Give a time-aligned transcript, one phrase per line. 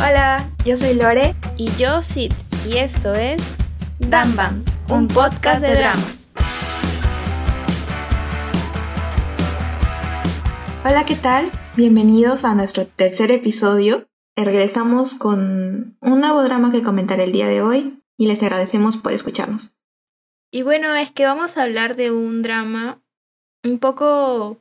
[0.00, 2.32] Hola, yo soy Lore y yo Sid
[2.64, 3.42] y esto es
[3.98, 6.04] Damban, un podcast de drama.
[10.84, 11.50] Hola, ¿qué tal?
[11.76, 14.06] Bienvenidos a nuestro tercer episodio.
[14.36, 19.12] Regresamos con un nuevo drama que comentar el día de hoy y les agradecemos por
[19.12, 19.74] escucharnos.
[20.52, 23.02] Y bueno, es que vamos a hablar de un drama
[23.64, 24.58] un poco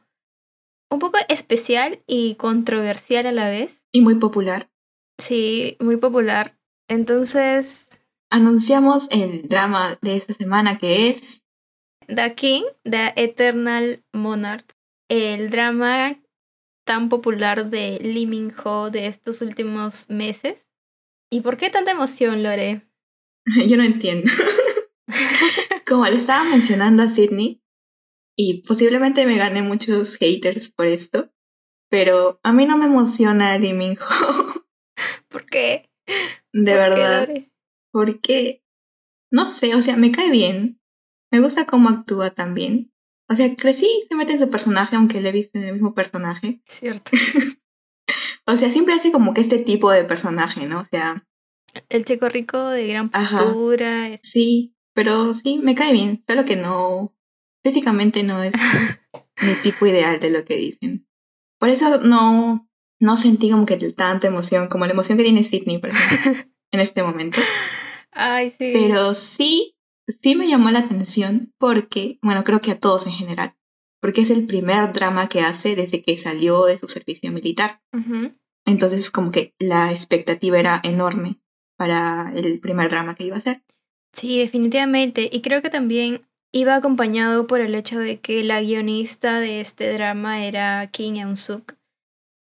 [0.90, 3.84] un poco especial y controversial a la vez.
[3.92, 4.72] Y muy popular.
[5.18, 6.58] Sí, muy popular.
[6.88, 8.02] Entonces...
[8.30, 11.44] Anunciamos el drama de esta semana que es...
[12.08, 14.74] The King, The Eternal Monarch.
[15.10, 16.20] El drama
[16.86, 20.68] tan popular de Lee Min Ho de estos últimos meses.
[21.30, 22.88] ¿Y por qué tanta emoción, Lore?
[23.68, 24.32] Yo no entiendo.
[25.88, 27.62] Como le estaba mencionando a Sidney,
[28.40, 31.32] y posiblemente me gané muchos haters por esto,
[31.90, 34.54] pero a mí no me emociona Lee Min Ho.
[35.30, 35.90] ¿Por qué?
[36.54, 37.30] De verdad.
[37.92, 38.64] Porque,
[39.32, 40.80] no sé, o sea, me cae bien.
[41.32, 42.92] Me gusta cómo actúa también.
[43.30, 45.94] O sea, crecí, se mete en su personaje, aunque le he visto en el mismo
[45.94, 46.62] personaje.
[46.66, 47.12] Cierto.
[48.48, 50.82] o sea, siempre hace como que este tipo de personaje, ¿no?
[50.82, 51.26] O sea.
[51.90, 54.18] El chico rico de gran postura.
[54.24, 56.24] Sí, pero sí, me cae bien.
[56.26, 57.14] Solo que no.
[57.64, 58.54] Físicamente no es
[59.42, 61.08] mi tipo ideal de lo que dicen.
[61.60, 62.67] Por eso no,
[63.00, 66.80] no sentí como que tanta emoción, como la emoción que tiene Sidney, por ejemplo, en
[66.80, 67.40] este momento.
[68.12, 68.72] Ay, sí.
[68.74, 69.76] Pero sí,
[70.22, 73.56] sí me llamó la atención porque, bueno, creo que a todos en general,
[74.02, 77.82] porque es el primer drama que hace desde que salió de su servicio militar.
[78.66, 81.40] Entonces, como que la expectativa era enorme
[81.78, 83.64] para el primer drama que iba a hacer.
[84.14, 85.30] Sí, definitivamente.
[85.32, 89.94] Y creo que también iba acompañado por el hecho de que la guionista de este
[89.94, 91.76] drama era Kim Eun-suk,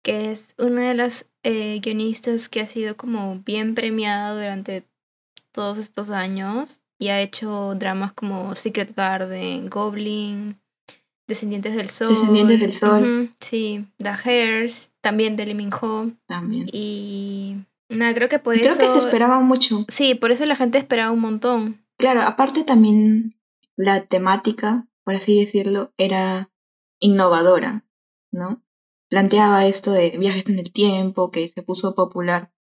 [0.02, 4.84] que es una de las eh, guionistas que ha sido como bien premiada durante
[5.52, 10.60] todos estos años y ha hecho dramas como Secret Garden, Goblin,
[11.26, 12.08] Descendientes del Sol.
[12.08, 13.34] Descendientes del Sol.
[13.40, 16.10] sí, The Hairs, también de Lee Min Ho.
[16.26, 16.66] También.
[16.72, 17.56] Y
[17.88, 18.76] nada, creo que por eso...
[18.76, 19.84] Creo que se esperaba mucho.
[19.88, 21.80] Sí, por eso la gente esperaba un montón.
[21.96, 23.36] Claro, aparte también
[23.76, 26.50] la temática, por así decirlo, era
[26.98, 27.84] innovadora,
[28.30, 28.60] ¿no?
[29.10, 32.52] Planteaba esto de viajes en el tiempo, que se puso popular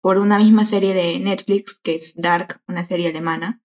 [0.00, 3.62] por una misma serie de Netflix, que es Dark, una serie alemana,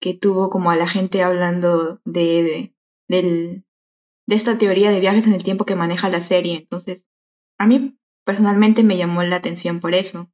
[0.00, 2.74] que tuvo como a la gente hablando de,
[3.08, 3.62] de,
[4.26, 6.56] de esta teoría de viajes en el tiempo que maneja la serie.
[6.56, 7.04] Entonces,
[7.58, 10.30] a mí personalmente me llamó la atención por eso.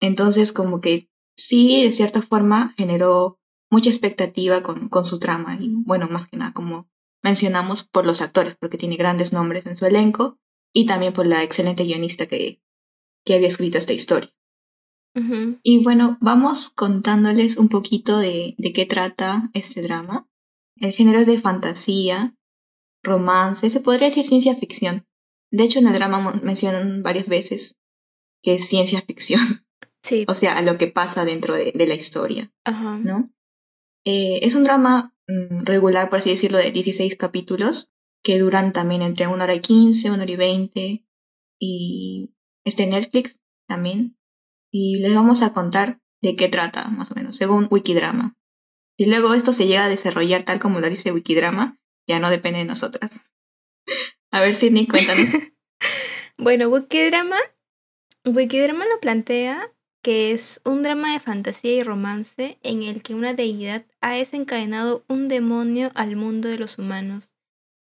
[0.00, 3.38] Entonces, como que sí, de cierta forma, generó
[3.70, 6.88] mucha expectativa con, con su trama y, bueno, más que nada, como
[7.26, 10.38] mencionamos por los actores, porque tiene grandes nombres en su elenco,
[10.72, 12.62] y también por la excelente guionista que,
[13.24, 14.32] que había escrito esta historia.
[15.62, 20.28] Y bueno, vamos contándoles un poquito de, de qué trata este drama.
[20.76, 22.36] El género es de fantasía,
[23.02, 25.06] romance, se podría decir ciencia ficción.
[25.50, 27.76] De hecho, en el drama mencionan varias veces
[28.42, 29.66] que es ciencia ficción.
[30.02, 30.24] Sí.
[30.28, 32.52] O sea, a lo que pasa dentro de, de la historia.
[32.64, 32.96] Ajá.
[32.98, 33.32] ¿no?
[34.06, 37.90] Eh, es un drama Mm, regular, por así decirlo, de 16 capítulos,
[38.22, 41.04] que duran también entre una hora y 15, una hora y 20,
[41.58, 42.34] y
[42.64, 44.16] este en Netflix también.
[44.72, 48.36] Y les vamos a contar de qué trata, más o menos, según Wikidrama.
[48.96, 51.78] Y luego esto se llega a desarrollar tal como lo dice Wikidrama,
[52.08, 53.22] ya no depende de nosotras.
[54.30, 55.26] a ver, Sidney, cuéntanos.
[56.38, 57.38] bueno, Wikidrama,
[58.24, 59.72] Wikidrama lo plantea
[60.06, 65.04] que es un drama de fantasía y romance en el que una deidad ha desencadenado
[65.08, 67.34] un demonio al mundo de los humanos,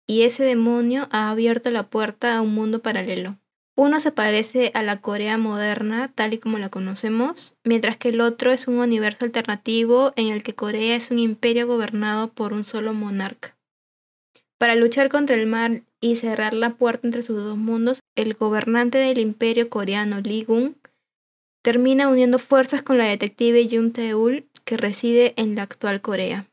[0.07, 3.39] y ese demonio ha abierto la puerta a un mundo paralelo.
[3.75, 8.21] Uno se parece a la Corea moderna tal y como la conocemos, mientras que el
[8.21, 12.65] otro es un universo alternativo en el que Corea es un imperio gobernado por un
[12.65, 13.57] solo monarca.
[14.59, 18.99] Para luchar contra el mal y cerrar la puerta entre sus dos mundos, el gobernante
[18.99, 20.75] del imperio coreano Lee Gung
[21.63, 26.47] termina uniendo fuerzas con la detective Jun Teul, que reside en la actual Corea.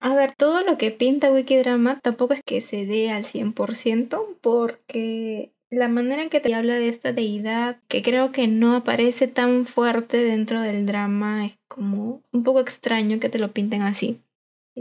[0.00, 5.50] A ver, todo lo que pinta Wikidrama tampoco es que se dé al 100%, porque
[5.70, 9.64] la manera en que te habla de esta deidad, que creo que no aparece tan
[9.64, 14.20] fuerte dentro del drama, es como un poco extraño que te lo pinten así.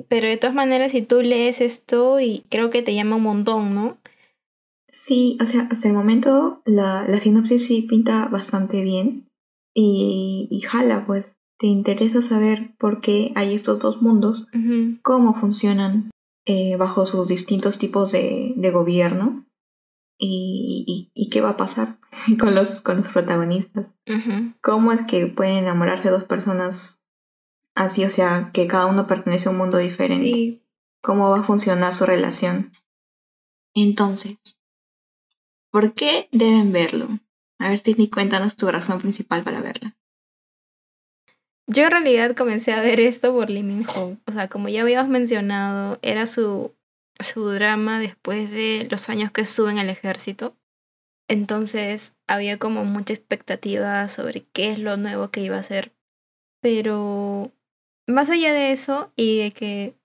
[0.08, 3.74] Pero de todas maneras, si tú lees esto, y creo que te llama un montón,
[3.74, 3.98] ¿no?
[4.90, 9.30] Sí, o sea, hasta el momento la, la sinopsis sí pinta bastante bien.
[9.74, 14.48] Y, y jala, pues, te interesa saber por qué hay estos dos mundos,
[15.04, 16.12] cómo funcionan
[16.46, 19.46] eh, bajo sus distintos tipos de, de gobierno.
[20.20, 22.00] y, y, qué va a pasar
[22.40, 23.88] con los, con los protagonistas.
[24.62, 27.00] ¿Cómo es que pueden enamorarse dos personas
[27.76, 30.64] así, o sea, que cada uno pertenece a un mundo diferente?
[31.04, 32.72] ¿Cómo va a funcionar su relación?
[33.76, 34.38] Entonces,
[35.78, 37.20] ¿por qué deben verlo?
[37.60, 39.96] A ver, Sidney, cuéntanos tu razón principal para verla.
[41.68, 44.18] Yo en realidad comencé a ver esto por Lee Ho.
[44.26, 46.76] O sea, como ya habíamos mencionado, era su
[47.20, 50.58] su drama después de los años que estuvo en el ejército.
[51.28, 55.94] Entonces había como mucha expectativa sobre qué es lo nuevo que iba a hacer.
[56.60, 57.52] Pero
[58.08, 59.96] más allá de eso y de que,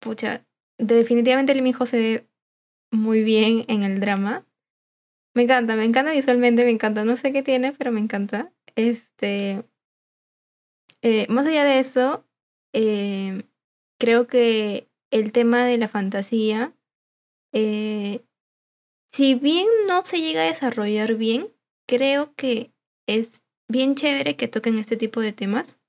[0.00, 0.44] pucha,
[0.78, 2.28] definitivamente el hijo se ve
[2.90, 4.44] muy bien en el drama.
[5.34, 7.04] Me encanta, me encanta visualmente, me encanta.
[7.04, 8.52] No sé qué tiene, pero me encanta.
[8.76, 9.64] Este.
[11.00, 12.24] Eh, más allá de eso,
[12.72, 13.44] eh,
[13.98, 16.74] creo que el tema de la fantasía,
[17.52, 18.24] eh,
[19.12, 21.52] si bien no se llega a desarrollar bien,
[21.86, 22.72] creo que
[23.06, 25.80] es bien chévere que toquen este tipo de temas.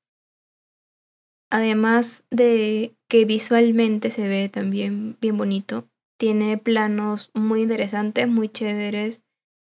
[1.52, 5.88] Además de que visualmente se ve también bien bonito.
[6.18, 9.24] Tiene planos muy interesantes, muy chéveres.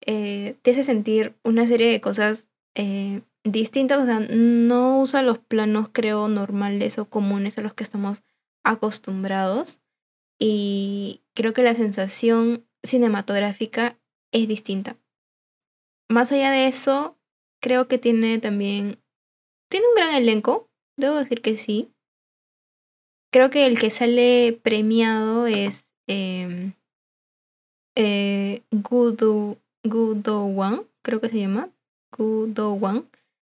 [0.05, 3.99] Eh, te hace sentir una serie de cosas eh, distintas.
[3.99, 8.23] O sea, no usa los planos, creo, normales o comunes a los que estamos
[8.63, 9.81] acostumbrados
[10.39, 13.99] y creo que la sensación cinematográfica
[14.31, 14.97] es distinta.
[16.09, 17.17] Más allá de eso,
[17.61, 19.01] creo que tiene también,
[19.69, 21.93] tiene un gran elenco, debo decir que sí.
[23.31, 26.73] Creo que el que sale premiado es eh,
[27.95, 28.63] eh,
[29.83, 31.69] Gudo, Gudo creo que se llama,
[32.15, 33.05] Gudo Wang,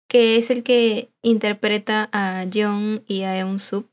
[0.08, 3.90] que es el que interpreta a Jeong y a Eun Suk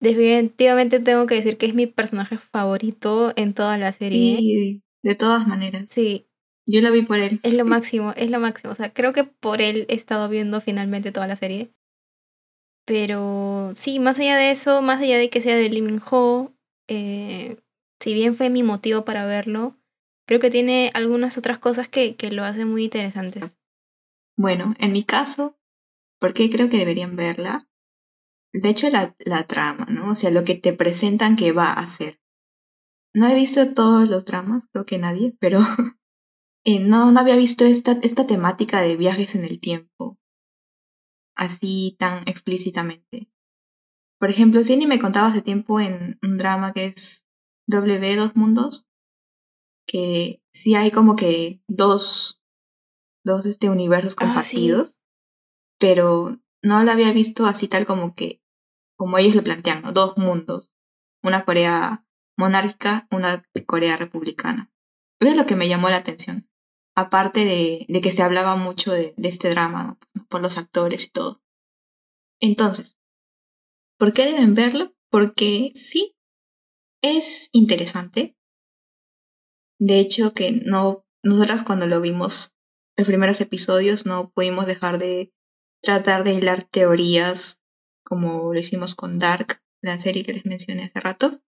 [0.00, 4.38] Definitivamente tengo que decir que es mi personaje favorito en toda la serie.
[4.38, 5.90] Sí, de todas maneras.
[5.90, 6.26] Sí.
[6.66, 7.40] Yo lo vi por él.
[7.42, 8.72] Es lo máximo, es lo máximo.
[8.72, 11.70] O sea, creo que por él he estado viendo finalmente toda la serie.
[12.86, 16.52] Pero sí, más allá de eso, más allá de que sea de Lee Min Ho,
[16.88, 17.58] eh,
[18.00, 19.76] si bien fue mi motivo para verlo,
[20.30, 23.58] creo que tiene algunas otras cosas que, que lo hacen muy interesantes.
[24.38, 25.58] Bueno, en mi caso,
[26.20, 27.66] ¿por qué creo que deberían verla?
[28.52, 30.12] de hecho, la, la trama, ¿no?
[30.12, 32.20] O sea, lo que te presentan que va a hacer.
[33.12, 35.60] No he visto todos los dramas, creo que nadie, pero
[36.64, 40.20] eh, no, no había visto esta, esta temática de viajes en el tiempo
[41.40, 43.30] así tan explícitamente.
[44.20, 47.26] Por ejemplo, Cindy me contaba hace tiempo en un drama que es
[47.66, 48.89] W Dos Mundos,
[49.90, 52.40] que sí hay como que dos,
[53.24, 54.94] dos este, universos ah, compartidos,
[55.80, 58.40] pero no lo había visto así tal como que
[58.96, 59.92] como ellos lo plantean, ¿no?
[59.92, 60.70] Dos mundos.
[61.24, 62.06] Una Corea
[62.36, 64.70] monárquica, una Corea republicana.
[65.18, 66.48] Eso es lo que me llamó la atención.
[66.94, 69.98] Aparte de, de que se hablaba mucho de, de este drama,
[70.28, 71.42] por los actores y todo.
[72.40, 72.96] Entonces,
[73.98, 74.94] ¿por qué deben verlo?
[75.10, 76.14] Porque sí,
[77.02, 78.36] es interesante.
[79.80, 82.54] De hecho, que no, nosotras cuando lo vimos,
[82.96, 85.32] los primeros episodios, no pudimos dejar de
[85.82, 87.62] tratar de hilar teorías
[88.04, 91.40] como lo hicimos con Dark, la serie que les mencioné hace rato,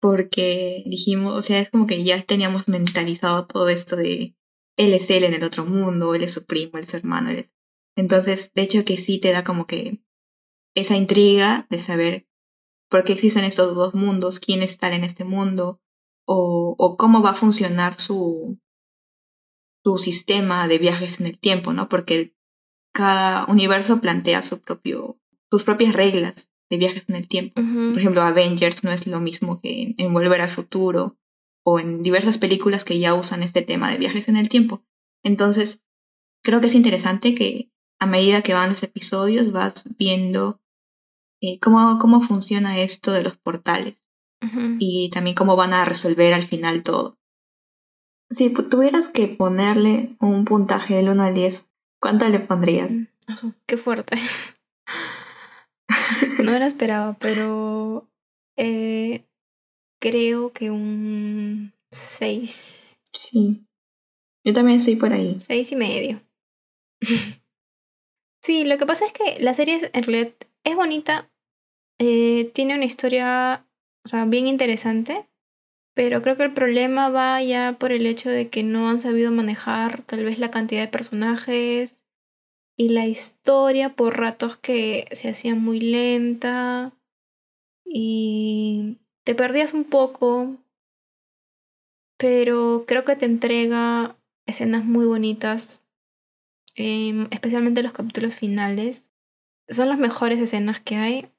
[0.00, 4.36] porque dijimos, o sea, es como que ya teníamos mentalizado todo esto de
[4.76, 7.30] él es él en el otro mundo, él es su primo, él es su hermano.
[7.96, 10.02] Entonces, de hecho que sí te da como que
[10.74, 12.26] esa intriga de saber
[12.90, 15.80] por qué existen estos dos mundos, quién está en este mundo,
[16.26, 18.58] o, o cómo va a funcionar su,
[19.84, 21.88] su sistema de viajes en el tiempo, ¿no?
[21.88, 22.34] Porque
[22.92, 25.18] cada universo plantea su propio
[25.50, 27.62] sus propias reglas de viajes en el tiempo.
[27.62, 31.16] Por ejemplo, Avengers no es lo mismo que en Volver al Futuro
[31.64, 34.82] o en diversas películas que ya usan este tema de viajes en el tiempo.
[35.22, 35.80] Entonces,
[36.42, 40.60] creo que es interesante que a medida que van los episodios vas viendo
[41.40, 44.05] eh, cómo, cómo funciona esto de los portales
[44.78, 47.18] y también cómo van a resolver al final todo.
[48.30, 52.90] Si tuvieras que ponerle un puntaje del 1 al 10, ¿cuánto le pondrías?
[52.90, 54.16] Mm, qué fuerte.
[56.42, 58.08] No me lo esperaba, pero
[58.56, 59.24] eh,
[60.00, 63.00] creo que un 6.
[63.12, 63.66] Sí.
[64.44, 65.40] Yo también estoy por ahí.
[65.40, 66.22] Seis y medio.
[68.42, 71.30] sí, lo que pasa es que la serie en realidad es bonita.
[71.98, 73.66] Eh, tiene una historia
[74.06, 75.28] o sea, bien interesante.
[75.94, 79.32] Pero creo que el problema va ya por el hecho de que no han sabido
[79.32, 82.04] manejar tal vez la cantidad de personajes
[82.76, 86.92] y la historia por ratos que se hacía muy lenta
[87.84, 90.56] y te perdías un poco.
[92.16, 95.84] pero creo que te entrega escenas muy bonitas,
[96.74, 99.12] em, especialmente los capítulos finales.
[99.68, 101.30] Son las mejores escenas que hay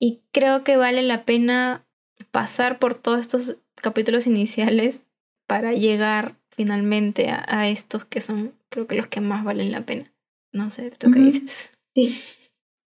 [0.00, 1.86] y creo que vale la pena
[2.30, 5.06] pasar por todos estos capítulos iniciales
[5.46, 10.12] para llegar finalmente a, estos que son creo que los que más valen la pena.
[10.52, 11.72] No sé, ¿tú qué dices?
[11.94, 12.16] Sí.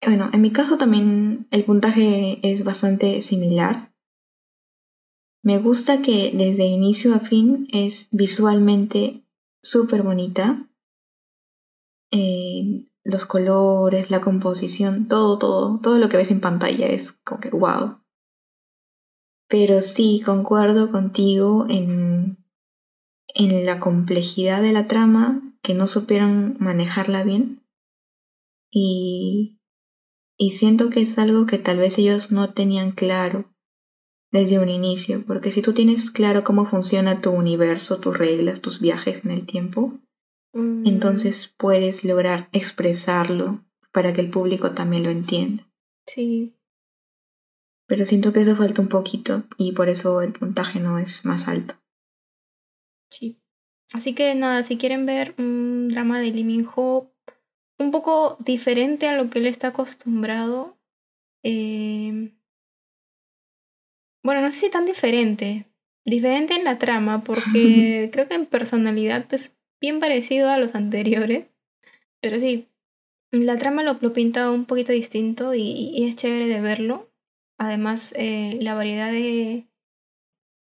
[0.03, 3.93] Bueno, en mi caso también el puntaje es bastante similar.
[5.43, 9.23] Me gusta que desde inicio a fin es visualmente
[9.61, 10.67] súper bonita.
[12.11, 17.39] Eh, los colores, la composición, todo, todo, todo lo que ves en pantalla es como
[17.39, 18.00] que wow.
[19.51, 22.37] Pero sí, concuerdo contigo en,
[23.35, 27.61] en la complejidad de la trama, que no supieron manejarla bien.
[28.71, 29.59] Y,
[30.37, 33.53] y siento que es algo que tal vez ellos no tenían claro
[34.31, 38.79] desde un inicio, porque si tú tienes claro cómo funciona tu universo, tus reglas, tus
[38.79, 39.99] viajes en el tiempo,
[40.53, 40.87] mm.
[40.87, 45.69] entonces puedes lograr expresarlo para que el público también lo entienda.
[46.07, 46.55] Sí,
[47.91, 51.49] pero siento que eso falta un poquito y por eso el puntaje no es más
[51.49, 51.73] alto.
[53.09, 53.37] Sí.
[53.91, 57.11] Así que nada, si quieren ver un drama de Lee Min Ho
[57.79, 60.77] un poco diferente a lo que él está acostumbrado,
[61.43, 62.31] eh...
[64.23, 65.69] bueno, no sé si tan diferente,
[66.05, 71.47] diferente en la trama, porque creo que en personalidad es bien parecido a los anteriores,
[72.21, 72.69] pero sí,
[73.31, 77.10] la trama lo, lo pinta un poquito distinto y es chévere de verlo.
[77.61, 79.67] Además, eh, la variedad de,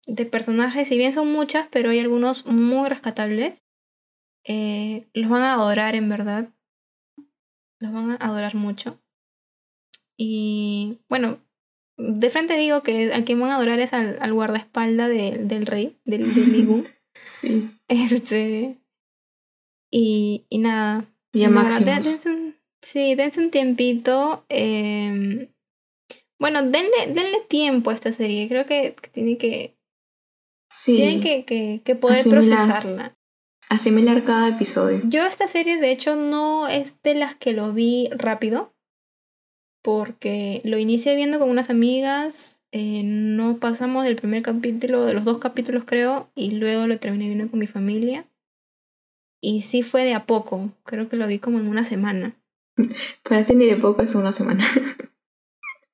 [0.09, 3.63] de personajes, si bien son muchas, pero hay algunos muy rescatables.
[4.43, 6.49] Eh, los van a adorar en verdad.
[7.79, 9.01] Los van a adorar mucho.
[10.17, 11.39] Y bueno,
[11.99, 16.35] de frente digo que al que van a adorar es al, guardaespaldas del rey, del,
[16.35, 16.93] del
[17.41, 17.71] sí.
[17.87, 18.77] Este.
[19.89, 21.05] Y, y nada.
[21.33, 21.69] Y a.
[22.83, 24.45] Sí, dense un tiempito.
[24.49, 25.49] Eh,
[26.39, 28.49] bueno, denle, denle tiempo a esta serie.
[28.49, 29.77] Creo que, tiene que.
[30.71, 30.97] Sí.
[30.97, 33.17] Tienen que, que, poder procesarla.
[33.69, 35.01] Asimilar cada episodio.
[35.05, 38.73] Yo esta serie, de hecho, no es de las que lo vi rápido.
[39.83, 42.63] Porque lo inicié viendo con unas amigas.
[42.71, 47.27] Eh, no pasamos del primer capítulo, de los dos capítulos creo, y luego lo terminé
[47.27, 48.27] viendo con mi familia.
[49.41, 52.35] Y sí fue de a poco, creo que lo vi como en una semana.
[53.23, 54.65] Parece ni de poco es una semana.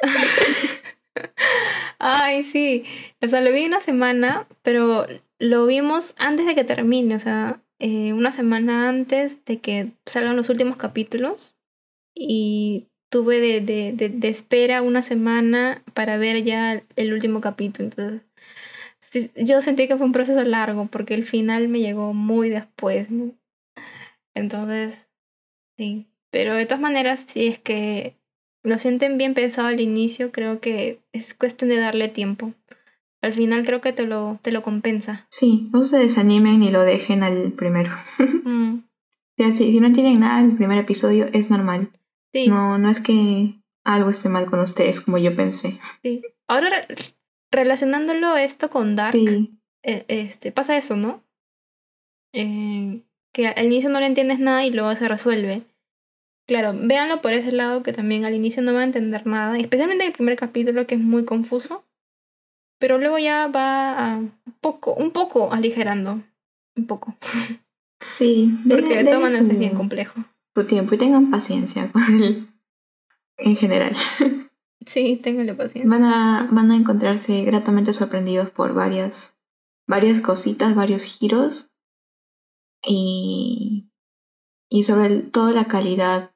[1.98, 2.84] Ay, sí.
[3.22, 5.06] O sea, lo vi una semana, pero
[5.38, 10.36] lo vimos antes de que termine, o sea, eh, una semana antes de que salgan
[10.36, 11.56] los últimos capítulos.
[12.14, 17.88] Y tuve de, de, de, espera una semana para ver ya el último capítulo.
[17.88, 18.24] Entonces,
[19.36, 23.32] yo sentí que fue un proceso largo porque el final me llegó muy después, ¿no?
[24.34, 25.08] Entonces,
[25.78, 26.08] sí.
[26.30, 28.16] Pero de todas maneras, sí es que
[28.64, 32.54] lo sienten bien pensado al inicio, creo que es cuestión de darle tiempo.
[33.21, 35.26] Al final creo que te lo, te lo compensa.
[35.30, 37.92] Sí, no se desanimen ni lo dejen al primero.
[38.44, 38.85] Mm.
[39.52, 41.90] si, no tienen nada en el primer episodio, es normal.
[42.30, 42.47] Sí.
[42.47, 45.80] No, no es que algo esté mal con ustedes, como yo pensé.
[46.02, 46.23] Sí.
[46.47, 46.87] Ahora,
[47.50, 49.59] relacionándolo esto con Dark, sí.
[49.83, 51.25] Eh, este, pasa eso, ¿no?
[52.35, 53.02] Eh,
[53.33, 55.62] que al inicio no le entiendes nada y luego se resuelve.
[56.46, 60.04] Claro, véanlo por ese lado que también al inicio no va a entender nada, especialmente
[60.04, 61.84] en el primer capítulo que es muy confuso,
[62.78, 66.22] pero luego ya va un poco, un poco aligerando,
[66.76, 67.16] un poco.
[68.10, 70.20] Sí, porque de maneras es bien complejo.
[70.54, 72.48] Tu tiempo y tengan paciencia con él
[73.38, 73.96] en general.
[74.86, 75.88] Sí, ténganle paciencia.
[75.88, 79.34] Van a, van a encontrarse gratamente sorprendidos por varias,
[79.86, 81.70] varias cositas, varios giros
[82.86, 83.90] y,
[84.68, 86.34] y sobre todo la calidad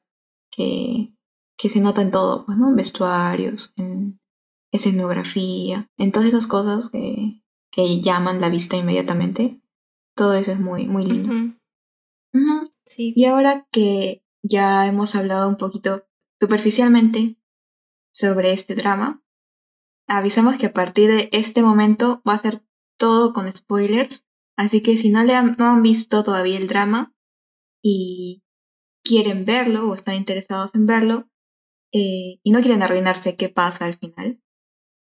[0.58, 1.14] que,
[1.56, 2.68] que se nota en todo, pues, ¿no?
[2.68, 4.20] En vestuarios, en
[4.72, 9.62] escenografía, en todas esas cosas que, que llaman la vista inmediatamente.
[10.16, 11.54] Todo eso es muy, muy lindo.
[12.84, 13.12] Sí.
[13.14, 16.04] Y ahora que ya hemos hablado un poquito
[16.40, 17.38] superficialmente
[18.12, 19.22] sobre este drama,
[20.08, 22.64] avisamos que a partir de este momento va a ser
[22.98, 27.14] todo con spoilers, así que si no, le han, no han visto todavía el drama
[27.82, 28.42] y
[29.08, 31.28] quieren verlo o están interesados en verlo
[31.92, 34.42] eh, y no quieren arruinarse qué pasa al final,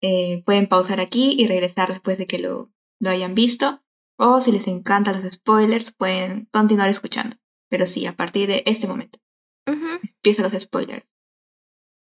[0.00, 3.82] eh, pueden pausar aquí y regresar después de que lo, lo hayan visto.
[4.16, 7.36] O si les encantan los spoilers, pueden continuar escuchando.
[7.68, 9.18] Pero sí, a partir de este momento.
[9.66, 11.06] Empiezan los spoilers.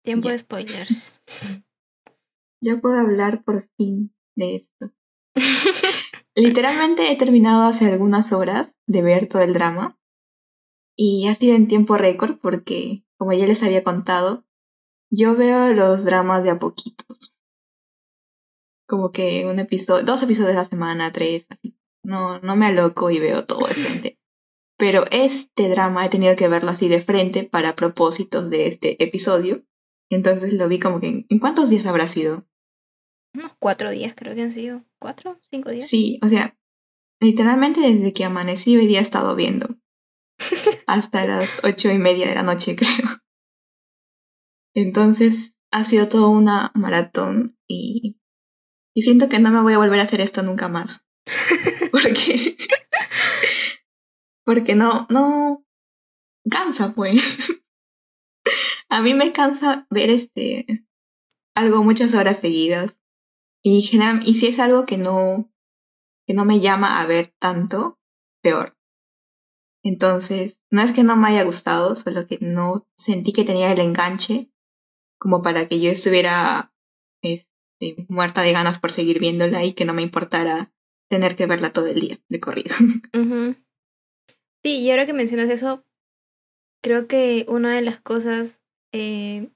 [0.03, 1.21] Tiempo de spoilers.
[2.63, 4.91] Ya puedo hablar por fin de esto.
[6.35, 9.99] Literalmente he terminado hace algunas horas de ver todo el drama
[11.03, 14.45] y ha sido en tiempo récord porque, como ya les había contado,
[15.09, 17.35] yo veo los dramas de a poquitos.
[18.87, 21.75] Como que un episodio, dos episodios a la semana, tres, así.
[22.03, 24.19] No, no me aloco y veo todo de frente.
[24.77, 29.63] Pero este drama he tenido que verlo así de frente para propósitos de este episodio.
[30.11, 32.45] Entonces lo vi como que, ¿en cuántos días habrá sido?
[33.33, 34.83] Unos cuatro días creo que han sido.
[34.99, 35.39] ¿Cuatro?
[35.49, 35.87] ¿Cinco días?
[35.87, 36.59] Sí, o sea,
[37.19, 39.80] literalmente desde que amanecí hoy día he estado viendo.
[40.87, 43.19] Hasta las ocho y media de la noche, creo.
[44.73, 48.19] Entonces ha sido todo una maratón y,
[48.95, 51.05] y siento que no me voy a volver a hacer esto nunca más.
[51.91, 52.57] Porque
[54.43, 55.65] porque no, no
[56.49, 57.23] cansa, pues.
[58.89, 60.85] a mí me cansa ver este
[61.55, 62.97] algo muchas horas seguidas.
[63.63, 65.51] Y, general, y si es algo que no,
[66.27, 67.99] que no me llama a ver tanto,
[68.41, 68.75] peor.
[69.83, 73.79] Entonces, no es que no me haya gustado, solo que no sentí que tenía el
[73.79, 74.51] enganche
[75.19, 76.73] como para que yo estuviera
[77.21, 80.73] este, muerta de ganas por seguir viéndola y que no me importara
[81.09, 82.75] tener que verla todo el día de corrido.
[84.63, 85.83] Sí, y ahora que mencionas eso,
[86.83, 88.61] creo que una de las cosas
[88.93, 89.51] eh,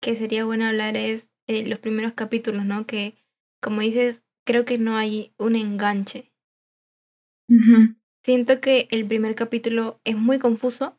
[0.00, 2.84] que sería bueno hablar es eh, los primeros capítulos, ¿no?
[2.86, 3.14] Que,
[3.62, 6.32] como dices, creo que no hay un enganche.
[8.22, 10.96] Siento que el primer capítulo es muy confuso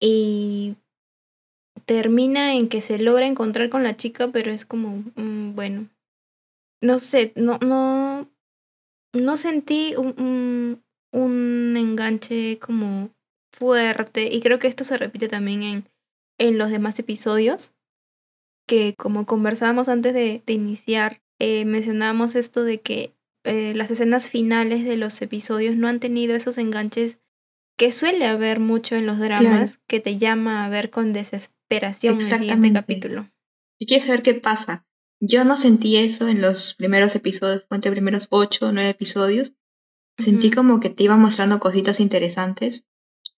[0.00, 0.76] y
[1.86, 5.88] termina en que se logra encontrar con la chica, pero es como, mm, bueno,
[6.82, 8.30] no sé, no, no,
[9.14, 13.10] no sentí un, un enganche como
[13.50, 15.88] fuerte y creo que esto se repite también en,
[16.38, 17.74] en los demás episodios,
[18.68, 23.15] que como conversábamos antes de, de iniciar, eh, mencionábamos esto de que
[23.46, 27.20] eh, las escenas finales de los episodios no han tenido esos enganches
[27.78, 32.26] que suele haber mucho en los dramas, que te llama a ver con desesperación el
[32.26, 33.30] siguiente capítulo.
[33.78, 34.86] Y quieres saber qué pasa.
[35.20, 39.54] Yo no sentí eso en los primeros episodios, entre primeros ocho o nueve episodios,
[40.18, 42.88] Sentí como que te iba mostrando cositas interesantes,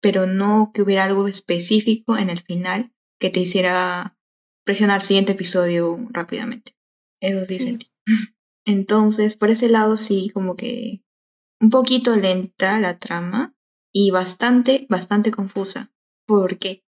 [0.00, 4.18] pero no que hubiera algo específico en el final que te hiciera
[4.64, 6.76] presionar siguiente episodio rápidamente.
[7.20, 7.90] Eso sí, sentí.
[8.66, 11.02] Entonces, por ese lado sí, como que
[11.60, 13.54] un poquito lenta la trama
[13.92, 15.92] y bastante, bastante confusa.
[16.26, 16.84] Porque,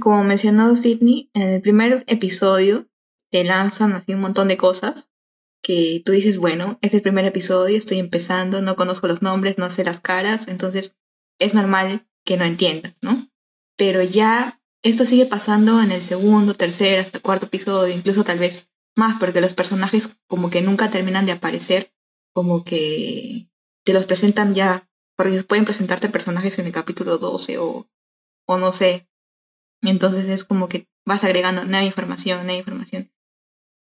[0.00, 2.88] como mencionó Sidney, en el primer episodio
[3.30, 5.10] te lanzan así un montón de cosas
[5.62, 9.68] que tú dices, bueno, es el primer episodio, estoy empezando, no conozco los nombres, no
[9.68, 10.96] sé las caras, entonces
[11.38, 13.30] es normal que no entiendas, ¿no?
[13.76, 18.70] Pero ya esto sigue pasando en el segundo, tercer, hasta cuarto episodio, incluso tal vez
[18.98, 21.92] más, porque los personajes como que nunca terminan de aparecer,
[22.34, 23.48] como que
[23.84, 27.88] te los presentan ya, porque pueden presentarte personajes en el capítulo 12 o,
[28.46, 29.08] o no sé.
[29.82, 33.10] Entonces es como que vas agregando nueva información, nueva información.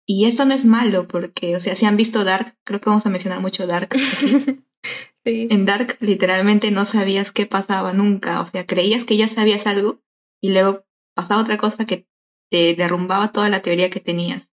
[0.08, 3.06] Y esto no es malo porque, o sea, si han visto Dark, creo que vamos
[3.06, 3.90] a mencionar mucho Dark.
[5.26, 5.48] sí.
[5.50, 10.00] En Dark literalmente no sabías qué pasaba nunca, o sea, creías que ya sabías algo
[10.42, 10.86] y luego
[11.16, 12.08] pasaba otra cosa que
[12.52, 14.51] te derrumbaba toda la teoría que tenías.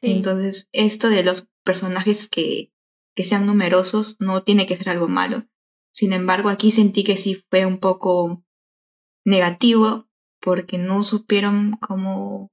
[0.00, 0.12] Sí.
[0.12, 2.72] Entonces, esto de los personajes que,
[3.14, 5.46] que sean numerosos no tiene que ser algo malo.
[5.92, 8.44] Sin embargo, aquí sentí que sí fue un poco
[9.24, 10.08] negativo
[10.40, 12.52] porque no supieron cómo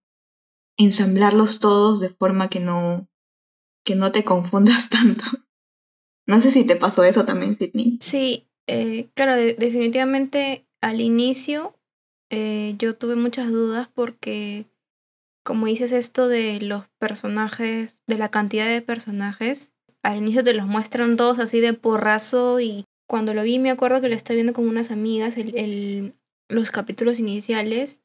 [0.78, 3.08] ensamblarlos todos de forma que no,
[3.84, 5.24] que no te confundas tanto.
[6.28, 7.98] No sé si te pasó eso también, Sidney.
[8.02, 11.76] Sí, eh, claro, definitivamente al inicio
[12.30, 14.66] eh, yo tuve muchas dudas porque,
[15.46, 19.72] como dices esto de los personajes, de la cantidad de personajes,
[20.04, 24.02] al inicio te los muestran todos así de porrazo y cuando lo vi me acuerdo
[24.02, 26.16] que lo estaba viendo con unas amigas el, el,
[26.50, 28.04] los capítulos iniciales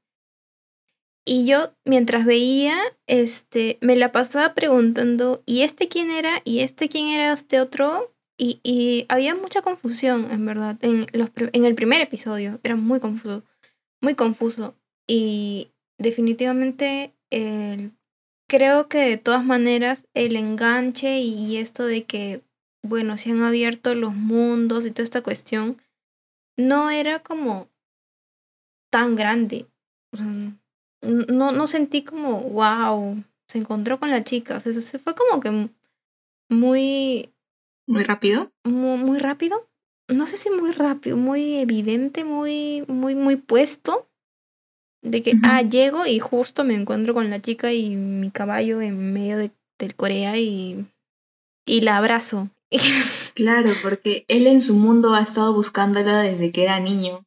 [1.25, 2.77] y yo, mientras veía,
[3.07, 6.41] este, me la pasaba preguntando, ¿y este quién era?
[6.45, 8.15] ¿Y este quién era este otro?
[8.39, 12.59] Y, y había mucha confusión, en verdad, en, los, en el primer episodio.
[12.63, 13.45] Era muy confuso,
[14.01, 14.75] muy confuso.
[15.07, 17.15] Y definitivamente
[18.49, 22.43] creo que de todas maneras el enganche y esto de que,
[22.83, 25.81] bueno, se han abierto los mundos y toda esta cuestión,
[26.57, 27.69] no era como
[28.91, 29.67] tan grande
[31.03, 34.57] no, no sentí como, wow, se encontró con la chica.
[34.57, 35.71] O sea, se fue como que
[36.49, 37.33] muy...
[37.87, 38.53] ¿Muy rápido?
[38.65, 39.69] Muy, muy rápido.
[40.09, 44.09] No sé si muy rápido, muy evidente, muy, muy, muy puesto.
[45.03, 49.13] De que, ah, llego y justo me encuentro con la chica y mi caballo en
[49.13, 50.87] medio de, del Corea y,
[51.67, 52.51] y la abrazo.
[53.35, 57.27] claro, porque él en su mundo ha estado buscándola desde que era niño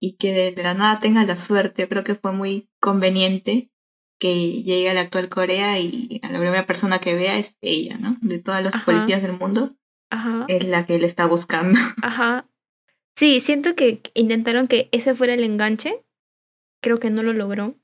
[0.00, 3.70] y que de la nada tenga la suerte, creo que fue muy conveniente
[4.18, 8.16] que llegue a la actual Corea y la primera persona que vea es ella, ¿no?
[8.20, 9.74] De todas las policías del mundo,
[10.10, 10.44] Ajá.
[10.48, 11.78] es la que él está buscando.
[12.02, 12.46] Ajá.
[13.16, 16.03] Sí, siento que intentaron que ese fuera el enganche.
[16.84, 17.74] Creo que no lo logró.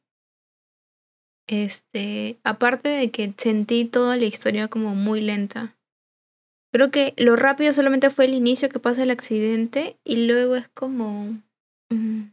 [1.49, 5.75] Este, aparte de que sentí toda la historia como muy lenta.
[6.71, 10.69] Creo que lo rápido solamente fue el inicio que pasa el accidente y luego es
[10.69, 11.41] como...
[11.89, 12.25] mm,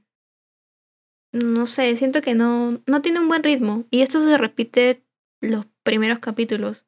[1.31, 3.85] no sé, siento que no, no tiene un buen ritmo.
[3.89, 5.01] Y esto se repite
[5.41, 6.85] los primeros capítulos.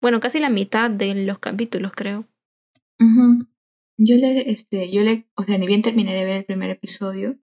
[0.00, 2.24] Bueno, casi la mitad de los capítulos, creo.
[3.98, 7.36] Yo le, este, yo le, o sea, ni bien terminé de ver el primer episodio,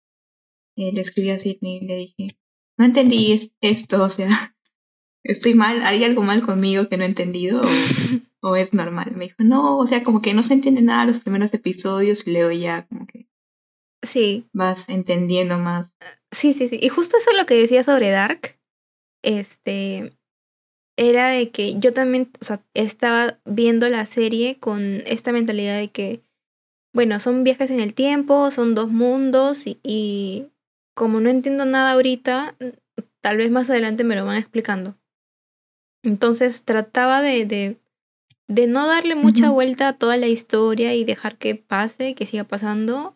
[0.76, 2.38] eh, le escribí a Sidney y le dije,
[2.78, 4.28] no entendí es- esto, o sea,
[5.24, 7.64] estoy mal, hay algo mal conmigo que no he entendido o,
[8.42, 9.14] o es normal.
[9.16, 12.32] Me dijo, no, o sea, como que no se entiende nada los primeros episodios y
[12.32, 13.28] luego ya como que
[14.04, 15.92] Sí, vas entendiendo más.
[16.32, 16.78] sí, sí, sí.
[16.82, 18.60] Y justo eso es lo que decía sobre Dark.
[19.24, 20.12] Este,
[20.98, 25.90] era de que yo también, o sea, estaba viendo la serie con esta mentalidad de
[25.90, 26.22] que,
[26.94, 30.52] bueno, son viajes en el tiempo, son dos mundos y, y
[30.96, 32.56] como no entiendo nada ahorita,
[33.22, 34.98] tal vez más adelante me lo van explicando.
[36.04, 37.78] Entonces trataba de, de,
[38.48, 42.46] de no darle mucha vuelta a toda la historia y dejar que pase, que siga
[42.46, 43.16] pasando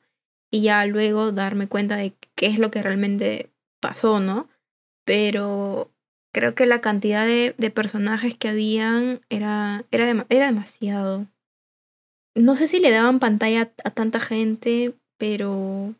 [0.51, 4.49] y ya luego darme cuenta de qué es lo que realmente pasó, ¿no?
[5.05, 5.91] Pero
[6.33, 11.27] creo que la cantidad de, de personajes que habían era, era, era demasiado.
[12.35, 15.95] No sé si le daban pantalla a tanta gente, pero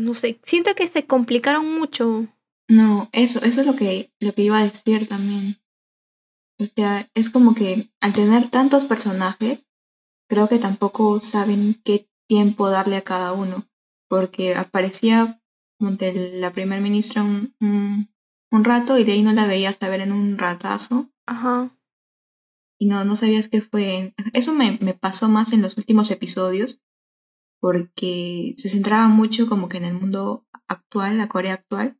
[0.00, 2.26] no sé, siento que se complicaron mucho.
[2.68, 5.60] No, eso, eso es lo que, lo que iba a decir también.
[6.58, 9.66] O sea, es como que al tener tantos personajes,
[10.28, 13.66] creo que tampoco saben qué tiempo darle a cada uno,
[14.08, 15.40] porque aparecía
[15.80, 18.14] ante la primer ministra un, un,
[18.50, 21.70] un rato y de ahí no la veías a ver en un ratazo Ajá.
[22.78, 24.14] y no, no sabías qué fue.
[24.32, 26.80] Eso me, me pasó más en los últimos episodios,
[27.60, 31.98] porque se centraba mucho como que en el mundo actual, la Corea actual,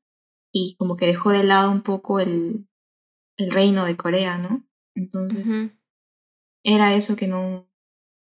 [0.52, 2.66] y como que dejó de lado un poco el,
[3.36, 4.64] el reino de Corea, ¿no?
[4.94, 5.72] Entonces
[6.64, 7.68] era eso que no,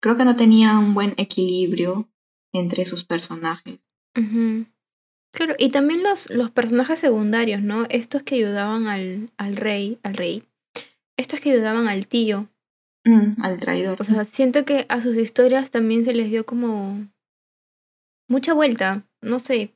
[0.02, 2.10] creo que no tenía un buen equilibrio
[2.54, 3.80] entre sus personajes.
[4.18, 4.66] Ujú.
[5.34, 7.86] Claro, y también los, los personajes secundarios, ¿no?
[7.90, 10.44] Estos que ayudaban al, al rey, al rey.
[11.18, 12.48] Estos que ayudaban al tío.
[13.04, 13.98] Mm, al traidor.
[14.00, 17.08] O sea, siento que a sus historias también se les dio como
[18.28, 19.08] mucha vuelta.
[19.22, 19.76] No sé.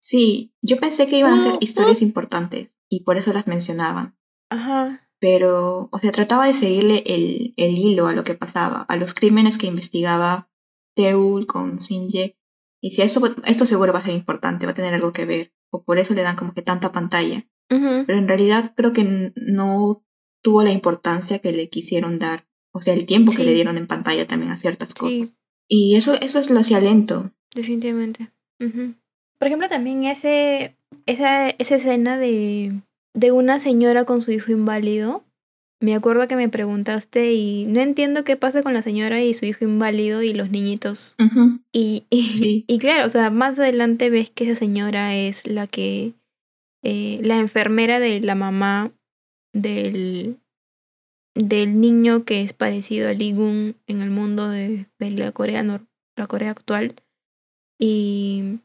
[0.00, 4.16] sí, yo pensé que iban a ser historias importantes y por eso las mencionaban.
[4.50, 5.08] Ajá.
[5.20, 9.14] Pero, o sea, trataba de seguirle el, el hilo a lo que pasaba, a los
[9.14, 10.48] crímenes que investigaba
[10.94, 12.38] Teul con Sinje.
[12.80, 15.52] Y si esto, esto seguro va a ser importante, va a tener algo que ver.
[15.70, 17.48] O por eso le dan como que tanta pantalla.
[17.68, 20.02] Pero en realidad creo que no
[20.42, 22.48] tuvo la importancia que le quisieron dar.
[22.72, 25.12] O sea, el tiempo que le dieron en pantalla también a ciertas cosas.
[25.12, 25.34] Sí,
[25.68, 27.32] Y eso, eso es lo hacía lento.
[27.54, 28.30] Definitivamente.
[29.38, 32.72] Por ejemplo, también ese, esa, esa escena de,
[33.14, 35.24] de una señora con su hijo inválido.
[35.80, 39.44] Me acuerdo que me preguntaste y no entiendo qué pasa con la señora y su
[39.46, 41.14] hijo inválido y los niñitos.
[41.72, 42.64] Y, y, Sí.
[42.66, 46.14] y claro, o sea, más adelante ves que esa señora es la que,
[46.82, 48.90] eh, la enfermera de la mamá
[49.54, 50.36] del,
[51.36, 55.62] del niño que es parecido a Lee Gun en el mundo de, de la Corea
[55.62, 56.96] nor- la Corea actual.
[57.78, 58.60] Y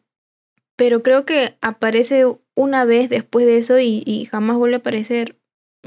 [0.76, 5.38] pero creo que aparece una vez después de eso y, y jamás vuelve a aparecer.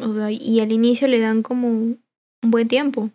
[0.00, 2.00] O sea, y al inicio le dan como un
[2.42, 3.10] buen tiempo.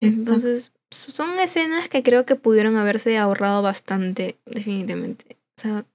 [0.00, 5.36] Entonces, son escenas que creo que pudieron haberse ahorrado bastante, definitivamente.
[5.58, 5.86] O sea,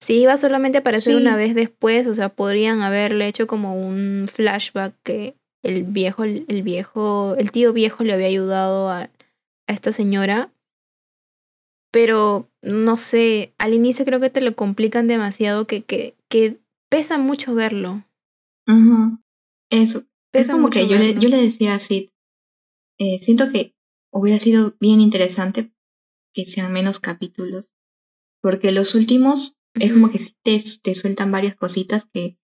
[0.00, 4.26] si iba solamente a aparecer una vez después, o sea, podrían haberle hecho como un
[4.32, 9.90] flashback que el viejo, el viejo, el tío viejo le había ayudado a, a esta
[9.90, 10.52] señora.
[11.90, 16.58] Pero, no sé, al inicio creo que te lo complican demasiado, que, que, que
[16.90, 18.04] pesa mucho verlo.
[18.66, 19.18] Ujú.
[19.70, 19.98] Eso.
[19.98, 22.10] Es Pesa como mucho que yo le, yo le decía a Sid,
[22.98, 23.74] eh, siento que
[24.12, 25.72] hubiera sido bien interesante
[26.34, 27.64] que sean menos capítulos,
[28.42, 32.38] porque los últimos es como que sí te, te sueltan varias cositas que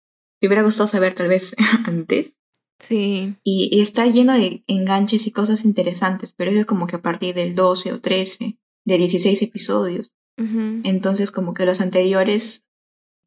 [0.41, 2.35] me hubiera gustado saber tal vez antes.
[2.79, 3.35] Sí.
[3.43, 7.35] Y, y está lleno de enganches y cosas interesantes, pero es como que a partir
[7.35, 10.11] del 12 o 13, de 16 episodios.
[10.37, 12.65] Entonces como que los anteriores,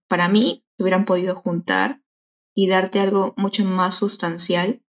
[0.08, 2.02] para mí, se hubieran podido juntar
[2.56, 4.82] y darte algo mucho más sustancial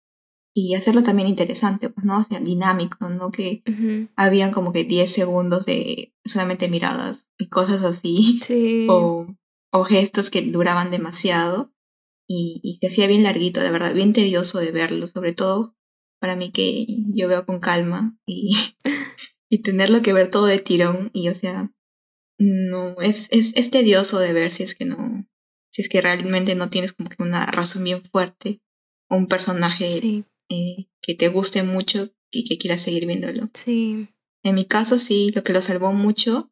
[0.55, 2.19] y hacerlo también interesante, pues, ¿no?
[2.19, 3.31] O sea, dinámico, ¿no?
[3.31, 3.61] Que
[4.15, 8.39] habían como que 10 segundos de solamente miradas y cosas así.
[8.41, 8.87] Sí.
[8.89, 9.27] O,
[9.71, 11.73] o gestos que duraban demasiado
[12.27, 15.75] y, y se hacía bien larguito, de verdad, bien tedioso de verlo, sobre todo
[16.23, 18.55] para mí que yo veo con calma y,
[19.53, 21.71] y tenerlo que ver todo de tirón y o sea,
[22.39, 25.27] no, es, es, es tedioso de ver si es que no,
[25.69, 28.63] si es que realmente no tienes como que una razón bien fuerte
[29.07, 29.89] o un personaje
[30.49, 33.51] eh, que te guste mucho y que quieras seguir viéndolo.
[33.53, 34.07] Sí.
[34.41, 36.51] En mi caso sí, lo que lo salvó mucho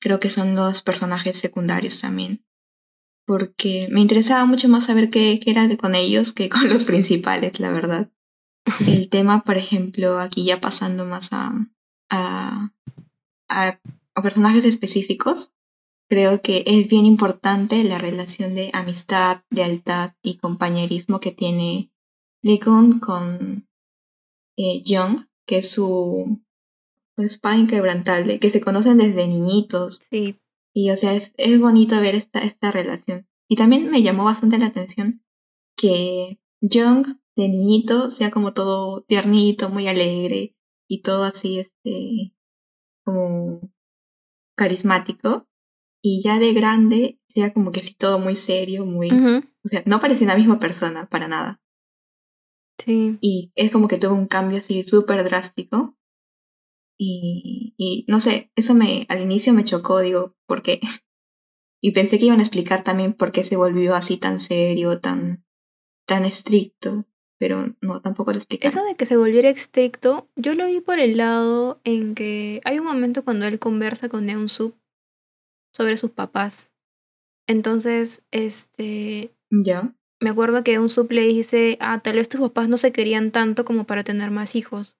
[0.00, 2.46] creo que son los personajes secundarios también.
[3.26, 6.84] Porque me interesaba mucho más saber qué, qué era de con ellos que con los
[6.84, 8.10] principales, la verdad.
[8.88, 11.52] El tema, por ejemplo, aquí ya pasando más a,
[12.12, 12.72] a,
[13.48, 13.80] a
[14.14, 15.52] a personajes específicos,
[16.08, 21.90] creo que es bien importante la relación de amistad, lealtad y compañerismo que tiene
[22.42, 23.66] Lee con
[24.56, 26.40] eh, Young, que es su,
[27.16, 30.00] su espada inquebrantable, que se conocen desde niñitos.
[30.10, 30.38] Sí.
[30.74, 33.26] Y o sea, es, es bonito ver esta, esta relación.
[33.48, 35.22] Y también me llamó bastante la atención
[35.76, 40.54] que Young de niñito sea como todo tiernito, muy alegre
[40.92, 42.34] y todo así, este,
[43.02, 43.72] como
[44.54, 45.48] carismático
[46.02, 49.08] y ya de grande sea como que así todo muy serio, muy...
[49.10, 51.62] O sea, no parece la misma persona para nada.
[52.76, 53.16] Sí.
[53.22, 55.96] Y es como que tuvo un cambio así súper drástico.
[56.98, 60.80] Y, y no sé, eso me al inicio me chocó, digo, ¿por qué?
[61.84, 65.44] Y pensé que iban a explicar también por qué se volvió así tan serio, tan,
[66.06, 67.06] tan estricto
[67.42, 68.68] pero no, tampoco lo explica.
[68.68, 72.78] Eso de que se volviera estricto, yo lo vi por el lado en que hay
[72.78, 74.76] un momento cuando él conversa con Neon Sub
[75.74, 76.72] sobre sus papás.
[77.48, 79.34] Entonces, este...
[79.50, 79.92] Ya.
[80.20, 83.32] Me acuerdo que un sub le dice, ah, tal vez tus papás no se querían
[83.32, 84.96] tanto como para tener más hijos.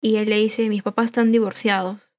[0.00, 2.12] Y él le dice, mis papás están divorciados.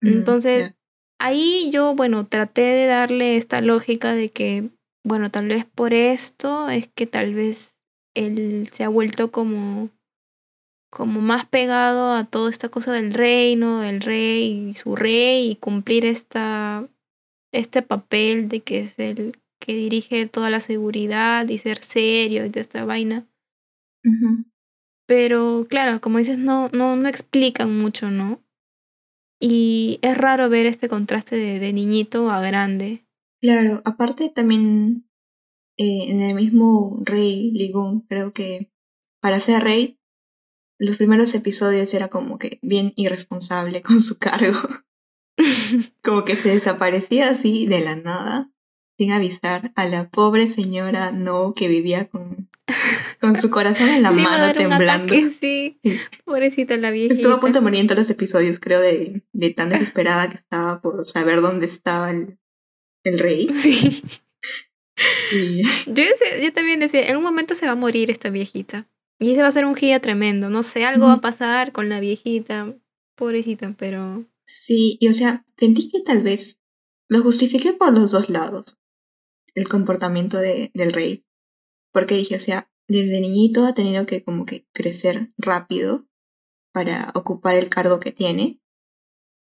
[0.00, 0.74] Mm, Entonces,
[1.18, 4.70] ahí yo, bueno, traté de darle esta lógica de que,
[5.04, 7.81] bueno, tal vez por esto es que tal vez
[8.14, 9.90] él se ha vuelto como,
[10.90, 15.56] como más pegado a toda esta cosa del reino, del rey y su rey y
[15.56, 16.88] cumplir esta,
[17.52, 22.48] este papel de que es el que dirige toda la seguridad y ser serio y
[22.48, 23.26] de esta vaina.
[25.06, 28.42] Pero claro, como dices, no, no, no explican mucho, ¿no?
[29.40, 33.04] Y es raro ver este contraste de, de niñito a grande.
[33.40, 35.04] Claro, aparte también
[35.82, 38.70] eh, en el mismo Rey Ligún, creo que
[39.20, 39.98] para ser rey,
[40.78, 44.58] los primeros episodios era como que bien irresponsable con su cargo.
[46.02, 48.50] como que se desaparecía así de la nada,
[48.98, 52.48] sin avisar a la pobre señora No que vivía con,
[53.20, 55.14] con su corazón en la mano temblando.
[55.40, 55.80] sí.
[56.24, 57.14] Pobrecita la viejita.
[57.14, 60.36] Estuvo a punto de morir en todos los episodios, creo, de, de tan desesperada que
[60.36, 62.38] estaba por saber dónde estaba el,
[63.04, 63.48] el rey.
[63.52, 64.02] Sí.
[65.86, 66.04] Yo,
[66.42, 68.88] yo también decía, en un momento se va a morir esta viejita.
[69.18, 70.50] Y ese va a ser un guía tremendo.
[70.50, 72.74] No sé, algo va a pasar con la viejita.
[73.14, 74.24] Pobrecita, pero.
[74.44, 76.60] Sí, y o sea, sentí que tal vez
[77.08, 78.78] lo justifiqué por los dos lados.
[79.54, 81.24] El comportamiento de, del rey.
[81.92, 86.06] Porque dije, o sea, desde niñito ha tenido que como que crecer rápido
[86.72, 88.60] para ocupar el cargo que tiene.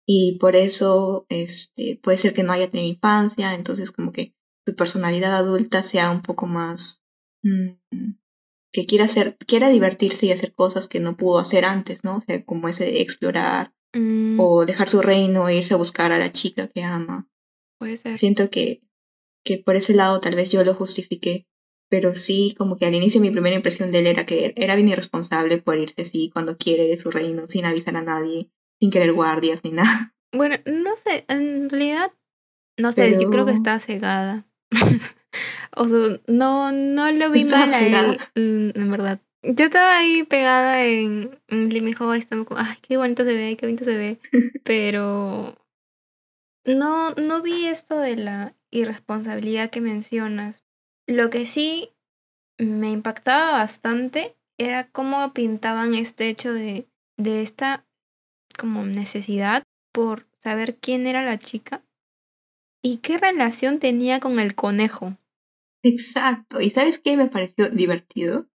[0.06, 4.35] Y por eso este, puede ser que no haya tenido infancia, entonces como que
[4.66, 7.00] su personalidad adulta sea un poco más
[7.42, 7.70] mm,
[8.72, 12.18] que quiera hacer, quiera divertirse y hacer cosas que no pudo hacer antes, ¿no?
[12.18, 14.38] O sea, como ese explorar mm.
[14.38, 17.28] o dejar su reino e irse a buscar a la chica que ama.
[17.78, 18.18] Puede ser.
[18.18, 18.82] Siento que,
[19.44, 21.46] que por ese lado tal vez yo lo justifiqué,
[21.88, 24.88] pero sí, como que al inicio mi primera impresión de él era que era bien
[24.88, 28.50] irresponsable por irse así cuando quiere de su reino, sin avisar a nadie,
[28.80, 30.14] sin querer guardias ni nada.
[30.34, 32.12] Bueno, no sé, en realidad,
[32.76, 34.46] no sé, yo creo que está cegada.
[35.76, 39.20] o sea, no, no lo vi mal a él, mm, en verdad.
[39.42, 43.66] Yo estaba ahí pegada en, en y estaba como, ay, qué bonito se ve, qué
[43.66, 44.18] bonito se ve.
[44.64, 45.56] Pero
[46.64, 50.64] no, no vi esto de la irresponsabilidad que mencionas.
[51.06, 51.92] Lo que sí
[52.58, 57.86] me impactaba bastante era cómo pintaban este hecho de, de esta
[58.58, 61.82] como necesidad por saber quién era la chica
[62.86, 65.16] ¿Y qué relación tenía con el conejo?
[65.82, 66.60] Exacto.
[66.60, 68.46] ¿Y sabes qué me pareció divertido?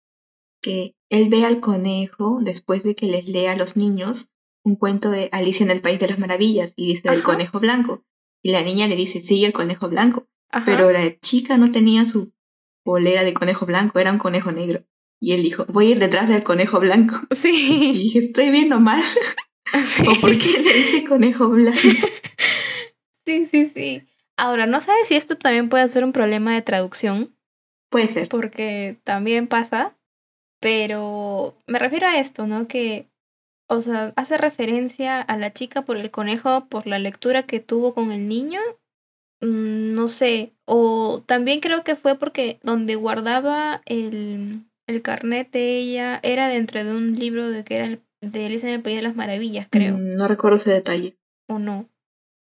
[0.61, 4.31] Que él ve al conejo después de que les lea a los niños
[4.63, 8.05] un cuento de Alicia en el País de las Maravillas y dice el conejo blanco.
[8.41, 10.29] Y la niña le dice, sí, el conejo blanco.
[10.65, 12.31] Pero la chica no tenía su
[12.85, 14.85] polera de conejo blanco, era un conejo negro.
[15.19, 17.15] Y él dijo, voy a ir detrás del conejo blanco.
[17.31, 17.91] Y Sí.
[17.91, 19.03] dije, estoy viendo mal.
[19.83, 20.05] Sí.
[20.07, 21.79] ¿O por qué le dice conejo blanco?
[23.25, 24.03] Sí, sí, sí.
[24.37, 27.35] Ahora, no sabes si esto también puede ser un problema de traducción,
[27.89, 28.29] Puede ser.
[28.29, 29.95] porque también pasa,
[30.59, 32.67] pero me refiero a esto, ¿no?
[32.67, 33.07] Que,
[33.67, 37.93] o sea, hace referencia a la chica por el conejo, por la lectura que tuvo
[37.93, 38.59] con el niño,
[39.43, 45.77] Mm, no sé, o también creo que fue porque donde guardaba el, el carnet de
[45.79, 48.97] ella era dentro de un libro de que era el- de Alicia en el País
[48.97, 51.17] de las Maravillas, creo, Mm, No recuerdo ese detalle,
[51.47, 51.89] o no.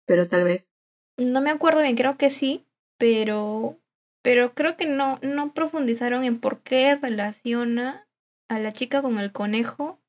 [0.07, 0.67] pero tal vez.
[1.17, 2.65] No me acuerdo bien, creo que sí,
[2.99, 3.79] pero,
[4.23, 8.07] pero creo que no, no profundizaron en por qué relaciona
[8.49, 10.01] a la chica con el conejo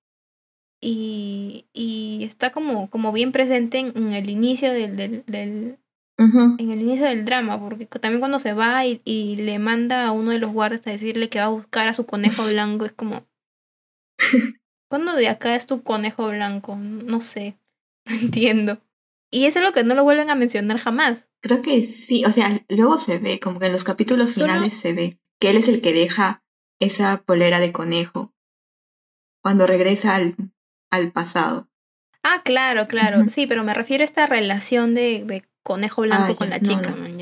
[0.81, 5.79] y, y está como, como bien presente en, en el inicio del, del, del-
[6.59, 10.11] en el inicio del drama, porque también cuando se va y, y le manda a
[10.11, 12.93] uno de los guardias a decirle que va a buscar a su conejo blanco, es
[12.93, 13.25] como,
[14.89, 16.75] ¿cuándo de acá es tu conejo blanco?
[16.75, 17.57] No sé,
[18.05, 18.79] no entiendo.
[19.31, 21.29] Y eso es lo que no lo vuelven a mencionar jamás.
[21.41, 24.77] Creo que sí, o sea, luego se ve, como que en los capítulos Solo- finales
[24.79, 26.43] se ve que él es el que deja
[26.79, 28.33] esa polera de conejo
[29.41, 30.35] cuando regresa al,
[30.91, 31.69] al pasado.
[32.23, 33.29] Ah, claro, claro.
[33.29, 36.55] Sí, pero me refiero a esta relación de, de conejo blanco Ah, con ya.
[36.55, 36.97] la chica, no.
[36.97, 37.17] man,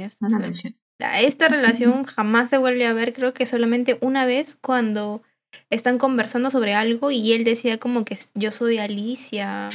[0.99, 5.21] la Esta relación jamás se vuelve a ver, creo que solamente una vez cuando
[5.69, 9.69] están conversando sobre algo y él decía como que yo soy Alicia.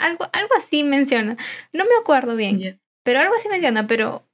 [0.00, 1.36] Algo, algo así menciona.
[1.72, 4.24] No me acuerdo bien, pero algo así menciona, pero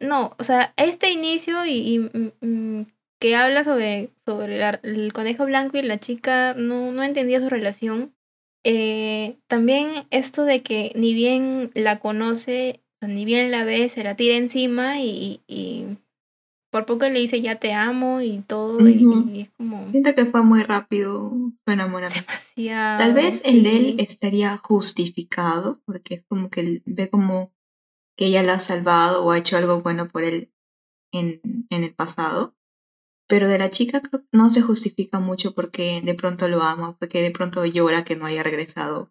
[0.00, 2.86] no, o sea, este inicio y, y, mm, mm,
[3.20, 7.48] que habla sobre, sobre la- el conejo blanco y la chica, no, no entendía su
[7.48, 8.14] relación.
[8.64, 14.16] Eh, también esto de que ni bien la conoce, ni bien la ve, se la
[14.16, 15.86] tira encima y, y
[16.76, 20.26] por poco le dice ya te amo y todo, y- y, es como Siento que
[20.26, 22.26] fue muy rápido su enamoramiento.
[22.30, 22.98] demasiado.
[22.98, 27.52] Tal vez el de él estaría justificado, porque es como que él ve como
[28.16, 30.50] que ella la ha salvado o ha hecho algo bueno por él
[31.12, 32.54] en, en el pasado.
[33.28, 37.30] Pero de la chica no se justifica mucho porque de pronto lo ama, porque de
[37.30, 39.10] pronto llora que no haya regresado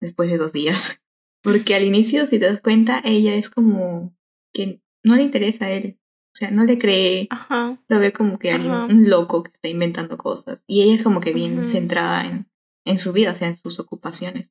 [0.00, 0.98] después de dos días.
[1.44, 4.14] Porque al inicio, si te das cuenta, ella es como
[4.54, 5.98] que no le interesa a él.
[6.32, 7.78] O sea, no le cree, Ajá.
[7.88, 10.64] lo ve como que alguien, un loco que está inventando cosas.
[10.66, 12.46] Y ella es como que bien centrada en,
[12.86, 14.50] en su vida, o sea, en sus ocupaciones.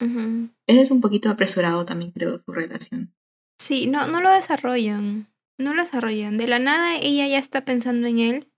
[0.00, 3.14] Ese es un poquito apresurado también, creo, su relación.
[3.58, 5.28] Sí, no, no lo desarrollan.
[5.56, 6.36] No lo desarrollan.
[6.36, 8.48] De la nada ella ya está pensando en él.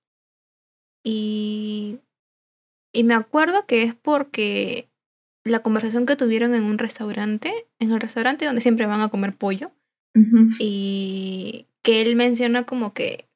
[1.04, 1.98] Y,
[2.92, 4.90] y me acuerdo que es porque
[5.44, 9.36] la conversación que tuvieron en un restaurante, en el restaurante donde siempre van a comer
[9.36, 9.72] pollo,
[10.58, 13.28] y que él menciona como que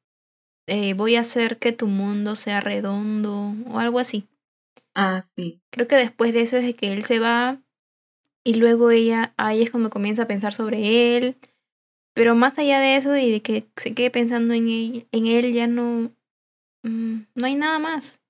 [0.67, 4.29] eh, voy a hacer que tu mundo sea redondo o algo así.
[4.95, 5.61] Ah, sí.
[5.71, 7.61] Creo que después de eso es de que él se va
[8.45, 11.37] y luego ella, ahí es cuando comienza a pensar sobre él.
[12.15, 15.53] Pero más allá de eso y de que se quede pensando en él, en él
[15.53, 16.13] ya no,
[16.85, 18.23] mm, no hay nada más.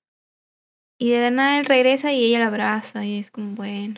[0.98, 3.96] Y de la nada él regresa y ella la abraza y es como, bueno,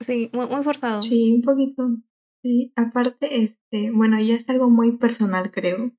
[0.00, 1.02] sí, muy, muy forzado.
[1.02, 1.96] Sí, un poquito.
[2.42, 5.92] Sí, aparte, este, bueno, ya es algo muy personal, creo.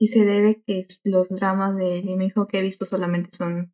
[0.00, 3.72] Y se debe que los dramas de mi hijo que he visto solamente son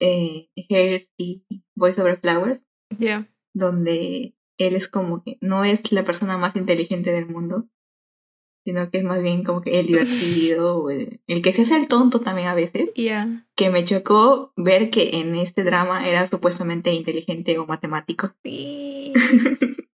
[0.00, 1.44] eh, Hairs y
[1.76, 2.60] Voice Over Flowers,
[2.98, 3.28] Ya.
[3.54, 7.68] donde él es como que no es la persona más inteligente del mundo,
[8.64, 11.76] sino que es más bien como que el divertido, o el, el que se hace
[11.76, 13.46] el tonto también a veces, Ya.
[13.54, 18.34] que me chocó ver que en este drama era supuestamente inteligente o matemático.
[18.42, 19.12] Sí.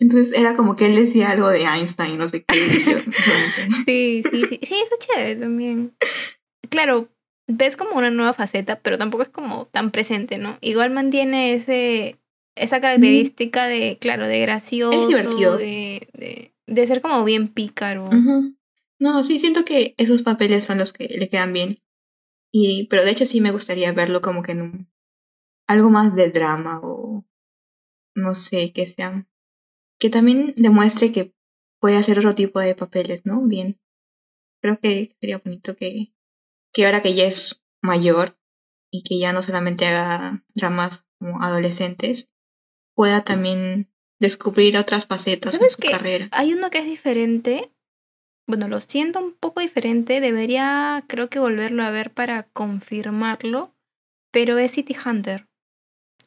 [0.00, 2.56] Entonces era como que él decía algo de Einstein, no sé qué.
[2.86, 2.92] yo,
[3.26, 4.60] "Bueno, Sí, sí, sí.
[4.62, 5.96] Sí, está chévere también.
[6.70, 7.08] Claro,
[7.48, 10.56] ves como una nueva faceta, pero tampoco es como tan presente, ¿no?
[10.60, 12.16] Igual mantiene ese,
[12.54, 18.08] esa característica de, claro, de gracioso, de, de, de ser como bien pícaro.
[19.00, 21.80] No, sí, siento que esos papeles son los que le quedan bien.
[22.52, 24.88] Y, pero de hecho sí me gustaría verlo como que en un,
[25.66, 27.24] algo más de drama o
[28.14, 29.26] no sé, que sea,
[29.98, 31.34] que también demuestre que
[31.80, 33.40] puede hacer otro tipo de papeles, ¿no?
[33.42, 33.78] Bien.
[34.60, 36.12] Creo que sería bonito que,
[36.72, 38.38] que ahora que ya es mayor
[38.90, 42.30] y que ya no solamente haga dramas como adolescentes,
[42.94, 46.28] pueda también descubrir otras facetas en ¿Sabes su carrera.
[46.32, 47.72] Hay uno que es diferente.
[48.46, 50.20] Bueno, lo siento un poco diferente.
[50.20, 53.74] Debería, creo que volverlo a ver para confirmarlo.
[54.32, 55.46] Pero es City Hunter.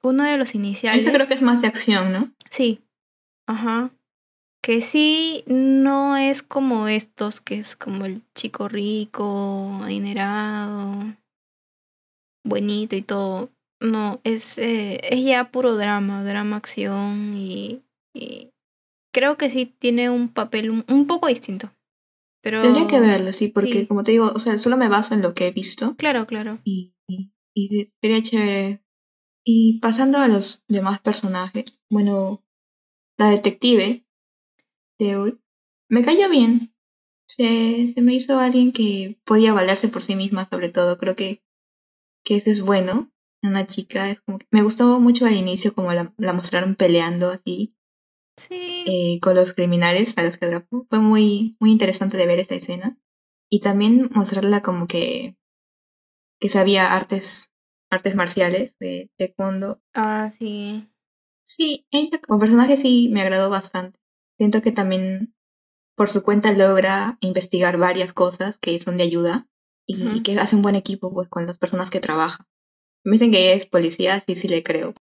[0.02, 1.04] Uno de los iniciales.
[1.04, 2.32] Ese creo que es más de acción, ¿no?
[2.50, 2.82] Sí.
[3.48, 3.92] Ajá.
[4.64, 11.16] que sí no es como estos, que es como el chico rico, adinerado,
[12.46, 13.50] bonito y todo.
[13.82, 17.82] No, es, eh, es ya puro drama, drama, acción y,
[18.14, 18.52] y
[19.14, 21.72] creo que sí tiene un papel un, un poco distinto.
[22.44, 22.62] Pero...
[22.62, 23.88] Tendría que verlo, sí, porque sí.
[23.88, 26.60] como te digo, o sea, solo me baso en lo que he visto Claro, claro.
[26.64, 28.84] y, y, y sería chévere.
[29.44, 32.44] Y pasando a los demás personajes, bueno,
[33.18, 34.06] la detective,
[35.00, 35.42] Seul,
[35.90, 36.74] me cayó bien.
[37.28, 40.98] Se, se me hizo alguien que podía valerse por sí misma, sobre todo.
[40.98, 41.44] Creo que,
[42.26, 43.12] que eso es bueno.
[43.44, 47.32] Una chica, es como que me gustó mucho al inicio como la, la mostraron peleando
[47.32, 47.76] así
[48.38, 48.86] Sí.
[48.88, 50.86] eh, con los criminales a los que atrapó.
[50.90, 52.98] Fue muy, muy interesante de ver esa escena.
[53.50, 55.36] Y también mostrarla como que,
[56.40, 57.52] que sabía artes,
[57.90, 59.82] artes marciales de taekwondo.
[59.94, 60.88] Ah, sí.
[61.56, 64.00] Sí, ella como personaje sí me agradó bastante.
[64.38, 65.36] Siento que también
[65.98, 69.48] por su cuenta logra investigar varias cosas que son de ayuda
[69.86, 72.48] y, que hace un buen equipo pues con las personas que trabaja.
[73.04, 74.94] Me dicen que ella es policía, sí, sí le creo.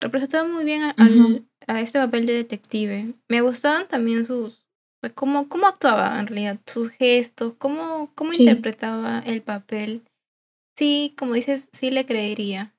[0.00, 3.14] Representaba muy bien a, al- a este papel de detective.
[3.28, 4.64] Me gustaban también sus...
[5.14, 8.44] Cómo, cómo actuaba en realidad, sus gestos, cómo, cómo Sí.
[8.44, 10.02] interpretaba el papel.
[10.78, 12.71] Sí, como dices, sí le creería.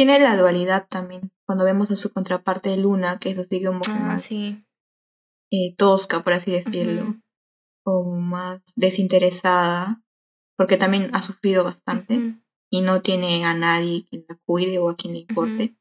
[0.00, 1.30] Tiene la dualidad también.
[1.44, 4.64] Cuando vemos a su contraparte Luna, que es así como que Ah, más sí.
[5.50, 7.20] eh, tosca, por así decirlo, Ujú,
[7.84, 10.02] o más desinteresada,
[10.56, 12.40] porque también ha sufrido bastante ujú,
[12.70, 15.76] y no tiene a nadie quien la cuide o a quien le importe.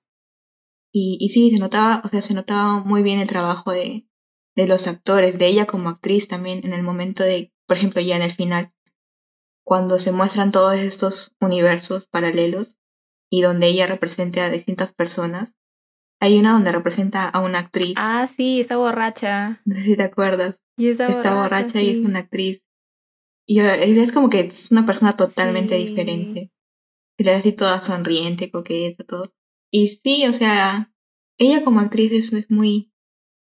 [0.91, 4.05] Y, y sí, se notaba, o sea, se notaba muy bien el trabajo de,
[4.53, 8.17] de los actores, de ella como actriz también, en el momento de, por ejemplo, ya
[8.17, 8.73] en el final,
[9.63, 12.78] cuando se muestran todos estos universos paralelos
[13.29, 15.53] y donde ella representa a distintas personas.
[16.21, 19.61] Hay una donde representa a una actriz, Ah, sí, está borracha.
[19.65, 22.61] no sé si te acuerdas, Y está, está borracha, borracha y es una actriz.
[23.47, 25.87] Y eh, es como que es una persona totalmente Sí.
[25.87, 26.51] diferente.
[27.17, 29.33] Se le ve así toda sonriente, coqueta, todo.
[29.71, 30.93] Y sí, o sea,
[31.37, 32.91] ella como actriz es, es muy,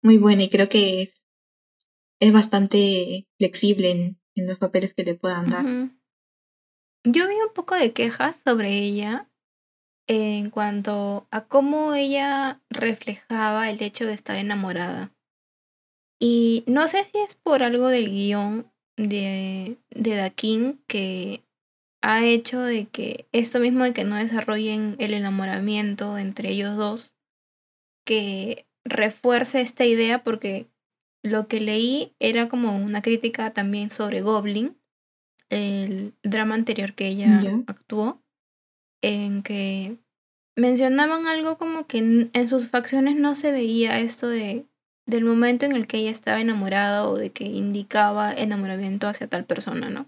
[0.01, 1.21] muy buena y creo que es,
[2.19, 5.65] es bastante flexible en, en los papeles que le puedan dar.
[7.03, 9.29] Yo vi un poco de quejas sobre ella
[10.13, 15.15] en cuanto a cómo ella reflejaba el hecho de estar enamorada.
[16.19, 21.45] Y no sé si es por algo del guion de, de Dakin que
[22.01, 27.15] ha hecho de que esto mismo de que no desarrollen el enamoramiento entre ellos dos,
[28.05, 30.67] que refuerce esta idea porque
[31.23, 34.77] lo que leí era como una crítica también sobre Goblin,
[35.49, 38.20] el drama anterior que ella actuó,
[39.01, 39.97] en que
[40.55, 44.65] mencionaban algo como que en, sus facciones no se veía esto de
[45.07, 49.45] del momento en el que ella estaba enamorada o de que indicaba enamoramiento hacia tal
[49.45, 50.05] persona, ¿no?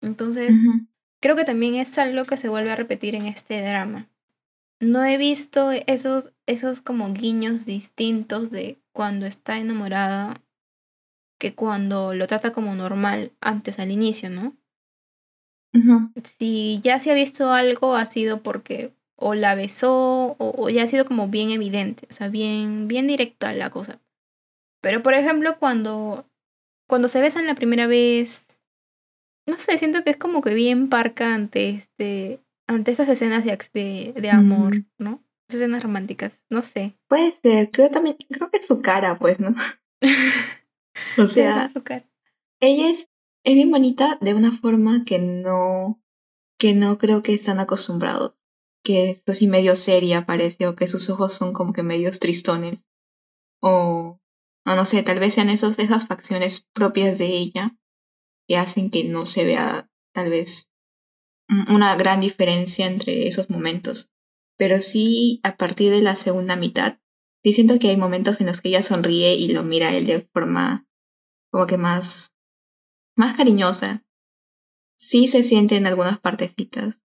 [0.00, 0.56] Entonces,
[1.20, 4.08] creo que también es algo que se vuelve a repetir en este drama.
[4.80, 10.40] No he visto esos, esos como guiños distintos de cuando está enamorada
[11.38, 14.56] que cuando lo trata como normal antes al inicio, ¿no?
[16.38, 20.82] Si ya se ha visto algo ha sido porque o la besó o, o ya
[20.84, 24.00] ha sido como bien evidente, o sea, bien, bien directa la cosa.
[24.82, 26.28] Pero por ejemplo, cuando,
[26.88, 28.60] cuando se besan la primera vez,
[29.46, 33.58] no sé, siento que es como que bien parca ante este, ante esas escenas de,
[33.72, 35.24] de, de amor, Mm, ¿no?
[35.48, 36.96] Escenas románticas, no sé.
[37.08, 39.54] Puede ser, creo también, creo que es su cara, pues, ¿no?
[41.18, 42.04] O sea, su cara.
[42.60, 43.08] ella es,
[43.46, 46.02] es bien bonita de una forma que no,
[46.58, 48.34] que no creo que están acostumbrados.
[48.84, 52.86] Que es así medio seria, parece, o que sus ojos son como que medios tristones.
[53.62, 54.20] O,
[54.66, 57.76] o no sé, tal vez sean esos, esas facciones propias de ella
[58.48, 60.70] que hacen que no se vea tal vez
[61.48, 64.10] un- una gran diferencia entre esos momentos.
[64.58, 66.98] Pero sí, a partir de la segunda mitad,
[67.44, 70.06] sí siento que hay momentos en los que ella sonríe y lo mira a él
[70.06, 70.86] de forma
[71.52, 72.32] como que más,
[73.16, 74.04] más cariñosa.
[74.98, 77.00] Sí se siente en algunas partecitas.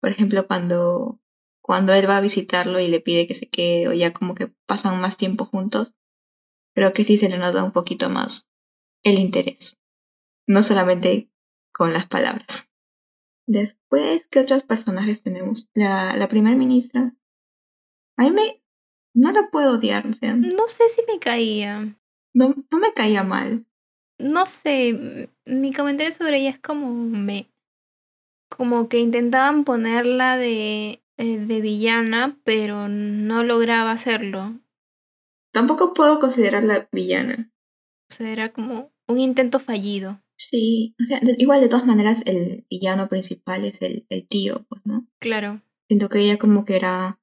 [0.00, 1.20] Por ejemplo, cuando,
[1.60, 4.48] cuando él va a visitarlo y le pide que se quede o ya como que
[4.66, 5.94] pasan más tiempo juntos,
[6.74, 8.48] creo que sí se le nota un poquito más
[9.04, 9.78] el interés.
[10.46, 11.30] No solamente
[11.72, 12.68] con las palabras.
[13.46, 15.68] Después, ¿qué otros personajes tenemos?
[15.74, 17.14] La, la primer ministra.
[18.16, 18.62] A mí me...
[19.14, 21.98] No la puedo odiar, o sea, No sé si me caía.
[22.32, 23.66] no, no me caía mal.
[24.22, 27.48] No sé, mi comentario sobre ella es como me.
[28.48, 34.60] Como que intentaban ponerla de, eh, de villana, pero no lograba hacerlo.
[35.52, 37.50] tampoco puedo considerarla villana.
[38.10, 40.20] O sea, era como un intento fallido.
[40.38, 44.82] Sí, o sea, igual de todas maneras el villano principal es el, el tío, pues,
[44.84, 45.06] ¿no?
[45.20, 45.62] Claro.
[45.88, 47.20] Siento que ella como que era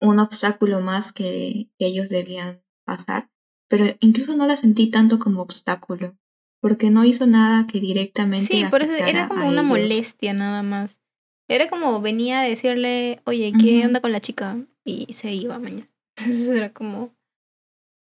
[0.00, 3.30] un obstáculo más que, que ellos debían pasar,
[3.68, 6.16] pero incluso no la sentí tanto como obstáculo,
[6.60, 8.46] porque no hizo nada que directamente...
[8.46, 9.64] Sí, por eso era como una ellos.
[9.64, 11.00] molestia nada más.
[11.48, 13.86] Era como venía a decirle, oye, ¿qué Ujú.
[13.86, 14.58] onda con la chica?
[14.84, 15.86] Y se iba, mañana.
[16.18, 17.14] Entonces era como.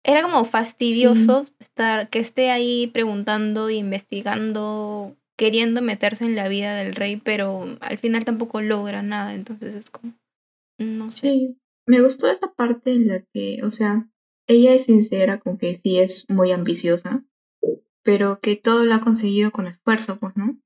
[0.04, 6.96] Era como fastidioso estar, que esté ahí preguntando, investigando, queriendo meterse en la vida del
[6.96, 9.34] rey, pero al final tampoco logra nada.
[9.36, 10.14] Entonces es como.
[10.80, 11.20] No sé.
[11.30, 14.10] Sí, me gustó esa parte en la que, o sea,
[14.52, 17.24] ella es sincera con que sí es muy ambiciosa,
[18.04, 20.58] pero que todo lo ha conseguido con esfuerzo, pues, ¿no?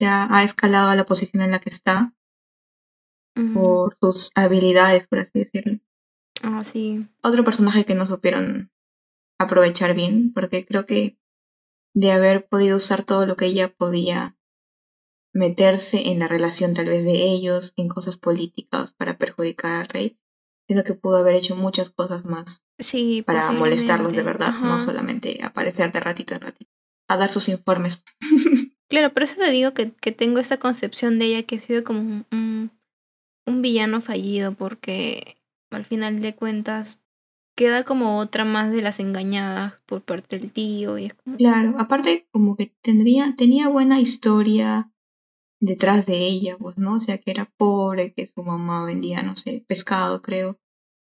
[0.00, 2.14] Ya ha escalado a la posición en la que está
[3.54, 5.78] por sus habilidades, por así decirlo.
[6.42, 7.06] Ah, sí.
[7.22, 8.72] Otro personaje que no supieron
[9.38, 11.18] aprovechar bien, porque creo que
[11.94, 14.36] de haber podido usar todo lo que ella podía
[15.32, 20.18] meterse en la relación tal vez de ellos, en cosas políticas para perjudicar al rey,
[20.68, 25.40] siento que pudo haber hecho muchas cosas más Sí, para molestarlos de verdad, no solamente
[25.42, 26.70] aparecer de ratito en ratito,
[27.08, 28.02] a dar sus informes.
[28.90, 31.84] Claro, por eso te digo que, que tengo esa concepción de ella que ha sido
[31.84, 32.70] como un, un,
[33.44, 35.36] un villano fallido, porque
[35.70, 36.98] al final de cuentas
[37.54, 41.36] queda como otra más de las engañadas por parte del tío y es como...
[41.36, 44.90] Claro, aparte como que tendría, tenía buena historia
[45.60, 46.96] detrás de ella, pues, ¿no?
[46.96, 50.58] O sea, que era pobre, que su mamá vendía, no sé, pescado, creo.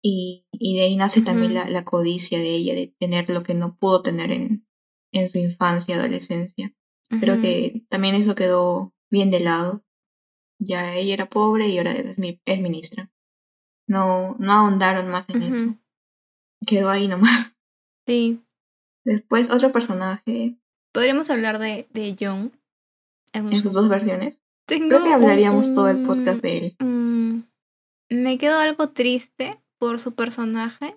[0.03, 3.53] Y, y de ahí nace también la, la codicia de ella, de tener lo que
[3.53, 4.67] no pudo tener en,
[5.13, 6.73] en su infancia, adolescencia.
[7.19, 7.43] Creo Ujú.
[7.43, 9.83] que también eso quedó bien de lado.
[10.59, 13.11] Ya ella era pobre y ahora es, mi- es ministra.
[13.87, 15.75] No, no ahondaron más en eso.
[16.65, 17.47] Quedó ahí nomás.
[18.07, 18.41] Sí.
[19.05, 20.57] Después, otro personaje
[20.91, 22.51] Podríamos hablar de, de John.
[23.31, 24.40] En, en sus dos versiones.
[24.71, 26.75] Tengo Creo que un- hablaríamos todo el podcast de él.
[26.79, 27.41] Mm,
[28.09, 30.95] me quedo algo triste por su personaje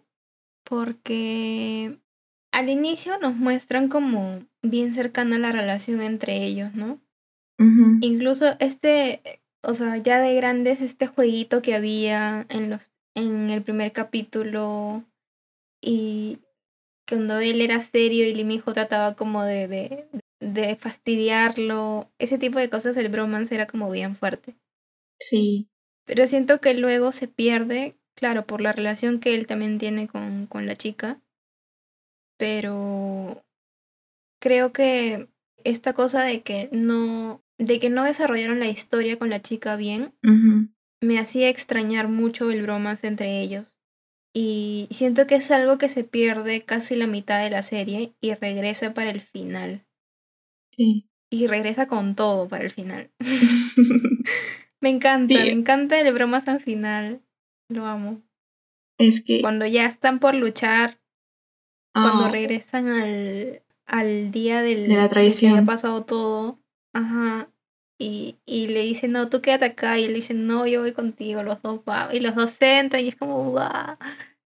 [0.64, 1.99] porque
[2.53, 7.01] al inicio nos muestran como bien cercana la relación entre ellos, ¿no?
[8.01, 9.20] Incluso este,
[9.64, 15.03] o sea, ya de grandes, este jueguito que había en los en el primer capítulo
[15.83, 16.39] y
[17.09, 20.09] cuando él era serio y Limijo trataba como de, de,
[20.53, 24.57] de fastidiarlo, ese tipo de cosas, el bromance era como bien fuerte.
[25.18, 25.68] Sí,
[26.05, 30.47] Pero siento que luego se pierde, claro, por la relación que él también tiene con,
[30.47, 31.20] con la chica.
[32.36, 33.45] Pero
[34.40, 35.28] creo que
[35.64, 40.14] esta cosa de que no, de que no desarrollaron la historia con la chica bien,
[41.01, 43.74] me hacía extrañar mucho el bromance entre ellos.
[44.34, 48.34] Y siento que es algo que se pierde casi la mitad de la serie y
[48.34, 49.86] regresa para el final.
[50.77, 51.09] Sí.
[51.31, 53.11] Y regresa con todo para el final.
[54.81, 55.45] me encanta, Sí.
[55.45, 57.22] me encanta el bromance al final.
[57.68, 58.22] Lo amo.
[58.99, 60.99] es que Cuando ya están por luchar,
[61.93, 65.53] cuando ah, regresan al, al día del, De la de que traición.
[65.53, 66.61] había pasado todo,
[66.93, 67.51] ajá,
[67.99, 71.43] y, y le dice, no, tú quédate acá, y él dice, no, yo voy contigo,
[71.43, 73.97] los dos vamos, y los dos entran, y es como, guau,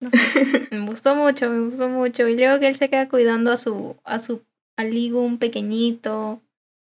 [0.01, 0.17] no sé,
[0.71, 3.97] me gustó mucho, me gustó mucho, y luego que él se queda cuidando a su,
[4.03, 4.43] a su,
[4.77, 6.41] al un pequeñito,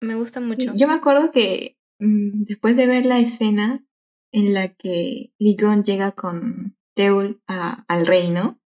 [0.00, 0.72] me gusta mucho.
[0.74, 3.84] Yo me acuerdo que mm, después de ver la escena
[4.32, 8.60] en la que Ligon llega con Teul a- al reino,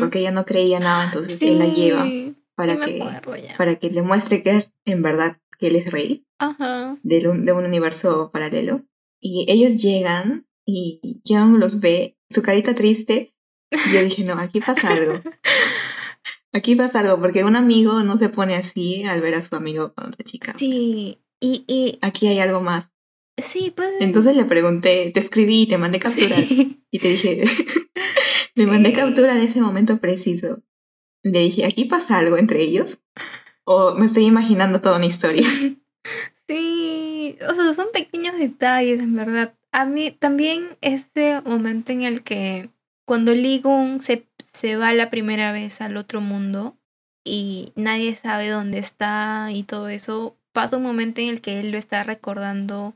[0.00, 2.04] porque ella no creía nada, entonces él la lleva
[2.54, 2.98] para que,
[3.56, 6.26] para que le muestre que es en verdad que él es rey
[7.02, 8.84] de un, de un universo paralelo.
[9.20, 13.34] Y ellos llegan y John los ve, su carita triste,
[13.70, 15.20] y yo dije, no, aquí pasa algo.
[16.56, 19.92] Aquí pasa algo, porque un amigo no se pone así al ver a su amigo
[19.94, 20.54] con otra chica.
[20.56, 22.86] Sí, y, y Aquí hay algo más.
[23.36, 23.90] sí, pues...
[24.00, 26.36] Entonces le pregunté, te escribí y te mandé captura.
[26.36, 26.82] sí.
[26.90, 27.44] Y te dije,
[28.54, 28.96] le mandé Sí.
[28.96, 30.62] captura de ese momento preciso.
[31.22, 33.00] Le dije, ¿aquí pasa algo entre ellos?
[33.64, 35.46] ¿O me estoy imaginando toda una historia?
[36.48, 39.54] Sí, o sea, son pequeños detalles, en verdad.
[39.72, 42.70] A mí también ese momento en el que
[43.04, 46.76] cuando Ligun se, se va la primera vez al otro mundo
[47.24, 51.70] y nadie sabe dónde está y todo eso, pasa un momento en el que él
[51.70, 52.94] lo está recordando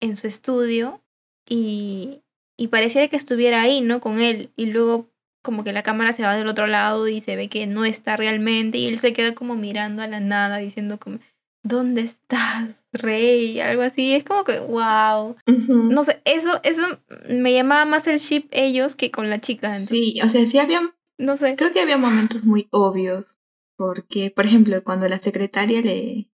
[0.00, 1.00] en su estudio
[1.48, 2.22] y,
[2.56, 4.00] y pareciera que estuviera ahí, ¿no?
[4.00, 5.08] Con él y luego
[5.42, 8.16] como que la cámara se va del otro lado y se ve que no está
[8.16, 11.20] realmente y él se queda como mirando a la nada diciendo como
[11.68, 13.60] ¿dónde estás, rey?
[13.60, 14.14] Algo así.
[14.14, 15.36] Es como que, wow.
[15.46, 16.82] No sé, eso, eso
[17.28, 19.68] me llamaba más el ship ellos que con la chica.
[19.68, 21.56] entonces- Sí, o sea, sí habían No sé.
[21.56, 23.38] Creo que había momentos muy obvios,
[23.76, 26.30] porque, por ejemplo, cuando la secretaria le,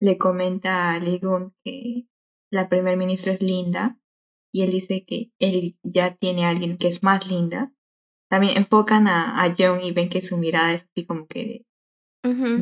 [0.00, 2.06] le comenta a Ligun que
[2.50, 3.98] la primer ministra es linda,
[4.54, 7.72] y él dice que él ya tiene a alguien que es más linda,
[8.28, 11.64] también enfocan a, a John y ven que su mirada es así como que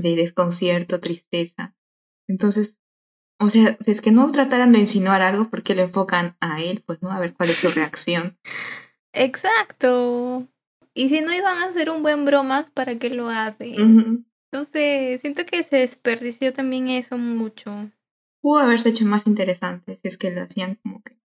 [0.02, 1.74] de desconcierto, tristeza.
[2.30, 2.76] Entonces,
[3.40, 6.82] o sea, si es que no trataran de insinuar algo, porque lo enfocan a él?
[6.86, 8.38] Pues no, a ver cuál es su reacción.
[9.12, 10.46] Exacto.
[10.94, 14.24] Y si no iban a hacer un buen bromas, ¿para qué lo hacen?
[14.52, 17.90] Entonces, siento que se desperdició también eso mucho.
[18.40, 21.18] Pudo haberse hecho más interesante si es que lo hacían como que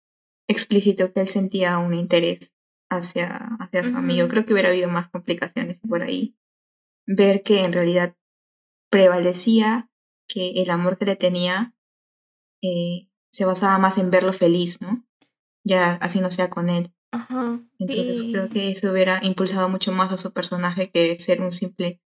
[0.48, 2.54] explícito que él sentía un interés
[2.90, 4.28] hacia, hacia su amigo.
[4.28, 6.34] Creo que hubiera habido más complicaciones por ahí.
[7.06, 8.16] Ver que en realidad
[8.90, 9.90] prevalecía
[10.34, 11.74] que el amor que le tenía
[12.60, 15.06] eh, se basaba más en verlo feliz, ¿no?
[15.64, 16.92] Ya así no sea con él.
[17.12, 17.60] Ajá.
[17.78, 22.00] Entonces creo que eso hubiera impulsado mucho más a su personaje que ser un simple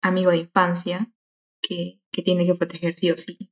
[0.00, 1.12] amigo de infancia
[1.60, 3.50] que, que tiene que proteger sí o sí,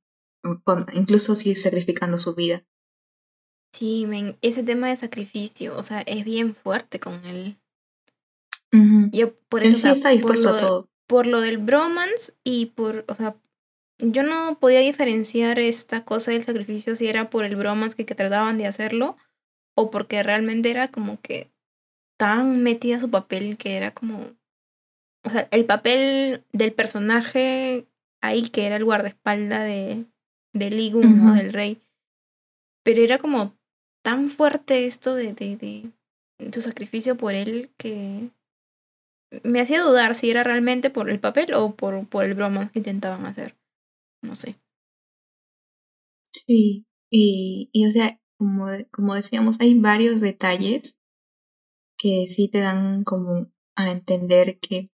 [0.93, 2.65] incluso si sacrificando su vida.
[3.73, 4.05] Sí,
[4.41, 7.57] ese tema de sacrificio, o sea, es bien fuerte con él.
[9.11, 10.89] Yo por eso, está dispuesto por, lo, a todo.
[11.07, 13.35] por lo del bromance y por, o sea,
[14.01, 18.15] yo no podía diferenciar esta cosa del sacrificio si era por el bromance que, que
[18.15, 19.15] trataban de hacerlo
[19.75, 21.49] o porque realmente era como que
[22.17, 24.31] tan metida su papel que era como,
[25.23, 27.85] o sea, el papel del personaje
[28.21, 30.05] ahí que era el guardaespaldas de,
[30.53, 31.33] de Ligun, ¿no?
[31.33, 31.81] Del rey.
[32.83, 33.53] Pero era como
[34.03, 38.29] tan fuerte esto de, de, de tu sacrificio por él que
[39.43, 42.79] me hacía dudar si era realmente por el papel o por, por el broma que
[42.79, 43.55] intentaban hacer.
[44.21, 44.55] No sé.
[46.33, 50.97] Sí, y, y o sea, como, como decíamos, hay varios detalles
[51.97, 54.89] que sí te dan como a entender que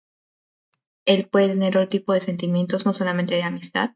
[1.06, 3.92] él puede tener otro tipo de sentimientos, no solamente de amistad.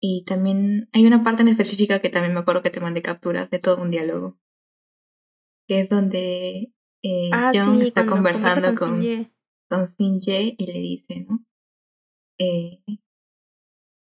[0.00, 3.48] Y también hay una parte en específica que también me acuerdo que te mandé capturas
[3.48, 4.38] de todo un diálogo,
[5.66, 9.00] que es donde eh, ah, John sí, está conversando con,
[9.70, 11.42] con, Sinje y le dice, ¿no?
[12.38, 12.82] Eh,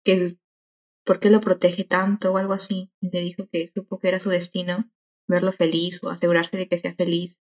[0.04, 0.38] que
[1.04, 2.92] por qué lo protege tanto o algo así.
[3.00, 4.90] Y le dijo que supo que era su destino
[5.28, 7.38] verlo feliz o asegurarse de que sea feliz.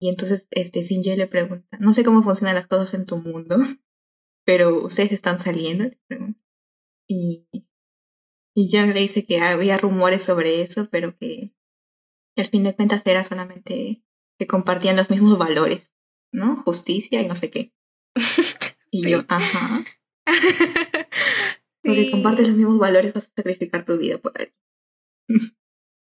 [0.00, 3.56] Y entonces este Sinje le pregunta, no sé cómo funcionan las cosas en tu mundo,
[4.46, 5.90] pero ustedes están saliendo.
[7.08, 7.48] Y,
[8.54, 11.52] y John le dice que había rumores sobre eso, pero que
[12.36, 14.04] al fin de cuentas era solamente
[14.38, 15.92] que compartían los mismos valores,
[16.32, 16.62] ¿no?
[16.62, 17.72] Justicia y no sé qué.
[18.90, 19.84] Y yo, ajá.
[21.82, 24.52] Porque compartes los mismos valores, vas a sacrificar tu vida por él.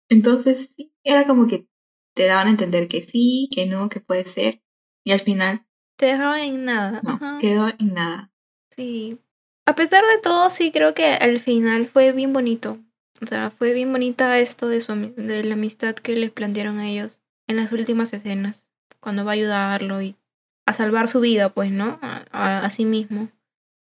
[0.08, 1.66] Entonces, sí, era como que
[2.14, 4.62] te daban a entender que sí, que no, que puede ser.
[5.04, 5.66] Y al final.
[5.96, 7.00] Te dejaban en nada.
[7.02, 8.32] No, quedó en nada.
[8.70, 9.18] Sí.
[9.66, 12.78] A pesar de todo, sí creo que al final fue bien bonito.
[13.22, 16.88] O sea, fue bien bonita esto de, su, de la amistad que les plantearon a
[16.88, 18.70] ellos en las últimas escenas,
[19.00, 20.16] cuando va a ayudarlo y
[20.66, 21.98] a salvar su vida, pues, ¿no?
[22.02, 23.28] A, sí mismo.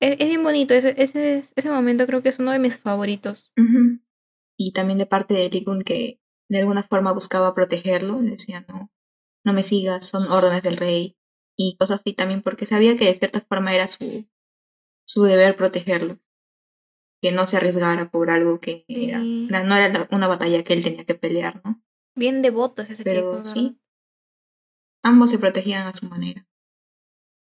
[0.01, 3.53] Es, bien bonito, ese, ese, ese momento creo que es uno de mis favoritos.
[4.57, 8.91] Y también de parte de Ligun que de alguna forma buscaba protegerlo, decía, no,
[9.45, 11.17] no me sigas, son órdenes del rey
[11.57, 14.27] y cosas así también, porque sabía que de cierta forma era su,
[15.07, 16.19] su deber protegerlo,
[17.21, 21.05] que no se arriesgara por algo que era, no era una batalla que él tenía
[21.05, 21.83] que pelear, ¿no?
[22.15, 23.79] Bien devotos ese Pero sí,
[25.03, 26.47] ambos se protegían a su manera.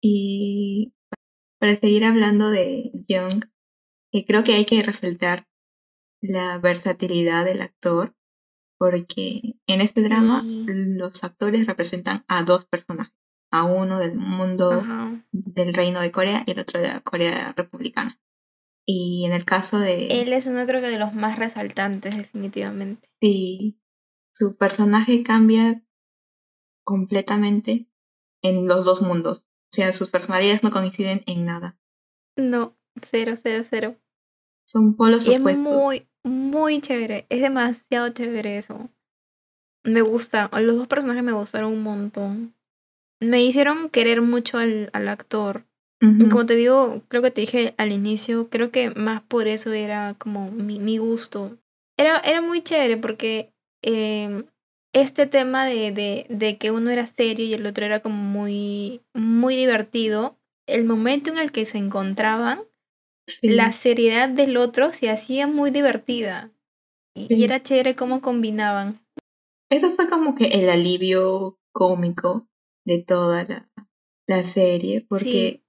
[0.01, 0.93] Y
[1.63, 3.45] para seguir hablando de Young,
[4.11, 5.47] que creo que hay que resaltar
[6.19, 8.13] la versatilidad del actor,
[8.77, 13.15] porque en este drama los actores representan a dos personajes,
[13.49, 14.83] a uno del mundo
[15.31, 18.19] del reino de Corea y el otro de la Corea republicana.
[18.85, 20.07] Y en el caso de...
[20.07, 23.07] Él es uno creo que de los más resaltantes definitivamente.
[23.21, 23.79] Sí,
[24.33, 25.81] su personaje cambia
[26.83, 27.87] completamente
[28.41, 29.45] en los dos mundos.
[29.73, 31.75] O sea, sus personalidades no coinciden en nada.
[32.37, 33.95] No, cero, cero, cero.
[34.67, 35.49] Son polos y opuestos.
[35.51, 37.25] Es muy, muy chévere.
[37.29, 38.91] Es demasiado chévere eso.
[39.83, 40.51] Me gusta.
[40.61, 42.55] Los dos personajes me gustaron un montón.
[43.19, 45.65] Me hicieron querer mucho al, al actor.
[46.29, 50.15] Como te digo, creo que te dije al inicio, creo que más por eso era
[50.19, 51.57] como mi, mi gusto.
[51.97, 53.53] Era, era muy chévere porque
[53.83, 54.45] Em,
[54.93, 59.01] este tema de, de, de, que uno era serio y el otro era como muy,
[59.13, 60.37] muy divertido,
[60.67, 62.61] el momento en el que se encontraban,
[63.41, 66.51] la seriedad del otro se hacía muy divertida.
[67.15, 68.99] Y, era chévere cómo combinaban.
[69.69, 72.47] Eso fue como que el alivio cómico
[72.85, 73.69] de toda la,
[74.27, 75.63] la serie, porque Sí.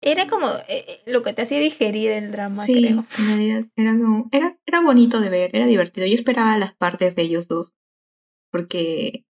[0.00, 3.04] Era como eh, lo que te hacía digerir el drama, sí, creo.
[3.18, 6.06] en realidad era, como- era, era bonito de ver, era divertido.
[6.06, 7.72] Yo esperaba las partes de ellos dos,
[8.50, 9.24] porque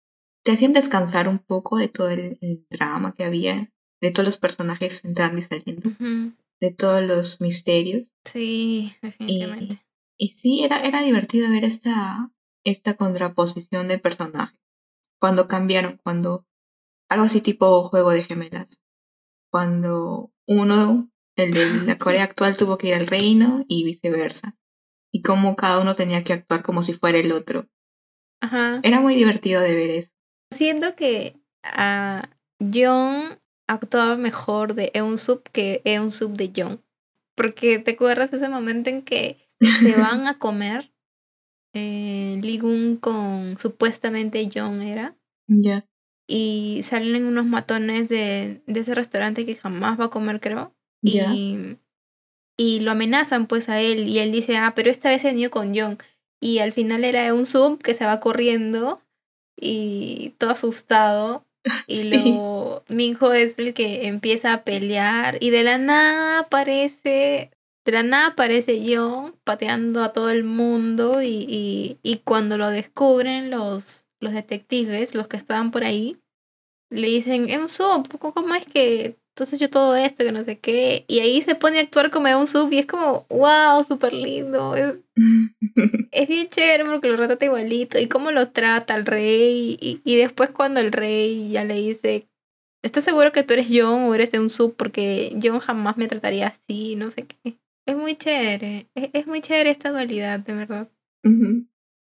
[0.44, 4.36] te hacían descansar un poco de todo el, el drama que había, de todos los
[4.36, 5.90] personajes entrando y saliendo,
[6.60, 8.06] de todos los misterios.
[8.24, 9.84] Sí, definitivamente.
[10.16, 12.30] Y sí, era, era divertido ver esta,
[12.64, 14.58] esta contraposición de personajes.
[15.18, 16.46] Cuando cambiaron, cuando
[17.08, 18.82] algo así tipo juego de gemelas.
[19.50, 21.98] Cuando uno, el de la Sí.
[21.98, 24.56] Corea actual, tuvo que ir al reino y viceversa.
[25.10, 27.66] Y cómo cada uno tenía que actuar como si fuera el otro.
[28.40, 28.80] Ajá.
[28.82, 30.10] Era muy divertido de ver eso.
[30.54, 32.28] Siento que a
[32.60, 36.82] John actuaba mejor de Eun-sub que Eun-sub de John.
[37.36, 39.36] Porque te acuerdas ese momento en que
[39.80, 40.90] se van a comer
[41.74, 45.16] eh, Lee-gun con supuestamente John era
[45.48, 45.86] Ya.
[46.28, 51.32] y salen unos matones de, de ese restaurante que jamás va a comer creo Ya.
[51.34, 51.76] y,
[52.58, 55.50] y lo amenazan pues a él y él dice ah pero esta vez he venido
[55.50, 55.98] con John
[56.40, 59.02] y al final era un sub que se va corriendo
[59.56, 61.44] y todo asustado
[61.88, 62.10] y Sí.
[62.10, 67.50] luego Minho es el que empieza a pelear y de la nada aparece
[67.84, 72.68] de la nada aparece John pateando a todo el mundo y, y, y cuando lo
[72.70, 76.18] descubren los, los detectives, los que estaban por ahí,
[76.90, 81.04] le dicen, un sub, ¿cómo es que entonces yo todo esto, que no sé qué?
[81.06, 84.74] Y ahí se pone a actuar como un sub y es como, wow, súper lindo.
[84.74, 84.98] Es,
[86.10, 89.78] es bien chévere porque lo retrata igualito y cómo lo trata al rey.
[89.80, 92.28] Y, y después cuando el rey ya le dice,
[92.82, 94.74] ¿estás seguro que tú eres John o eres de un sub?
[94.74, 97.56] Porque John jamás me trataría así, no sé qué.
[97.86, 100.88] Es muy chévere, es, es muy chévere esta dualidad, de verdad.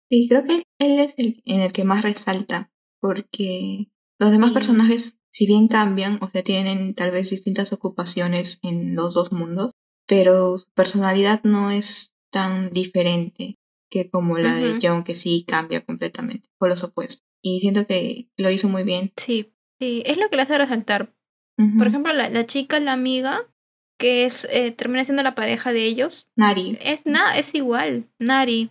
[0.09, 2.70] Sí, creo que él es el en el que más resalta,
[3.01, 4.55] porque los demás Sí.
[4.55, 9.72] personajes, si bien cambian, o sea, tienen tal vez distintas ocupaciones en los dos mundos,
[10.07, 13.59] pero su personalidad no es tan diferente
[13.91, 14.78] que como la de.
[14.80, 17.22] John, que sí cambia completamente, por los opuestos.
[17.43, 19.12] Y siento que lo hizo muy bien.
[19.18, 21.12] Sí, sí, es lo que le hace resaltar.
[21.76, 23.43] Por ejemplo, la, la chica, la amiga,
[23.99, 26.78] que es eh, termina siendo la pareja de ellos, Nari.
[26.80, 28.09] es nada, es igual.
[28.18, 28.70] Nari,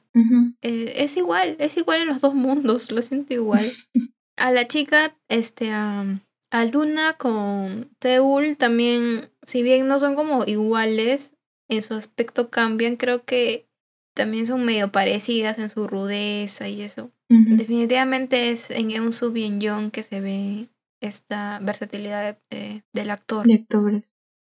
[0.64, 3.72] eh, es igual, es igual en los dos mundos, lo siento igual.
[4.38, 6.20] A la chica, este, a,
[6.52, 11.36] a Luna con Teul también, si bien no son como iguales,
[11.70, 13.68] en su aspecto cambian, creo que
[14.16, 17.12] también son medio parecidas en su rudeza y eso.
[17.28, 20.70] Definitivamente es en Eun-sub y en Young que se ve
[21.02, 23.46] esta versatilidad de- de- del actor.
[23.48, 24.04] De actores.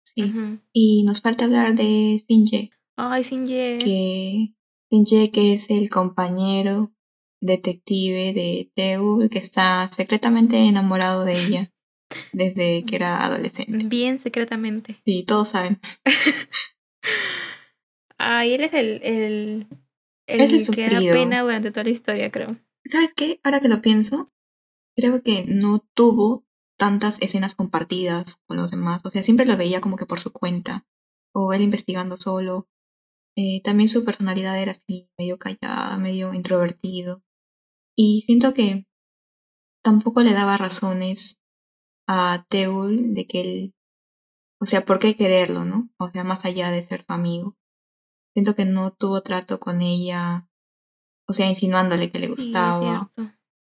[0.04, 0.32] Sí.
[0.72, 2.70] Y nos falta hablar de Shinje.
[2.96, 3.78] Ay, Shinje.
[3.84, 4.54] que
[4.90, 6.92] Shinje que es el compañero
[7.40, 11.71] detective de Teul que está secretamente enamorado de ella
[12.32, 13.86] desde que era adolescente.
[13.86, 15.00] Bien secretamente.
[15.04, 15.78] Sí, todos saben.
[18.18, 19.66] Ay, él es el, el,
[20.26, 22.56] el Es el que da pena durante toda la historia, creo.
[22.84, 23.40] ¿Sabes qué?
[23.42, 24.28] Ahora que lo pienso,
[24.96, 26.44] creo que no tuvo
[26.78, 29.04] tantas escenas compartidas con los demás.
[29.04, 30.86] O sea, siempre lo veía como que por su cuenta.
[31.34, 32.68] O él investigando solo.
[33.36, 37.22] Eh, también su personalidad era así, medio callada, medio introvertido.
[37.96, 38.86] Y siento que
[39.82, 41.41] tampoco le daba razones
[42.06, 43.74] a Teul de que él,
[44.60, 45.88] o sea, por qué quererlo, ¿no?
[45.98, 47.56] O sea, más allá de ser su amigo.
[48.34, 50.48] Siento que no tuvo trato con ella,
[51.28, 53.10] o sea, insinuándole que le gustaba.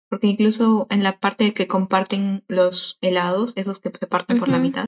[0.10, 4.58] Porque incluso en la parte que comparten los helados, esos que se parten por la
[4.60, 4.86] mitad,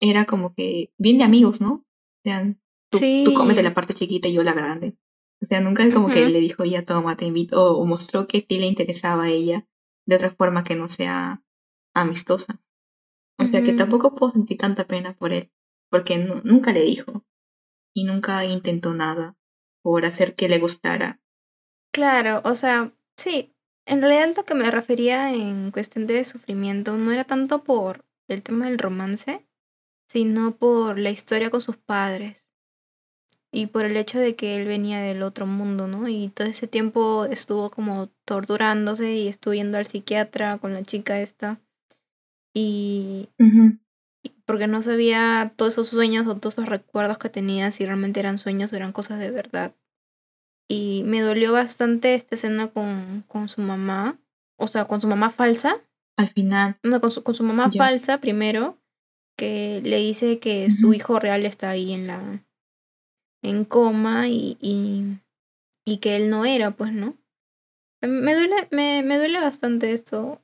[0.00, 1.74] era como que bien de amigos, ¿no?
[1.74, 1.84] O
[2.24, 2.54] sea,
[2.90, 3.22] tú, Sí.
[3.24, 4.96] tú cómete la parte chiquita y yo la grande.
[5.40, 8.26] O sea, nunca es como que le dijo, ya toma, te invito, o, o mostró
[8.26, 9.66] que sí le interesaba a ella
[10.06, 11.42] de otra forma que no sea
[11.94, 12.60] amistosa.
[13.38, 15.52] O sea, que tampoco puedo sentir tanta pena por él,
[15.90, 17.24] porque nu- nunca le dijo
[17.94, 19.36] y nunca intentó nada
[19.82, 21.20] por hacer que le gustara.
[21.92, 23.54] Claro, o sea, sí.
[23.86, 28.42] En realidad lo que me refería en cuestión de sufrimiento no era tanto por el
[28.42, 29.46] tema del romance,
[30.08, 32.48] sino por la historia con sus padres.
[33.52, 36.08] Y por el hecho de que él venía del otro mundo, ¿no?
[36.08, 41.20] Y todo ese tiempo estuvo como torturándose y estuvo yendo al psiquiatra con la chica
[41.20, 41.60] esta.
[42.54, 43.28] Y
[44.44, 48.38] porque no sabía todos esos sueños o todos esos recuerdos que tenía, si realmente eran
[48.38, 49.74] sueños o eran cosas de verdad.
[50.68, 54.20] Y me dolió bastante esta escena con, con su mamá,
[54.58, 55.82] o sea, con su mamá falsa,
[56.16, 58.78] Al final, no, con su, con su mamá falsa primero,
[59.36, 62.44] que le dice que su hijo real está ahí en la
[63.42, 65.18] en coma y, y,
[65.84, 67.16] y que él no era, pues, ¿no?
[68.02, 70.42] Me duele, me, me duele bastante esto,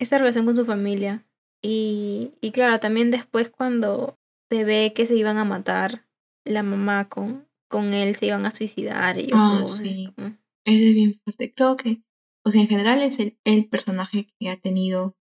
[0.00, 1.24] esta relación con su familia.
[1.62, 4.18] Y, y claro, también después cuando
[4.50, 6.06] se ve que se iban a matar,
[6.44, 9.18] la mamá con, con él se iban a suicidar.
[9.18, 10.12] Y yo Ah, como, es sí.
[10.16, 11.52] como- Ese es bien fuerte.
[11.54, 12.02] Creo que,
[12.44, 15.16] o sea, en general es el, el personaje que ha tenido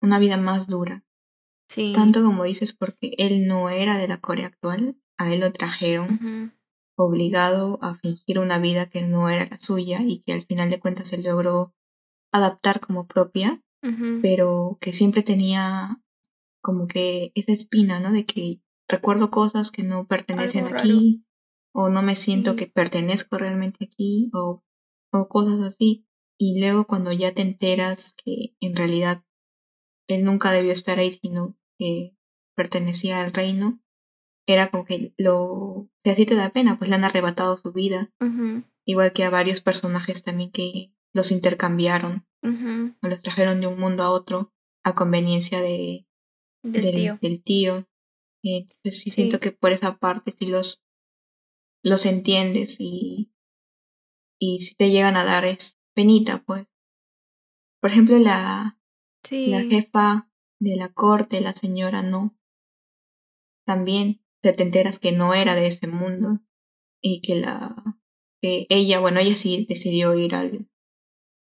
[0.00, 1.04] una vida más dura.
[1.68, 1.92] sí.
[1.94, 6.18] Tanto como dices, porque él no era de la Corea actual, a él lo trajeron
[6.98, 10.78] obligado a fingir una vida que no era la suya y que al final de
[10.80, 11.72] cuentas se logró
[12.32, 13.62] adaptar como propia,
[14.22, 16.00] pero que siempre tenía
[16.62, 18.12] como que esa espina, ¿no?
[18.12, 21.24] De que recuerdo cosas que no pertenecen Algo aquí,
[21.74, 22.56] o no me siento Sí.
[22.58, 24.62] que pertenezco realmente aquí, o,
[25.12, 26.06] o cosas así.
[26.38, 29.24] Y luego cuando ya te enteras que en realidad
[30.08, 32.16] él nunca debió estar ahí, sino que
[32.56, 33.80] pertenecía al reino,
[34.46, 35.42] era como que lo...
[35.44, 38.12] O sea, sí te da pena, pues le han arrebatado su vida,
[38.84, 42.26] igual que a varios personajes también que los intercambiaron,
[43.02, 44.52] o los trajeron de un mundo a otro
[44.84, 46.06] a conveniencia de,
[46.62, 47.18] Del del, tío.
[47.22, 47.88] del tío.
[48.44, 49.10] Entonces sí, Sí.
[49.12, 50.82] siento que por esa parte sí los,
[51.84, 53.32] los entiendes y,
[54.40, 56.66] y si te llegan a dar es penita, pues.
[57.80, 58.80] Por ejemplo, la,
[59.24, 59.46] Sí.
[59.46, 60.28] la jefa
[60.60, 62.36] de la corte, la señora no,
[63.64, 66.40] también se te enteras que no era de ese mundo
[67.00, 67.76] y que la
[68.40, 70.68] que ella, bueno, ella sí decidió ir al,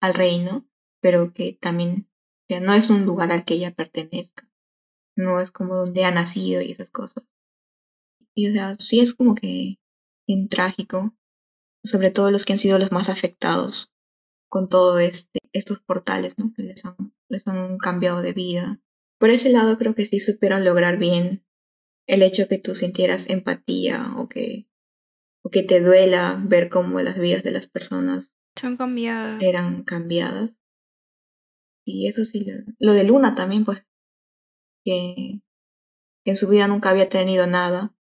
[0.00, 0.66] al reino,
[1.00, 2.08] pero que también,
[2.42, 4.48] o sea, no es un lugar al que ella pertenezca,
[5.16, 7.24] no es como donde ha nacido y esas cosas.
[8.34, 9.78] Y o sea, sí es como que
[10.26, 11.14] bien trágico,
[11.84, 13.94] sobre todo los que han sido los más afectados
[14.48, 16.52] con todo este, estos portales, ¿no?
[16.54, 17.44] Que les han, les
[17.80, 18.80] cambiado de vida.
[19.18, 21.44] Por ese lado creo que sí supieron lograr bien
[22.06, 24.66] el hecho que tú sintieras empatía o que,
[25.42, 29.42] o que te duela ver cómo las vidas de las personas Son cambiadas.
[29.42, 30.50] eran cambiadas.
[31.86, 33.82] Y eso sí, lo, lo de Luna también, pues,
[34.84, 35.40] que,
[36.24, 37.94] que en su vida nunca había tenido nada.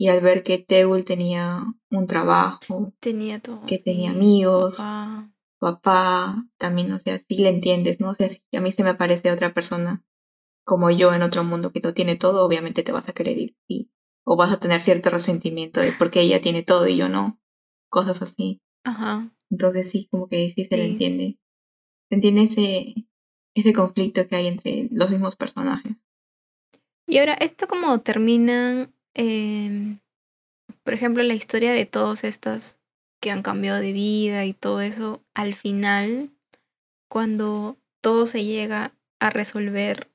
[0.00, 3.66] Y al ver que Teul tenía un trabajo, Tenía todo.
[3.66, 3.84] que sí.
[3.84, 5.32] tenía amigos, Papá.
[5.58, 8.10] papá, también, o sea, sí le entiendes, ¿no?
[8.10, 10.04] O sea, si a mí se me aparece otra persona
[10.64, 13.56] como yo en otro mundo que no tiene todo, obviamente te vas a querer ir
[13.66, 13.90] y,
[14.24, 17.40] o vas a tener cierto resentimiento de por qué ella tiene todo y yo no,
[17.90, 18.60] cosas así.
[18.88, 19.30] Ajá.
[19.50, 21.38] Entonces sí, como que sí se le entiende.
[22.08, 22.94] Se entiende ese,
[23.54, 25.92] ese conflicto que hay entre los mismos personajes.
[27.06, 29.98] Y ahora, esto como terminan, em,
[30.84, 32.78] por ejemplo, la historia de todos estos
[33.20, 36.30] que han cambiado de vida y todo eso, al final,
[37.08, 40.08] cuando todo se llega a resolver,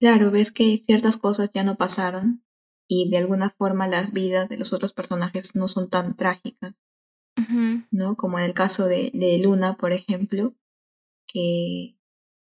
[0.00, 2.44] Claro, ves que ciertas cosas ya no pasaron
[2.86, 6.74] y de alguna forma las vidas de los otros personajes no son tan trágicas.
[7.90, 8.16] ¿No?
[8.16, 10.54] Como en el caso de, de Luna, por ejemplo,
[11.26, 11.96] que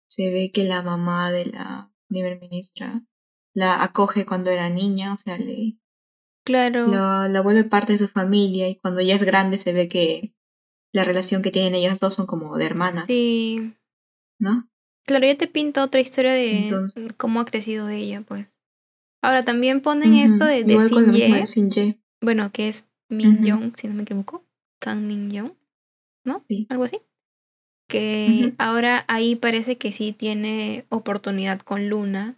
[0.09, 3.03] se ve que la mamá de la primer ministra
[3.53, 5.77] la acoge cuando era niña, o sea, le,
[6.45, 9.89] claro, la, la vuelve parte de su familia y cuando ya es grande se ve
[9.89, 10.33] que
[10.93, 13.73] la relación que tienen ellas dos son como de hermanas, sí,
[14.39, 14.69] ¿no?
[15.05, 18.57] claro, ya te pinta otra historia de Entonces- cómo ha crecido ella, pues.
[19.23, 21.99] Ahora también ponen esto de, de Sin mismo Ye, de Sin Ye.
[22.21, 23.41] bueno, que es Min.
[23.43, 24.45] Young, si no me equivoco,
[24.79, 25.53] Kang Min Young,
[26.23, 26.43] ¿no?
[26.47, 26.67] Sí.
[26.69, 27.01] Algo así.
[27.87, 32.37] Que ahora ahí parece que sí tiene oportunidad con Luna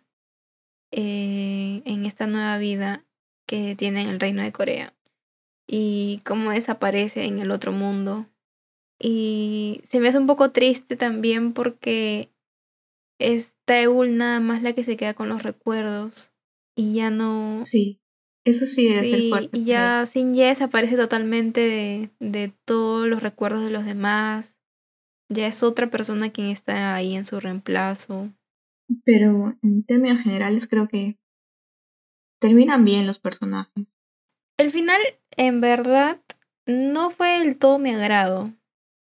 [0.91, 3.05] eh, en esta nueva vida
[3.47, 4.93] que tiene en el reino de Corea.
[5.67, 8.27] Y cómo desaparece en el otro mundo.
[8.99, 12.31] Y se me hace un poco triste también porque
[13.19, 16.31] es Taeul nada más la que se queda con los recuerdos.
[16.75, 17.61] Y ya no.
[17.65, 17.99] Sí,
[18.45, 19.59] eso sí debe ser fuerte.
[19.59, 24.57] y ya Sin Ye desaparece totalmente de, de todos los recuerdos de los demás.
[25.31, 28.29] Ya es otra persona quien está ahí en su reemplazo.
[29.05, 31.17] Pero en términos generales creo que
[32.39, 33.85] terminan bien los personajes.
[34.57, 34.99] El final,
[35.37, 36.19] en verdad,
[36.65, 38.51] no fue del todo mi agrado.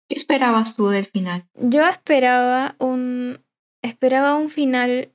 [0.09, 1.47] ¿Qué esperabas tú del final?
[1.53, 3.43] Yo esperaba un.
[3.83, 5.13] Esperaba un final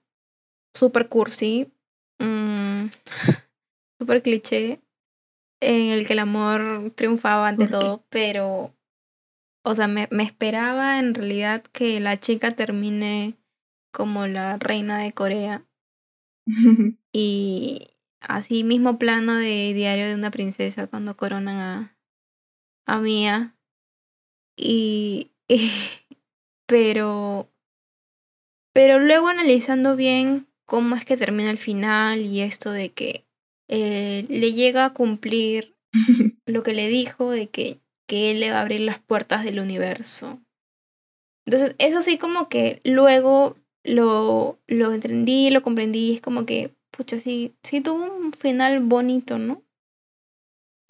[0.73, 1.73] super cursi.
[2.21, 2.87] mm,
[4.05, 4.81] super cliché.
[5.61, 8.05] En el que el amor triunfaba ante todo.
[8.11, 8.75] Pero.
[9.65, 13.35] O sea, me, me esperaba en realidad que la chica termine
[13.93, 15.65] como la reina de Corea.
[17.17, 17.91] Y
[18.21, 21.97] así mismo plano de diario de una princesa cuando coronan a,
[22.87, 23.57] a Mia.
[24.57, 25.71] Y, y-
[26.67, 27.49] pero
[28.75, 33.25] pero luego analizando bien cómo es que termina el final y esto de que
[33.69, 35.75] eh, le llega a cumplir
[36.47, 39.61] lo que le dijo de que, que él le va a abrir las puertas del
[39.61, 40.41] universo.
[41.47, 47.19] Entonces, eso sí como que luego lo, lo entendí, lo comprendí, es como que, pucha,
[47.19, 49.63] sí, sí tuvo un final bonito, ¿no?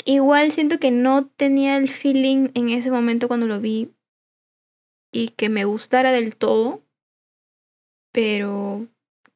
[0.04, 3.90] Igual siento que no tenía el feeling en ese momento cuando lo vi
[5.12, 6.82] y que me gustara del todo,
[8.12, 8.86] pero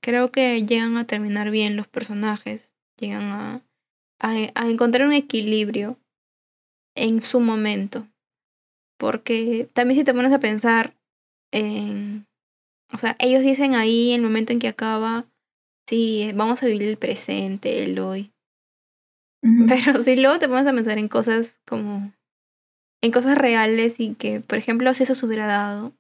[0.01, 3.63] creo que llegan a terminar bien los personajes, llegan a,
[4.21, 5.99] a, encontrar un equilibrio
[6.97, 8.07] en su momento.
[8.99, 10.95] Porque también si te pones a pensar
[11.53, 12.27] en...
[12.93, 15.27] O sea, ellos dicen ahí el momento en que acaba,
[15.89, 18.33] sí, vamos a vivir el presente, el hoy.
[19.69, 22.13] Pero si luego te pones a pensar en cosas como...
[23.01, 25.93] En cosas reales y que, por ejemplo, si eso se hubiera dado,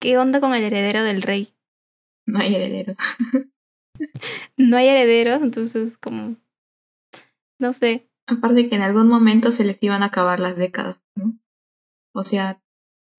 [0.00, 1.52] ¿qué onda con el heredero del rey?
[2.26, 2.94] No hay heredero.
[4.56, 6.36] no hay herederos, entonces como...
[7.58, 8.08] No sé.
[8.26, 11.38] Aparte que en algún momento se les iban a acabar las décadas, ¿no?
[12.14, 12.62] O sea,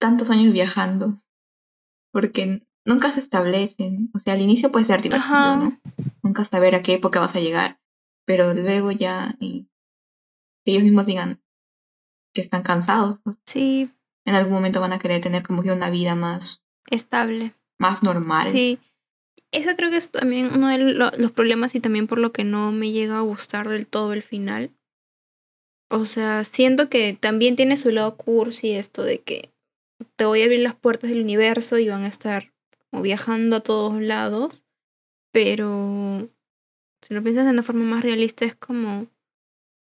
[0.00, 1.22] tantos años viajando.
[2.12, 4.10] Porque nunca se establecen.
[4.14, 5.78] O sea, al inicio puede ser divertido, ¿no?
[6.22, 7.80] Nunca saber a qué época vas a llegar.
[8.26, 9.68] Pero luego ya y
[10.64, 11.42] ellos mismos digan
[12.34, 13.18] que están cansados.
[13.46, 13.90] Sí.
[14.24, 17.54] En algún momento van a querer tener como que una vida más estable.
[17.78, 18.44] Más normal.
[18.44, 18.78] Sí.
[19.52, 22.72] Eso creo que es también uno de los problemas y también por lo que no
[22.72, 24.70] me llega a gustar del todo el final.
[25.90, 29.52] O sea, siento que también tiene su lado cursi esto de que
[30.16, 32.50] te voy a abrir las puertas del universo y van a estar
[32.90, 34.64] como viajando a todos lados,
[35.32, 36.30] pero
[37.02, 39.06] si lo piensas de una forma más realista es como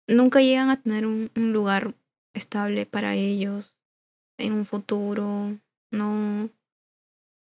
[0.06, 1.94] nunca llegan a tener un, un lugar
[2.34, 3.78] estable para ellos
[4.38, 5.58] en un futuro,
[5.90, 6.50] no,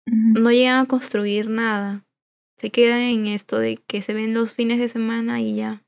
[0.06, 2.04] no llegan a construir nada
[2.62, 5.82] se queda en esto de que se ven los fines de semana y ya.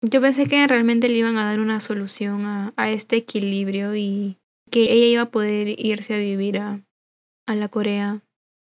[0.00, 4.38] Yo pensé que realmente le iban a dar una solución a, a este equilibrio y
[4.70, 6.82] que ella iba a poder irse a vivir a,
[7.46, 8.22] a la Corea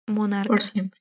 [0.07, 0.49] monarca.
[0.49, 1.01] Por siempre.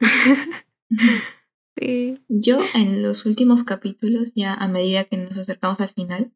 [1.78, 2.18] sí.
[2.28, 6.32] Yo en los últimos capítulos, ya a medida que nos acercamos al final,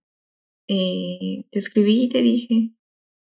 [0.68, 2.70] eh, te escribí y te dije,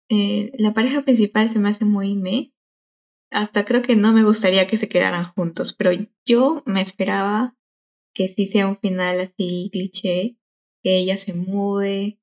[0.08, 2.52] eh, la pareja principal se me hace muy me,
[3.36, 5.90] hasta creo que no me gustaría que se quedaran juntos, pero
[6.24, 7.54] yo me esperaba
[8.14, 10.38] que sí sea un final así cliché,
[10.82, 12.18] que ella se mude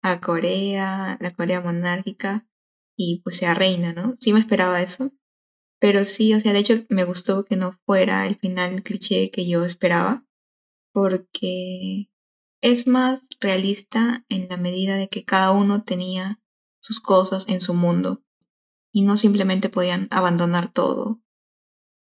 [0.00, 2.46] a Corea, la Corea monárquica,
[2.96, 4.16] y pues sea reina, ¿no?
[4.20, 5.10] Sí me esperaba eso.
[5.80, 9.48] Pero sí, o sea, de hecho me gustó que no fuera el final cliché que
[9.48, 10.24] yo esperaba,
[10.92, 12.10] porque
[12.62, 16.40] es más realista en la medida de que cada uno tenía
[16.80, 18.23] sus cosas en su mundo
[18.94, 21.20] y no simplemente podían abandonar todo.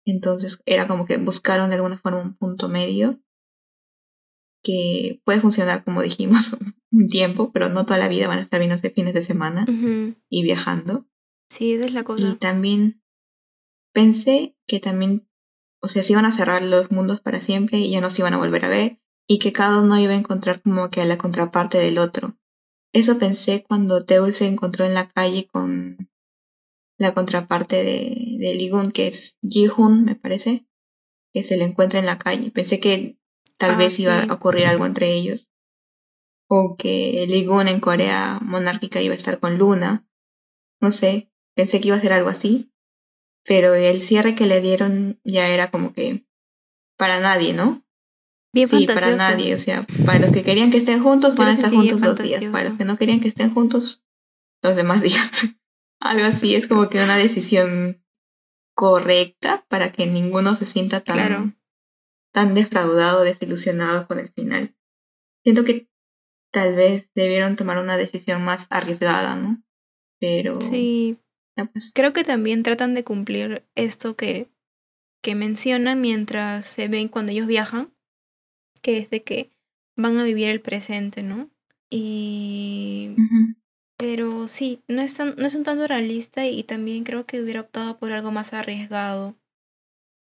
[0.05, 3.19] Entonces era como que buscaron de alguna forma un punto medio
[4.63, 6.57] que puede funcionar, como dijimos,
[6.93, 9.65] un tiempo, pero no toda la vida van a estar viendo fines de semana
[10.29, 11.07] y viajando.
[11.49, 12.29] Sí, esa es la cosa.
[12.29, 13.03] Y también
[13.95, 15.27] pensé que también,
[15.81, 18.35] o sea, se iban a cerrar los mundos para siempre y ya no se iban
[18.35, 21.17] a volver a ver y que cada uno iba a encontrar como que a la
[21.17, 22.37] contraparte del otro.
[22.93, 26.12] Eso pensé cuando Teul se encontró en la calle con
[27.03, 30.67] la contraparte de, de Ligun, que es Ji-Hun, me parece,
[31.33, 32.51] que se le encuentra en la calle.
[32.51, 33.19] Pensé que
[33.57, 35.49] tal ah, vez iba a ocurrir algo entre ellos.
[36.49, 40.07] O que Ligun en Corea monárquica iba a estar con Luna.
[40.81, 42.73] No sé, pensé que iba a ser algo así.
[43.45, 46.27] Pero el cierre que le dieron ya era como que
[46.97, 47.85] para nadie, ¿no?
[48.53, 49.55] Bien sí, para nadie.
[49.55, 52.45] O sea, para los que querían que estén juntos, van a estar juntos dos días.
[52.53, 54.05] Para los que no querían que estén juntos,
[54.63, 55.31] los demás días.
[56.03, 58.03] Algo así, es como que una decisión
[58.75, 61.57] correcta para que ninguno se sienta tan,
[62.33, 64.75] tan defraudado, desilusionado con el final.
[65.45, 65.89] Siento que
[66.51, 69.63] tal vez debieron tomar una decisión más arriesgada, ¿no?
[70.19, 70.61] Pero...
[70.61, 71.19] Sí.
[71.73, 71.93] Pues.
[71.95, 74.49] Creo que también tratan de cumplir esto que,
[75.23, 77.95] que mencionan mientras se ven cuando ellos viajan,
[78.81, 79.51] que es de que
[79.95, 81.49] van a vivir el presente, ¿no?
[81.91, 83.15] Y...
[84.03, 87.99] Pero sí, no es, no es un tanto realista y también creo que hubiera optado
[87.99, 89.37] por algo más arriesgado.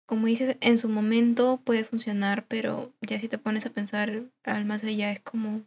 [0.06, 4.66] Como dices, en su momento puede funcionar, pero ya si te pones a pensar al
[4.66, 5.62] más allá es como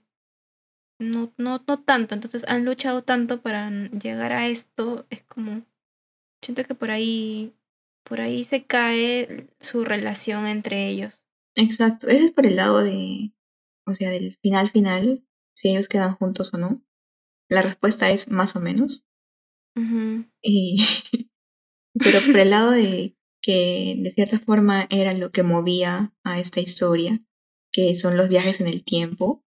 [1.00, 2.14] no, no, no tanto.
[2.14, 5.64] Entonces han luchado tanto para llegar a esto, es como
[6.44, 7.56] siento que por ahí,
[8.04, 11.26] por ahí se cae su relación entre ellos.
[11.56, 13.32] Exacto, ese es por el lado de,
[13.88, 15.26] o sea, del final final,
[15.56, 16.85] si ellos quedan juntos o no.
[17.50, 19.06] La respuesta es más o menos.
[20.42, 20.84] y,
[21.94, 26.62] pero por el lado de que de cierta forma era lo que movía a esta
[26.62, 27.22] historia,
[27.72, 29.44] que son los viajes en el tiempo,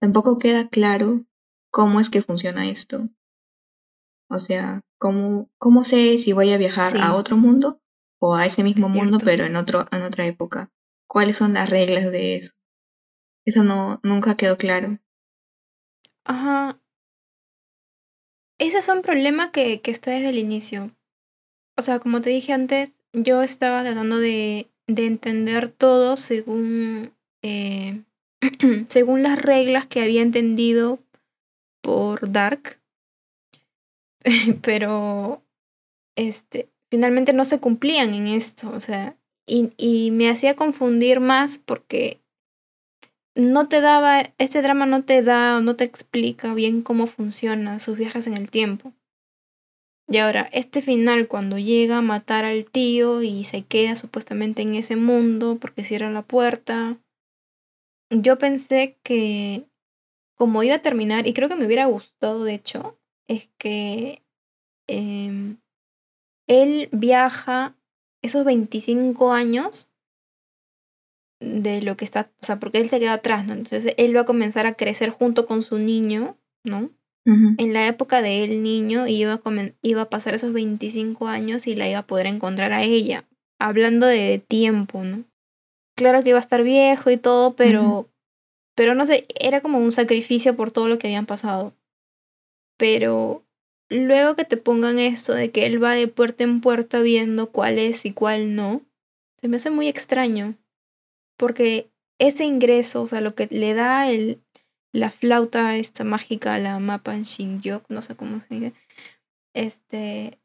[0.00, 1.24] tampoco queda claro
[1.70, 3.08] cómo es que funciona esto.
[4.30, 7.80] O sea, cómo, cómo sé si voy a viajar a otro mundo
[8.20, 10.70] o a ese mismo Es mundo, pero en, otro, en otra época.
[11.08, 12.52] ¿Cuáles son las reglas de eso?
[13.44, 14.98] Eso no, nunca quedó claro.
[16.24, 16.80] Ajá.
[18.58, 20.90] Ese es un problema que, que está desde el inicio.
[21.76, 28.02] O sea, como te dije antes, yo estaba tratando de, de entender todo según, eh,
[28.88, 31.00] según las reglas que había entendido
[31.82, 32.80] por Dark.
[34.62, 35.42] Pero
[36.16, 38.70] este, finalmente no se cumplían en esto.
[38.70, 42.20] O sea, y, y me hacía confundir más porque
[43.34, 47.96] no te daba, este drama no te da no te explica bien cómo funciona sus
[47.96, 48.92] viajes en el tiempo.
[50.06, 54.74] Y ahora, este final, cuando llega a matar al tío y se queda supuestamente en
[54.74, 56.98] ese mundo porque cierra la puerta,
[58.10, 59.66] yo pensé que
[60.36, 64.22] como iba a terminar, y creo que me hubiera gustado de hecho, es que
[64.88, 65.56] eh,
[66.46, 67.76] él viaja
[68.22, 69.90] esos 25 años
[71.44, 73.52] de lo que está, o sea, porque él se queda atrás, ¿no?
[73.52, 76.90] Entonces él va a comenzar a crecer junto con su niño, ¿no?
[77.26, 79.40] En la época de él niño y iba a,
[79.80, 83.24] iba a pasar esos 25 años y la iba a poder encontrar a ella,
[83.58, 85.24] hablando de tiempo, ¿no?
[85.96, 88.10] Claro que iba a estar viejo y todo, pero,
[88.74, 91.72] pero no sé, era como un sacrificio por todo lo que habían pasado.
[92.76, 93.46] Pero
[93.88, 97.78] luego que te pongan esto de que él va de puerta en puerta viendo cuál
[97.78, 98.82] es y cuál no,
[99.40, 100.56] se me hace muy extraño.
[101.36, 104.42] Porque ese ingreso, o sea, lo que le da el,
[104.92, 108.72] la flauta esta mágica, la Mapan Shinjok, no sé cómo se dice,
[109.54, 110.38] este,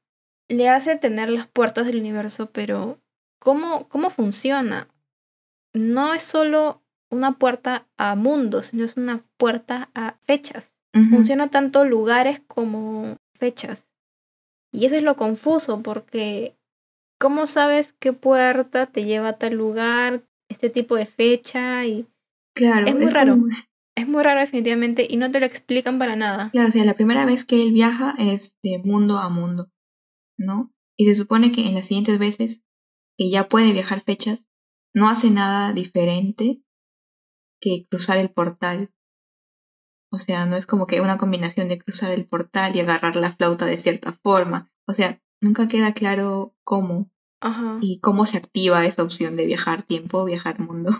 [0.48, 3.00] le hace tener las puertas del universo, pero
[3.40, 4.90] ¿cómo, cómo funciona?
[5.74, 10.78] No es solo una puerta a mundos, sino es una puerta a fechas.
[11.12, 13.94] Funciona tanto lugares como fechas.
[14.72, 16.58] Y eso es lo confuso, porque
[17.20, 21.86] ¿cómo sabes qué puerta te lleva a tal lugar, este tipo de fecha?
[21.86, 22.06] Y
[22.56, 23.34] Claro, Es muy raro.
[23.34, 23.48] como-
[23.96, 26.50] es muy raro definitivamente y no te lo explican para nada.
[26.52, 29.70] Claro, o sea, la primera vez que él viaja es de mundo a mundo,
[30.38, 30.74] ¿no?
[30.98, 32.62] Y se supone que en las siguientes veces
[33.18, 34.46] que ya puede viajar fechas,
[34.94, 36.62] no hace nada diferente
[37.62, 38.92] que cruzar el portal.
[40.12, 43.36] O sea, no es como que una combinación de cruzar el portal y agarrar la
[43.36, 44.72] flauta de cierta forma.
[44.88, 47.12] O sea, nunca queda claro cómo
[47.42, 47.80] Ajá.
[47.82, 50.92] y cómo se activa esa opción de viajar tiempo, viajar mundo.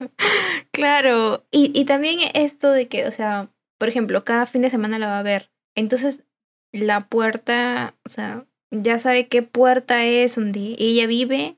[0.72, 4.98] Claro, y, y también esto de que, o sea, por ejemplo, cada fin de semana
[4.98, 5.50] la va a ver.
[5.74, 6.24] Entonces,
[6.72, 11.56] la puerta, o sea, ya sabe qué puerta es donde ella vive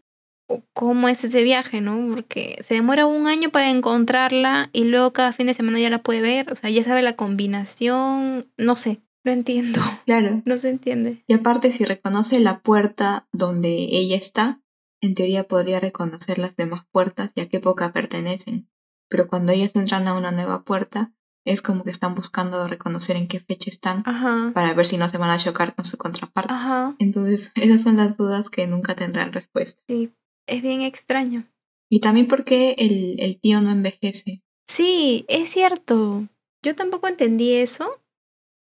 [0.49, 2.15] o cómo es ese viaje, ¿no?
[2.15, 6.03] Porque se demora un año para encontrarla y luego cada fin de semana ya la
[6.03, 6.53] puede ver.
[6.53, 8.51] O sea, ya sabe la combinación.
[8.57, 9.81] No sé, no entiendo.
[10.07, 10.43] Claro.
[10.47, 11.23] No se entiende.
[11.27, 14.63] Y aparte, si reconoce la puerta donde ella está,
[15.03, 18.71] en teoría podría reconocer las demás puertas y a qué época pertenecen.
[19.09, 21.13] Pero cuando ellas entran a una nueva puerta,
[21.45, 24.51] es como que están buscando reconocer en qué fecha están Ajá.
[24.55, 26.53] para ver si no se van a chocar con su contraparte.
[26.53, 26.97] Ajá.
[26.99, 29.81] Entonces, esas son las dudas que nunca tendrán respuesta.
[29.89, 30.11] Sí,
[30.47, 31.45] es bien extraño.
[31.91, 34.43] Y también porque el, el tío no envejece.
[34.67, 36.27] Sí, es cierto.
[36.63, 38.01] Yo tampoco entendí eso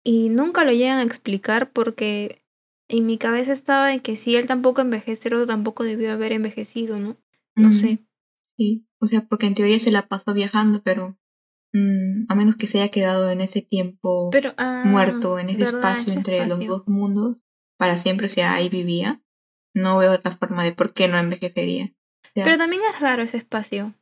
[0.05, 2.43] y nunca lo llegan a explicar porque
[2.89, 6.99] en mi cabeza estaba en que si él tampoco el otro tampoco debió haber envejecido,
[6.99, 7.17] ¿no?
[7.57, 7.99] No Mm, sé.
[8.57, 11.17] Sí, o sea, porque en teoría se la pasó viajando, pero
[11.73, 15.65] mm, a menos que se haya quedado en ese tiempo Pero, ah, muerto, en ese
[15.65, 17.39] espacio ese entre los dos mundos,
[17.79, 19.23] para siempre, o sea, ahí vivía,
[19.75, 21.95] no veo otra forma de por qué no envejecería.
[22.25, 23.95] O sea, Pero también es raro ese espacio.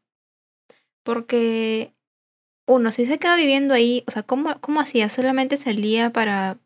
[1.02, 1.94] Porque,
[2.70, 5.09] uno, si se queda viviendo ahí, o sea, ¿cómo, cómo hacía?
[5.09, 6.59] Solamente salía para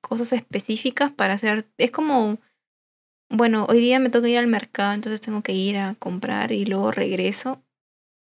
[0.00, 1.66] cosas específicas para hacer.
[1.78, 2.38] Es como,
[3.30, 6.64] bueno, hoy día me toca ir al mercado, entonces tengo que ir a comprar y
[6.64, 7.62] luego regreso.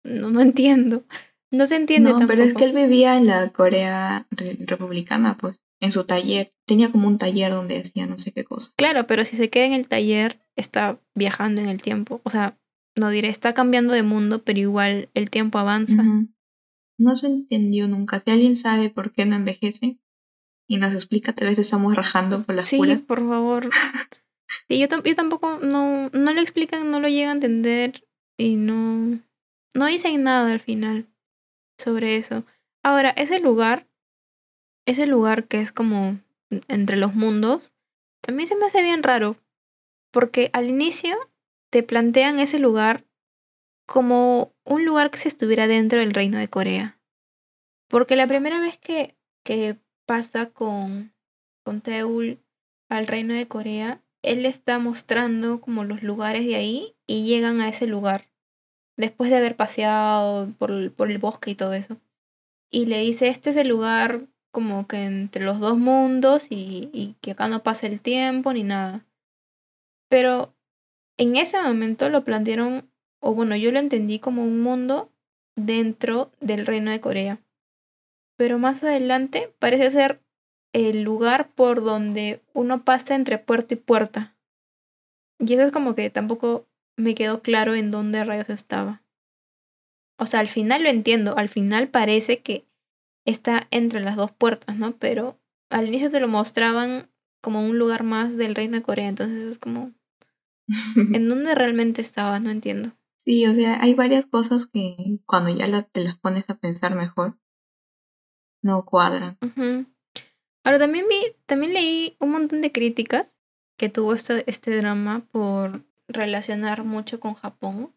[0.04, 1.04] No, no entiendo.
[1.50, 2.36] No se entiende no, tampoco.
[2.36, 6.54] pero es que él vivía en la Corea re- republicana, pues, en su taller.
[6.66, 8.72] Tenía como un taller donde hacía no sé qué cosa.
[8.76, 12.20] Claro, pero si se queda en el taller, está viajando en el tiempo.
[12.24, 12.58] O sea,
[12.98, 16.02] no diré, está cambiando de mundo, pero igual el tiempo avanza.
[17.02, 18.20] No se entendió nunca.
[18.20, 19.98] Si alguien sabe por qué no envejece
[20.68, 23.70] y nos explica, tal vez estamos rajando por las Sí, por favor.
[24.68, 28.06] Sí, yo, yo tampoco, no, no lo explican, no lo llegan a entender
[28.36, 29.18] y no,
[29.74, 31.08] no dicen nada al final
[31.78, 32.44] sobre eso.
[32.82, 33.88] Ahora, ese lugar,
[34.86, 36.20] ese lugar que es como
[36.68, 37.74] entre los mundos,
[38.20, 39.36] también se me hace bien raro,
[40.10, 41.16] porque al inicio
[41.70, 43.04] te plantean ese lugar
[43.86, 47.00] como un lugar que se estuviera dentro del reino de Corea.
[47.88, 51.12] Porque la primera vez que, que pasa con,
[51.64, 52.40] con Teul
[52.88, 57.68] al reino de Corea, él está mostrando como los lugares de ahí y llegan a
[57.68, 58.28] ese lugar
[58.96, 61.96] después de haber paseado por por el bosque y todo eso.
[62.70, 67.16] Y le dice, este es el lugar como que entre los dos mundos y, y
[67.20, 69.04] que acá no pasa el tiempo ni nada.
[70.08, 70.54] Pero
[71.16, 72.90] en ese momento lo plantearon,
[73.22, 75.10] o bueno, yo lo entendí como un mundo
[75.56, 77.40] dentro del reino de Corea.
[78.36, 80.20] Pero más adelante parece ser
[80.72, 84.36] el lugar por donde uno pasa entre puerta y puerta.
[85.38, 86.66] Y eso es como que tampoco
[86.96, 89.02] me quedó claro en dónde rayos estaba.
[90.18, 92.66] O sea, al final lo entiendo, al final parece que
[93.24, 94.96] está entre las dos puertas, ¿no?
[94.96, 95.38] Pero
[95.70, 97.08] al inicio te lo mostraban
[97.40, 99.92] como un lugar más del reino de Corea, entonces es como...
[100.96, 102.40] ¿En dónde realmente estaba?
[102.40, 102.92] No entiendo.
[103.24, 104.96] Sí, o sea, hay varias cosas que
[105.26, 107.38] cuando ya te las pones a pensar mejor,
[108.62, 109.38] no cuadran.
[110.64, 113.38] Ahora también vi, también leí un montón de críticas
[113.78, 117.94] que tuvo este, este drama por relacionar mucho con Japón,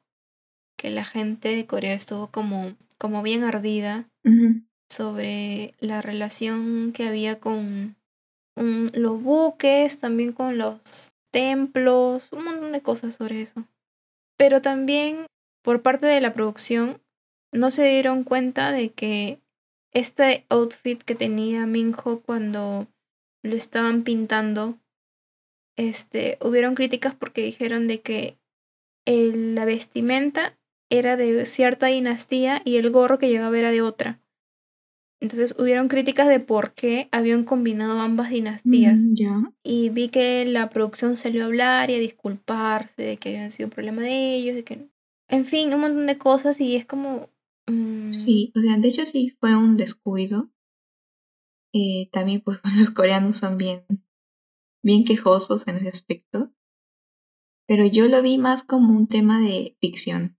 [0.78, 4.08] que la gente de Corea estuvo como, como bien ardida
[4.92, 7.96] sobre la relación que había con
[8.56, 13.66] los buques, también con los templos, un montón de cosas sobre eso.
[14.38, 15.28] Pero también
[15.64, 17.02] por parte de la producción
[17.52, 19.40] no se dieron cuenta de que
[19.92, 22.88] este outfit que tenía Minho cuando
[23.44, 24.78] lo estaban pintando,
[25.78, 28.38] este, hubieron críticas porque dijeron de que
[29.06, 30.58] la vestimenta
[30.90, 34.20] era de cierta dinastía y el gorro que llevaba era de otra.
[35.22, 39.00] Entonces hubieron críticas de por qué habían combinado ambas dinastías.
[39.00, 43.52] Mm, y vi que la producción salió a hablar y a disculparse de que habían
[43.52, 44.90] sido un problema de ellos, de que...
[45.28, 47.30] En fin, un montón de cosas y es como...
[47.68, 50.52] Mm, sí, o sea, de hecho sí fue un descuido.
[51.74, 53.86] Eh, también pues los coreanos son bien,
[54.84, 56.52] bien quejosos en ese aspecto.
[57.68, 60.38] Pero yo lo vi más como un tema de ficción.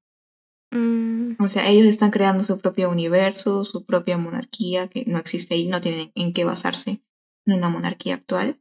[0.76, 1.42] Mm.
[1.42, 5.66] O sea, ellos están creando su propio universo, su propia monarquía, que no existe y
[5.66, 7.02] no tienen en qué basarse
[7.46, 8.60] en una monarquía actual.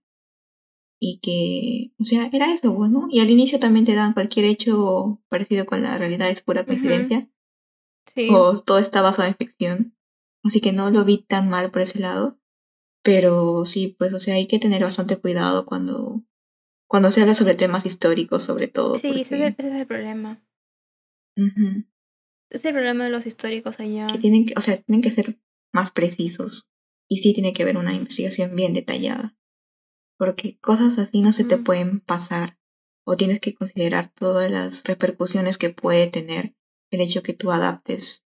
[0.99, 3.07] Y que, o sea, era eso, bueno.
[3.11, 7.29] Y al inicio también te dan cualquier hecho parecido con la realidad, es pura coincidencia.
[8.07, 8.29] Sí.
[8.33, 9.97] O todo está basado en ficción.
[10.43, 12.39] Así que no lo vi tan mal por ese lado.
[13.03, 16.23] Pero sí, pues, o sea, hay que tener bastante cuidado cuando,
[16.87, 18.97] cuando se habla sobre temas históricos, sobre todo.
[18.97, 20.41] Sí, ese, es el, ese, es el, problema.
[22.49, 24.07] Es el problema de los históricos allá.
[24.07, 25.39] Que tienen que, o sea, tienen que ser
[25.73, 26.69] más precisos.
[27.07, 29.35] Y sí tiene que haber una investigación bien detallada.
[30.17, 32.57] Porque cosas así no se te pueden pasar.
[33.05, 36.55] O tienes que considerar todas las repercusiones que puede tener
[36.91, 38.25] el hecho que tú adaptes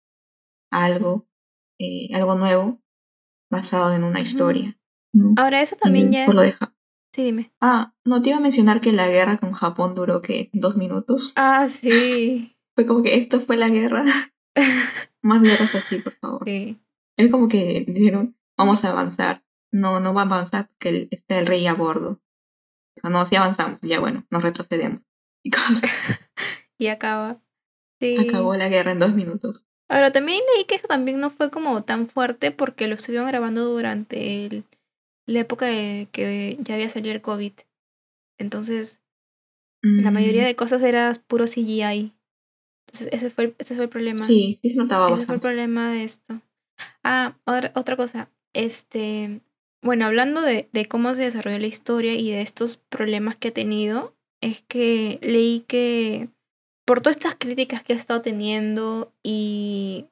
[0.72, 1.28] algo,
[1.80, 2.82] eh, algo nuevo,
[3.52, 4.80] basado en una historia.
[5.38, 6.60] Ahora, eso también ya por es...
[6.60, 6.74] Lo
[7.14, 7.54] Sí, dime.
[7.62, 11.32] Ah, no te iba a mencionar que la guerra con Japón duró que dos minutos.
[11.36, 12.53] Ah, sí.
[12.76, 14.06] Fue como que esto fue la guerra.
[15.22, 16.44] Más guerras así, por favor.
[16.46, 16.80] Sí.
[17.18, 19.44] Es como que dijeron, vamos a avanzar.
[19.72, 22.20] No, no va a avanzar porque está el rey a bordo.
[23.02, 25.02] No, si avanzamos, ya bueno, nos retrocedemos.
[26.78, 27.42] y acaba.
[28.00, 28.18] Sí.
[28.20, 29.66] Acabó la guerra en dos minutos.
[29.90, 33.66] Ahora, también leí que eso también no fue como tan fuerte porque lo estuvieron grabando
[33.66, 34.66] durante el,
[35.28, 37.54] la época de que ya había salido el COVID.
[38.40, 39.02] Entonces,
[39.82, 40.46] la mayoría mm.
[40.46, 42.14] de cosas era puro CGI.
[42.88, 44.24] Entonces, ese fue, ese fue el problema.
[44.24, 46.42] Sí, sí se notaba Ese fue el problema de esto.
[47.04, 48.30] Ah, otra, otra cosa.
[48.54, 49.42] Este,
[49.82, 53.54] bueno, hablando de, de cómo se desarrolló la historia y de estos problemas que ha
[53.54, 56.30] tenido, es que leí que
[56.86, 60.08] por todas estas críticas que ha estado teniendo y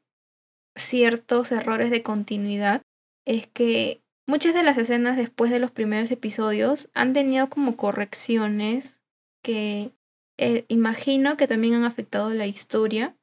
[0.75, 2.81] ciertos errores de continuidad,
[3.25, 9.03] es que muchas de las escenas después de los primeros episodios han tenido como correcciones
[9.43, 9.91] que
[10.41, 13.15] eh, imagino que también han afectado la historia,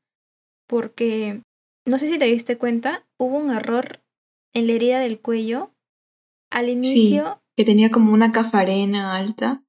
[0.69, 1.43] porque
[1.85, 4.01] no sé si te diste cuenta, hubo un error
[4.55, 5.75] en la herida del cuello
[6.51, 7.43] al inicio.
[7.57, 9.65] que tenía como una cafarena alta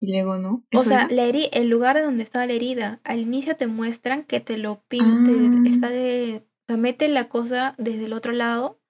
[0.00, 0.64] y luego no.
[0.74, 4.40] O sea, la el lugar de donde estaba la herida, al inicio te muestran que
[4.40, 5.68] te lo pintan, ah.
[5.68, 8.80] está de, o sea, mete la cosa desde el otro lado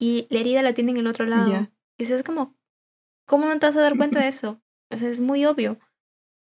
[0.00, 1.68] y la herida la tiene en el otro lado.
[1.96, 2.56] Y eso es como,
[3.24, 4.60] ¿cómo no te vas a dar cuenta de eso?
[4.90, 5.78] O sea, es muy obvio.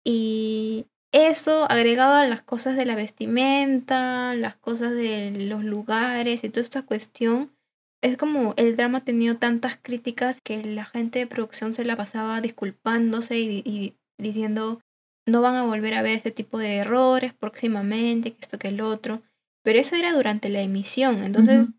[0.04, 6.50] Y eso agregado a las cosas de la vestimenta, las cosas de los lugares y
[6.50, 7.56] toda esta cuestión,
[8.02, 11.96] es como el drama ha tenido tantas críticas que la gente de producción se la
[11.96, 14.82] pasaba disculpándose y, diciendo
[15.26, 18.82] no van a volver a ver este tipo de errores próximamente, que esto que el
[18.82, 19.22] otro.
[19.64, 21.76] Pero eso era durante la emisión, entonces,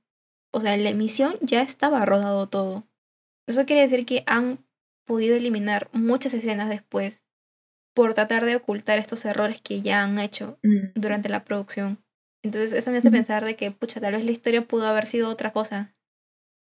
[0.51, 2.85] o sea, en la emisión ya estaba rodado todo.
[3.47, 4.65] Eso quiere decir que han
[5.05, 7.24] podido eliminar muchas escenas después
[7.95, 11.99] por tratar de ocultar estos errores que ya han hecho Mm, durante la producción.
[12.43, 15.31] Entonces eso me hace pensar de que, pucha, tal vez la historia pudo haber sido
[15.31, 15.95] otra cosa.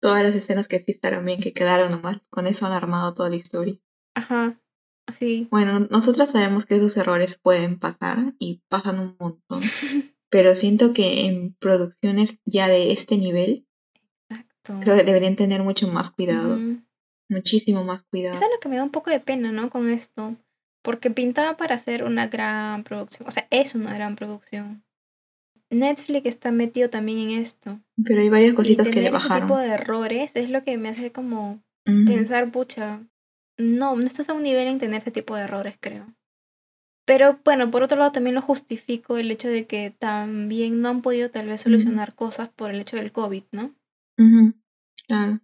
[0.01, 2.21] Todas las escenas que sí estaron bien, que quedaron nomás.
[2.29, 3.77] Con eso han armado toda la historia.
[4.13, 4.59] Ajá,
[5.17, 5.47] sí.
[5.51, 9.61] Bueno, nosotros sabemos que esos errores pueden pasar y pasan un montón.
[10.29, 13.65] Pero siento que en producciones ya de este nivel,
[14.29, 14.79] Exacto.
[14.81, 16.59] creo que deberían tener mucho más cuidado.
[17.29, 18.35] Muchísimo más cuidado.
[18.35, 19.69] Eso es lo que me da un poco de pena, ¿no?
[19.69, 20.35] Con esto.
[20.81, 23.27] Porque pintaba para hacer una gran producción.
[23.27, 24.83] O sea, es una gran producción.
[25.69, 27.79] Netflix está metido también en esto.
[28.03, 29.47] Pero hay varias Y cositas que le tener bajaron.
[29.47, 31.61] tipo de errores es lo que me hace como
[32.05, 33.01] pensar, pucha,
[33.57, 36.05] no, no estás a un nivel en tener ese tipo de errores, creo.
[37.05, 41.01] Pero bueno, por otro lado también lo justifico el hecho de que también no han
[41.01, 43.73] podido tal vez solucionar cosas por el hecho del COVID, ¿no?
[45.07, 45.39] Claro.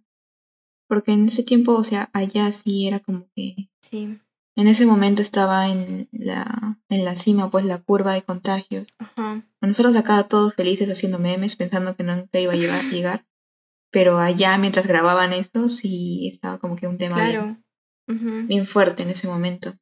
[0.88, 4.20] Porque en ese tiempo, o sea, allá sí era como que Sí,
[4.56, 8.86] en ese momento estaba en la, en la cima, pues la curva de contagios.
[8.98, 9.42] ajá.
[9.60, 13.26] Nosotros acá todos felices haciendo memes, pensando que nunca iba a llegar, llegar.
[13.90, 17.56] Pero allá, mientras grababan eso, sí estaba como que un tema bien, Claro.
[18.46, 19.74] Bien fuerte en ese momento.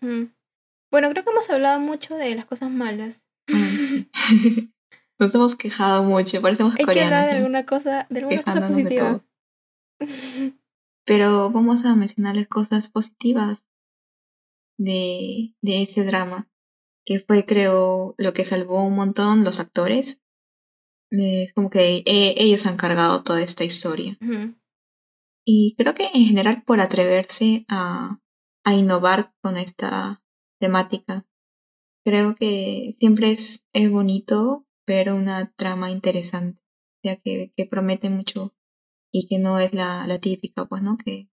[0.00, 3.24] Bueno, creo que hemos hablado mucho de las cosas malas.
[3.48, 4.10] Ah, sí.
[5.18, 8.66] Nos hemos quejado mucho, parecemos Hay que hablar coreanos, de alguna cosa, de alguna cosa
[8.66, 9.20] positiva.
[11.04, 13.62] Pero vamos a mencionarles cosas positivas
[14.80, 16.48] de, de ese drama,
[17.04, 20.20] que fue, creo, lo que salvó un montón los actores.
[21.12, 24.16] Eh, como que eh, ellos han cargado toda esta historia.
[25.44, 28.20] Y creo que en general por atreverse a,
[28.64, 30.22] a innovar con esta
[30.60, 31.26] temática,
[32.04, 38.08] creo que siempre es, es bonito ver una trama interesante, o sea, que, que promete
[38.08, 38.54] mucho
[39.12, 40.96] y que no es la, la típica, pues, ¿no?
[40.96, 41.28] Que,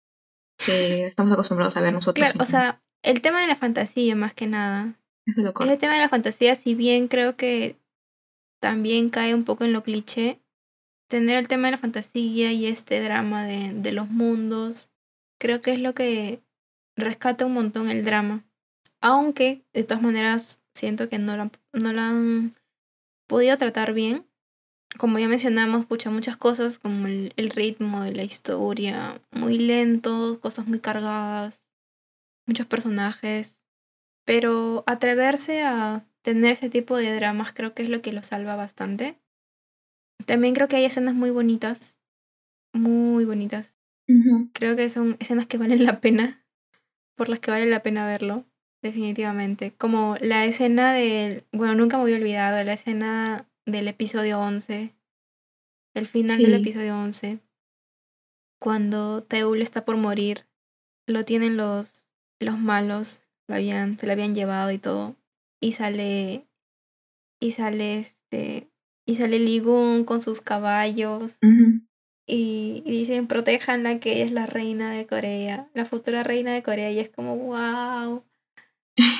[0.64, 2.32] que estamos acostumbrados a ver nosotros.
[2.32, 4.98] Claro, o sea, el tema de la fantasía más que nada.
[5.26, 5.36] es.
[5.36, 7.76] Ese tema de la fantasía, si bien creo que
[8.60, 10.40] también cae un poco en lo cliché,
[11.08, 14.90] tener el tema de la fantasía y este drama de, de los mundos,
[15.38, 16.42] creo que es lo que
[16.96, 18.44] rescata un montón el drama.
[19.00, 22.54] Aunque, de todas maneras, siento que no la, no la han
[23.28, 24.26] podido tratar bien.
[24.98, 30.40] Como ya mencionamos, pucha, muchas cosas como el, el ritmo de la historia, muy lento,
[30.40, 31.65] cosas muy cargadas,
[32.46, 33.62] muchos personajes.
[34.24, 38.56] Pero atreverse a tener ese tipo de dramas creo que es lo que lo salva
[38.56, 39.20] bastante.
[40.24, 42.00] También creo que hay escenas muy bonitas,
[42.72, 43.78] muy bonitas.
[44.52, 46.44] Creo que son escenas que valen la pena,
[47.16, 48.44] por las que vale la pena verlo,
[48.82, 49.72] definitivamente.
[49.72, 54.40] Como la escena del, bueno, nunca me voy a olvidar de la escena del episodio
[54.40, 54.94] 11,
[55.94, 57.40] el final del episodio 11,
[58.60, 60.46] cuando Teul está por morir,
[61.06, 62.05] lo tienen los,
[62.44, 65.16] los malos, lo habían, se lo habían llevado y todo,
[65.60, 66.46] y sale,
[67.40, 68.68] y sale este,
[69.06, 71.38] y sale Ligun con sus caballos,
[72.28, 76.90] y dicen, protéjanla que ella es la reina de Corea, la futura reina de Corea,
[76.90, 78.24] y es como, wow.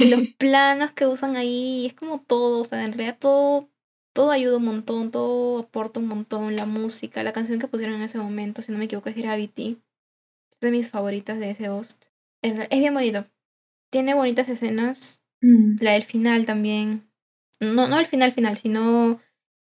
[0.01, 3.71] Y los planos que usan ahí, es como todo, o sea, en realidad todo,
[4.13, 8.03] todo ayuda un montón, todo aporta un montón, la música, la canción que pusieron en
[8.03, 9.81] ese momento, si no me equivoco, es Gravity,
[10.53, 12.07] es de mis favoritas de ese host.
[12.47, 13.27] Es bien bonito,
[13.91, 15.77] tiene bonitas escenas, Mm.
[15.81, 17.11] la del final también,
[17.61, 19.21] no, no el final final, sino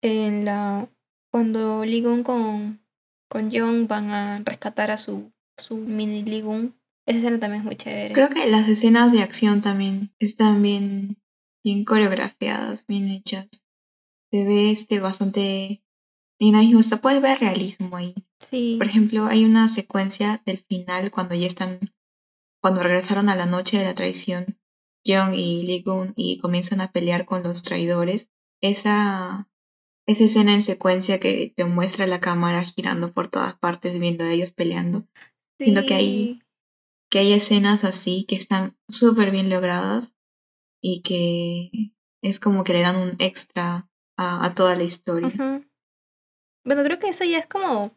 [0.00, 0.88] en la,
[1.32, 2.80] cuando Ligun con,
[3.28, 7.76] con Jung van a rescatar a su, su mini Ligun, esa escena también es muy
[7.76, 8.14] chévere.
[8.14, 11.18] Creo que las escenas de acción también están bien,
[11.64, 13.48] bien coreografiadas, bien hechas.
[14.30, 15.82] Se ve este bastante
[16.38, 18.14] dinamismo, hasta puedes ver realismo ahí.
[18.40, 18.76] Sí.
[18.78, 21.92] Por ejemplo, hay una secuencia del final cuando ya están,
[22.66, 24.58] cuando regresaron a la noche de la traición,
[25.04, 28.28] Young y Lee Gun y comienzan a pelear con los traidores.
[28.60, 29.48] Esa,
[30.04, 34.32] esa escena en secuencia que te muestra la cámara girando por todas partes viendo a
[34.32, 35.06] ellos peleando.
[35.60, 36.42] siento que Sí.
[37.08, 40.16] Que hay escenas así que están súper bien logradas
[40.82, 43.88] y que es como que le dan un extra
[44.18, 45.28] a, a toda la historia.
[46.64, 47.92] Bueno, creo que eso ya es como,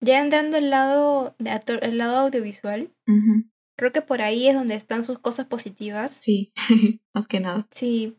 [0.00, 3.48] ya entrando al lado, de el lado audiovisual, Ujú.
[3.80, 6.12] Creo que por ahí es donde están sus cosas positivas.
[6.12, 6.52] Sí,
[7.14, 7.66] más que nada.
[7.70, 8.18] Sí.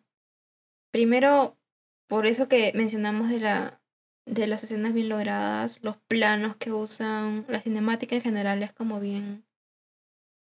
[0.91, 1.55] Primero,
[2.09, 3.77] por eso que mencionamos de la
[4.25, 8.99] de las escenas bien logradas, los planos que usan, la cinemática en general es como
[8.99, 9.45] bien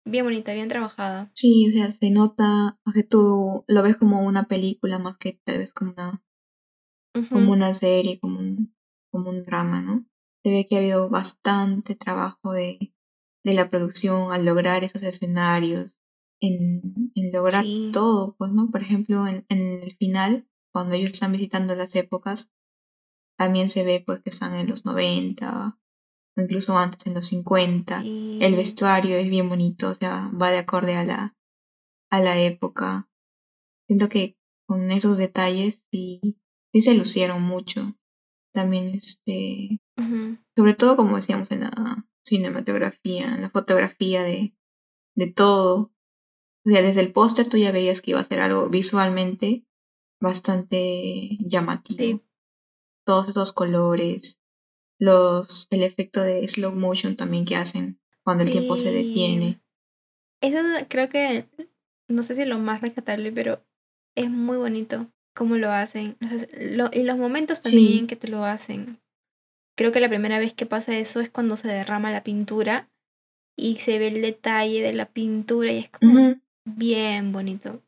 [0.05, 1.31] bien bonita, bien trabajada.
[1.35, 5.41] Sí, o sea, se nota, o sea, tú lo ves como una película más que
[5.45, 6.23] tal vez como una,
[7.29, 8.75] como una serie, como un,
[9.11, 10.07] como un drama, ¿no?
[10.45, 12.93] Se ve que ha habido bastante trabajo de,
[13.49, 15.91] de la producción al lograr esos escenarios,
[16.41, 17.91] en, en lograr Sí.
[17.93, 18.71] todo, pues, ¿no?
[18.71, 22.51] Por ejemplo, en, en el final, cuando ellos están visitando las épocas,
[23.39, 25.79] también se ve pues que están en los 90,
[26.37, 28.03] o incluso antes en los 50.
[28.03, 28.39] Sí.
[28.43, 31.37] El vestuario es bien bonito, o sea, va de acorde a la,
[32.11, 33.09] a la época.
[33.87, 36.21] Siento que con esos detalles sí,
[36.73, 37.97] sí se lucieron mucho.
[38.53, 39.81] También, este,
[40.57, 44.55] sobre todo como decíamos en la cinematografía, la fotografía de,
[45.17, 45.93] de todo.
[46.67, 49.65] O sea, desde el póster tú ya veías que iba a ser algo visualmente
[50.21, 51.99] bastante llamativo.
[51.99, 52.21] Sí.
[53.07, 54.39] Todos esos colores,
[55.01, 59.61] los, el efecto de slow motion también que hacen cuando el tiempo se detiene.
[60.43, 61.49] Eso creo que,
[62.09, 63.65] no sé si es lo más rescatable, pero
[64.17, 66.17] es muy bonito cómo lo hacen.
[66.21, 68.07] Los- lo- y los momentos también Sí.
[68.07, 69.01] que te lo hacen.
[69.79, 72.89] Creo que la primera vez que pasa eso es cuando se derrama la pintura
[73.57, 76.35] y se ve el detalle de la pintura y es como
[76.65, 77.81] bien bonito,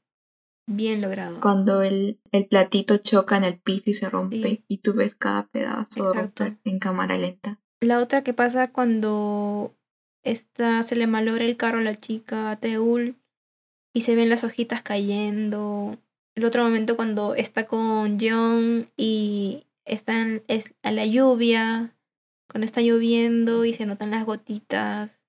[0.69, 1.41] bien logrado.
[1.41, 4.65] Cuando el, el platito choca en el piso y se rompe Sí.
[4.69, 7.59] y tú ves cada pedazo romper en cámara lenta.
[7.81, 9.75] La otra que pasa cuando
[10.23, 13.17] esta, se le malogra el carro a la chica, Teul,
[13.93, 15.99] y se ven las hojitas cayendo.
[16.37, 21.97] El otro momento cuando está con John y están es, a la lluvia,
[22.49, 25.21] cuando está lloviendo y se notan las gotitas.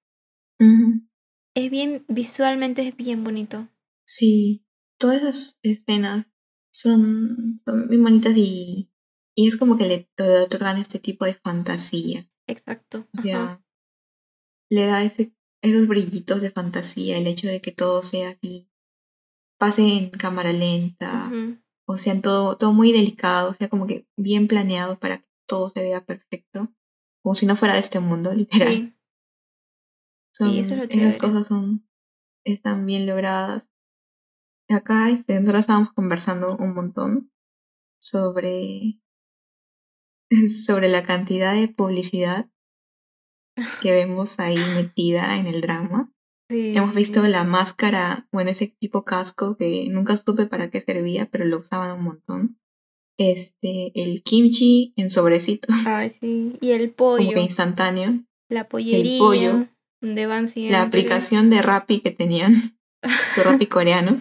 [1.56, 3.68] Es bien, visualmente es bien bonito.
[4.06, 4.65] Sí,
[4.98, 6.28] todas esas escenas
[6.72, 8.91] son, son bien bonitas y,
[9.36, 12.30] y es como que le, le otorgan este tipo de fantasía.
[12.48, 13.07] Exacto.
[13.14, 13.23] O Ajá.
[13.23, 13.64] sea,
[14.69, 18.69] le da ese, esos brillitos de fantasía, el hecho de que todo sea así,
[19.57, 21.32] pase en cámara lenta.
[21.92, 25.70] O sea, todo, todo muy delicado, o sea, como que bien planeado para que todo
[25.70, 26.70] se vea perfecto,
[27.24, 28.70] como si no fuera de este mundo, literal.
[28.70, 28.96] Sí,
[30.34, 31.88] Son, sí, eso es lo esas cosas son,
[32.46, 33.70] están bien logradas.
[34.70, 37.32] Acá este, nosotros estábamos conversando un montón
[38.02, 39.00] sobre,
[40.66, 42.50] sobre la cantidad de publicidad
[43.82, 46.11] que vemos ahí metida en el drama.
[46.52, 47.30] Hemos visto Sí.
[47.30, 51.91] la máscara, bueno, ese tipo casco que nunca supe para qué servía, pero lo usaban
[51.98, 52.57] un montón.
[53.18, 56.57] Este, el kimchi en sobrecito, Ay, sí.
[56.61, 58.23] Y el como que pollo, instantáneo.
[58.49, 60.78] la El pollo, pollería, donde van la siempre.
[60.78, 62.78] aplicación de Rappi que tenían,
[63.36, 64.19] su Rappi coreano,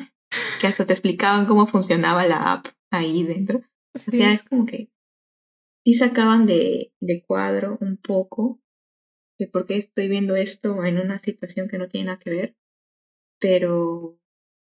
[0.60, 3.62] que hasta te explicaban cómo funcionaba la app ahí dentro.
[3.94, 4.22] O sea, Sí.
[4.22, 4.90] es como que
[5.84, 8.60] sí sacaban de, de cuadro un poco
[9.40, 12.56] de por qué estoy viendo esto en una situación que no tiene nada que ver,
[13.40, 14.18] pero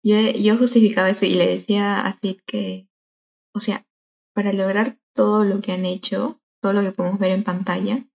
[0.03, 2.89] yo, yo justificaba eso y le decía a Sid que,
[3.53, 3.85] o sea,
[4.33, 8.07] para lograr todo lo que han hecho, todo lo que podemos ver en pantalla,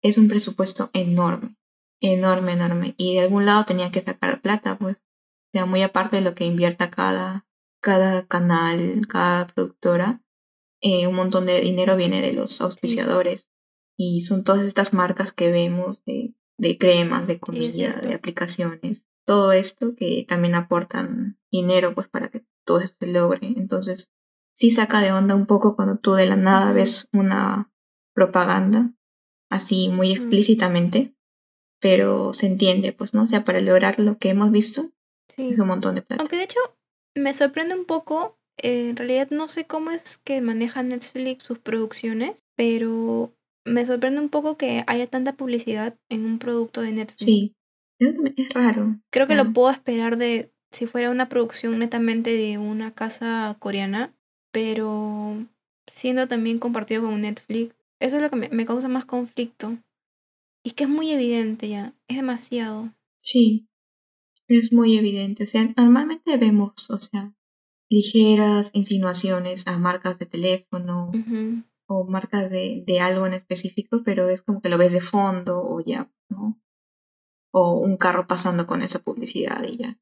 [0.00, 1.56] es un presupuesto enorme,
[2.00, 6.16] enorme, enorme, y de algún lado tenía que sacar plata, pues, o sea, muy aparte
[6.16, 7.44] de lo que invierta cada,
[7.82, 10.22] cada canal, cada productora,
[10.80, 13.47] eh, un montón de dinero viene de los auspiciadores
[13.98, 19.04] y son todas estas marcas que vemos de, de cremas, de es comida, de aplicaciones,
[19.26, 23.48] todo esto que también aportan dinero pues para que todo esto se logre.
[23.56, 24.10] Entonces,
[24.54, 27.70] sí saca de onda un poco cuando tú de la nada ves una
[28.14, 28.92] propaganda
[29.50, 30.12] así muy Mm.
[30.16, 31.14] explícitamente,
[31.80, 33.24] pero se entiende, pues, ¿no?
[33.24, 34.90] O sea, para lograr lo que hemos visto
[35.28, 35.54] es Sí.
[35.60, 36.22] un montón de plata.
[36.22, 36.60] Aunque de hecho
[37.14, 41.58] me sorprende un poco, eh, en realidad no sé cómo es que maneja Netflix sus
[41.58, 43.32] producciones, pero
[43.68, 47.20] me sorprende un poco que haya tanta publicidad en un producto de Netflix.
[47.20, 47.54] Sí,
[47.98, 48.14] es
[48.54, 49.00] raro.
[49.10, 54.14] Creo que lo puedo esperar de si fuera una producción netamente de una casa coreana,
[54.52, 55.36] pero
[55.86, 59.78] siendo también compartido con Netflix, eso es lo que me, me causa más conflicto.
[60.62, 62.92] Y es que es muy evidente ya, es demasiado.
[63.22, 63.68] Sí,
[64.48, 65.44] es muy evidente.
[65.44, 67.34] O sea, normalmente vemos, o sea,
[67.90, 71.10] ligeras insinuaciones a marcas de teléfono.
[71.88, 75.58] O marcas de, de algo en específico, pero es como que lo ves de fondo
[75.60, 76.60] o ya, ¿no?
[77.52, 79.98] O un carro pasando con esa publicidad y ya.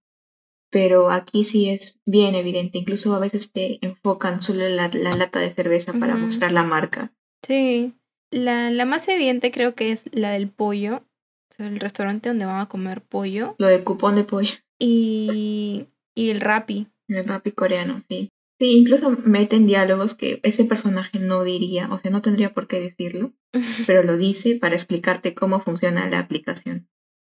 [0.70, 2.78] Pero aquí sí es bien evidente.
[2.78, 7.12] Incluso a veces te enfocan solo la, la lata de cerveza para mostrar la marca.
[7.42, 7.94] Sí,
[8.32, 12.46] la, la más evidente creo que es la del pollo, o sea, el restaurante donde
[12.46, 14.54] van a comer pollo, Lo del cupón de pollo.
[14.80, 15.86] y,
[16.16, 16.88] y el Rappi.
[17.08, 18.28] El rap coreano, sí.
[18.58, 22.80] Sí, incluso meten diálogos que ese personaje no diría, o sea, no tendría por qué
[22.80, 23.34] decirlo,
[23.86, 26.88] pero lo dice para explicarte cómo funciona la aplicación.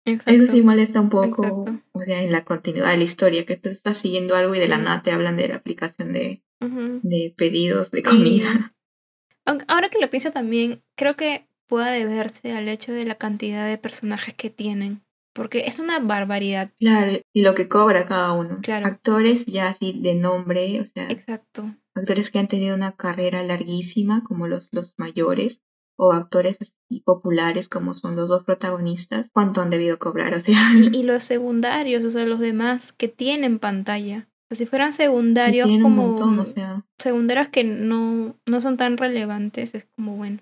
[0.05, 1.83] Eso sí molesta un poco, exacto.
[1.91, 4.69] o sea, en la continuidad de la historia, que tú estás siguiendo algo y de
[4.69, 8.73] la nada te hablan de la aplicación de, de pedidos de comida.
[9.69, 13.79] ahora que lo pienso también, creo que pueda deberse al hecho de la cantidad de
[13.79, 15.03] personajes que tienen.
[15.37, 16.73] Porque es una barbaridad.
[16.81, 18.59] Claro, y lo que cobra cada uno.
[18.63, 18.87] Claro.
[18.87, 21.75] Actores ya así de nombre, o sea, Exacto.
[21.95, 25.61] actores que han tenido una carrera larguísima, como los, los mayores,
[25.97, 30.35] o actores así populares, como son los dos protagonistas, ¿cuánto han debido cobrar?
[30.37, 34.29] O sea, Y, y los secundarios, o sea, los demás que tienen pantalla.
[34.49, 38.97] O sea, si fueran secundarios como montón, o sea, secundarios que no, no son tan
[38.97, 40.39] relevantes, es como bueno.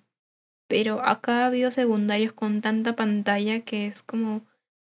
[0.68, 4.42] Pero acá ha habido secundarios con tanta pantalla que es como.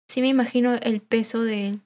[0.09, 1.79] Sí me imagino el peso de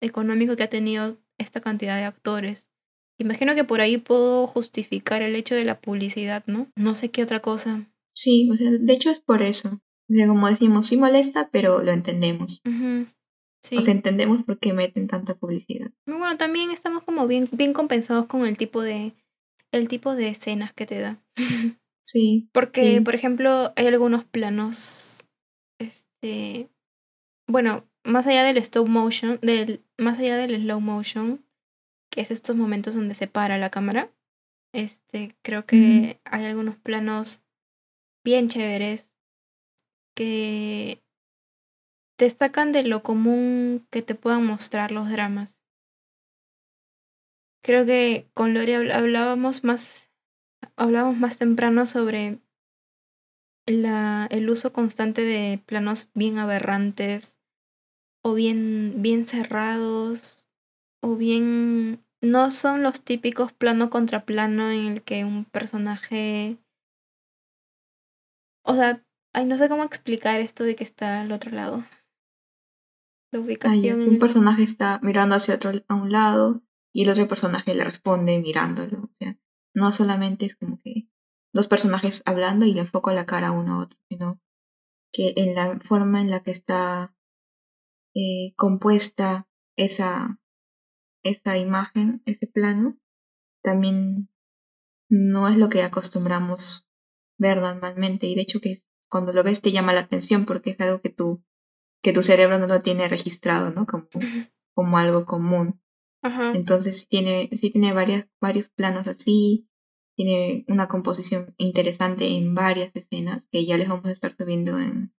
[0.00, 2.70] económico que ha tenido esta cantidad de actores.
[3.18, 6.68] Imagino que por ahí puedo justificar el hecho de la publicidad, ¿no?
[6.76, 7.86] No sé qué otra cosa.
[8.14, 9.80] sí, o sea, de hecho es por eso.
[10.08, 12.60] O sea, como decimos, sí molesta, pero lo entendemos.
[12.64, 13.06] Ujú,
[13.64, 13.76] Sí.
[13.78, 15.90] O sea, entendemos por qué meten tanta publicidad.
[16.06, 19.12] Bueno, también estamos como bien, bien compensados con el tipo de.
[19.72, 21.18] el tipo de escenas que te da.
[22.08, 23.00] Sí, Porque, Sí.
[23.00, 25.26] por ejemplo, hay algunos planos,
[25.80, 26.68] este,
[27.46, 31.44] bueno, más allá del stop motion, del, más allá del slow motion,
[32.10, 34.10] que es estos momentos donde se para la cámara,
[34.72, 37.44] este, creo que hay algunos planos
[38.24, 39.16] bien chéveres
[40.14, 41.02] que
[42.18, 45.64] destacan de lo común que te puedan mostrar los dramas.
[47.62, 50.10] Creo que con Lori habl- hablábamos más,
[50.76, 52.40] hablábamos más temprano sobre
[53.66, 57.38] la, el uso constante de planos bien aberrantes
[58.22, 60.48] o bien, bien cerrados
[61.02, 66.58] o bien no son los típicos plano contra plano en el que un personaje
[68.64, 69.02] o sea
[69.32, 71.84] ay no sé cómo explicar esto de que está al otro lado
[73.32, 76.62] la Ah, ubicación un personaje está mirando hacia otro a un lado
[76.92, 79.04] y el otro personaje le responde mirándolo.
[79.04, 79.36] O sea,
[79.74, 81.08] no solamente es como que
[81.56, 84.40] dos personajes hablando y le enfoco la cara uno a otro, sino
[85.12, 87.14] que en la forma en la que está
[88.14, 90.38] eh, compuesta esa,
[91.24, 92.98] esa imagen, ese plano,
[93.62, 94.28] también
[95.08, 96.88] no es lo que acostumbramos
[97.38, 98.26] ver normalmente.
[98.26, 101.10] Y de hecho que cuando lo ves te llama la atención porque es algo que
[101.10, 101.42] tu,
[102.02, 103.86] que tu cerebro no lo tiene registrado, ¿no?
[103.86, 104.08] Como,
[104.74, 105.80] como algo común.
[106.22, 106.52] Ajá.
[106.52, 109.68] Entonces sí tiene, sí tiene varias, varios planos así,
[110.16, 115.12] tiene una composición interesante en varias escenas que ya les vamos a estar subiendo en,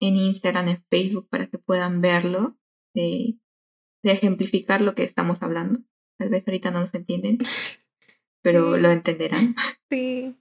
[0.00, 2.56] en Instagram, en Facebook para que puedan verlo,
[2.94, 3.38] de,
[4.02, 5.80] de ejemplificar lo que estamos hablando.
[6.18, 7.38] Tal vez ahorita no nos entienden,
[8.42, 8.80] pero Sí.
[8.80, 9.54] lo entenderán.
[9.90, 10.36] sí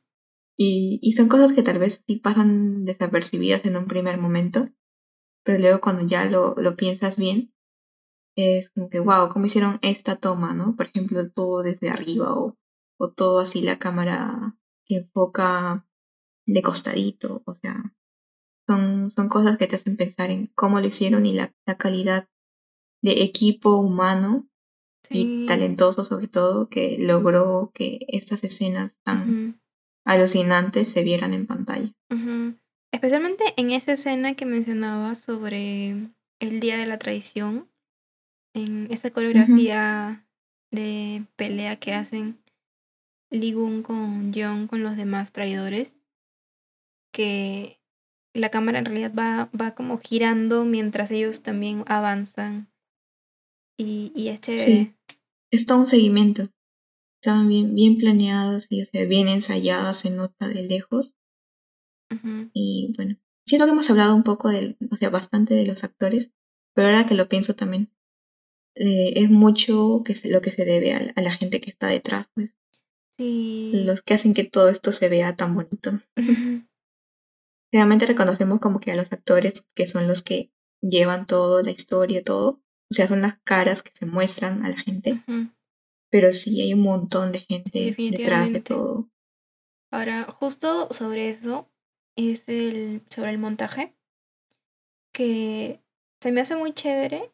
[0.57, 4.69] Y, y son cosas que tal vez sí pasan desapercibidas en un primer momento,
[5.45, 7.53] pero luego cuando ya lo, lo piensas bien,
[8.35, 10.75] es como que, wow, ¿cómo hicieron esta toma, no?
[10.75, 12.57] Por ejemplo, todo desde arriba o,
[12.97, 15.87] o todo así la cámara que enfoca
[16.45, 17.93] de costadito, o sea,
[18.67, 22.27] son, son cosas que te hacen pensar en cómo lo hicieron y la, la calidad
[23.01, 24.47] de equipo humano
[25.09, 29.61] y talentoso sobre todo que logró que estas escenas tan
[30.05, 31.93] alucinantes se vieran en pantalla.
[32.91, 36.09] Especialmente en esa escena que mencionaba sobre
[36.39, 37.69] el día de la traición,
[38.53, 40.25] en esa coreografía
[40.71, 42.39] de pelea que hacen
[43.29, 46.03] Lee Gun con Jeon con los demás traidores,
[47.11, 47.79] que
[48.33, 52.71] la cámara en realidad va, va como girando mientras ellos también avanzan
[53.77, 54.95] y, y es chévere.
[55.51, 56.49] Es todo un seguimiento.
[57.21, 61.15] Estaban bien, bien planeadas y o sea, bien ensayadas, se nota de lejos.
[62.53, 66.31] Y bueno, siento que hemos hablado un poco del, o sea, bastante de los actores,
[66.73, 67.91] pero ahora que lo pienso también,
[68.75, 71.87] eh, es mucho que se, lo que se debe a, a la gente que está
[71.87, 72.51] detrás, pues,
[73.17, 73.83] Sí.
[73.85, 75.99] los que hacen que todo esto se vea tan bonito.
[77.71, 82.23] Realmente reconocemos como que a los actores que son los que llevan todo, la historia,
[82.23, 82.61] todo.
[82.89, 85.21] O sea, son las caras que se muestran a la gente.
[86.09, 89.09] Pero sí hay un montón de gente Sí, detrás de todo.
[89.91, 91.69] Ahora, justo sobre eso
[92.15, 93.95] es el sobre el montaje
[95.13, 95.81] que
[96.21, 97.31] se me hace muy chévere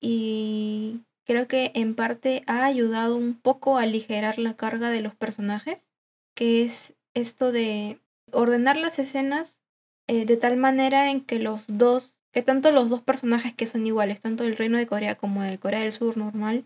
[0.00, 5.14] y creo que en parte ha ayudado un poco a aligerar la carga de los
[5.14, 5.90] personajes,
[6.34, 8.00] que es esto de
[8.32, 9.64] ordenar las escenas
[10.08, 13.86] eh, de tal manera en que los dos, que tanto los dos personajes que son
[13.86, 16.64] iguales, tanto del Reino de Corea como del Corea del Sur normal,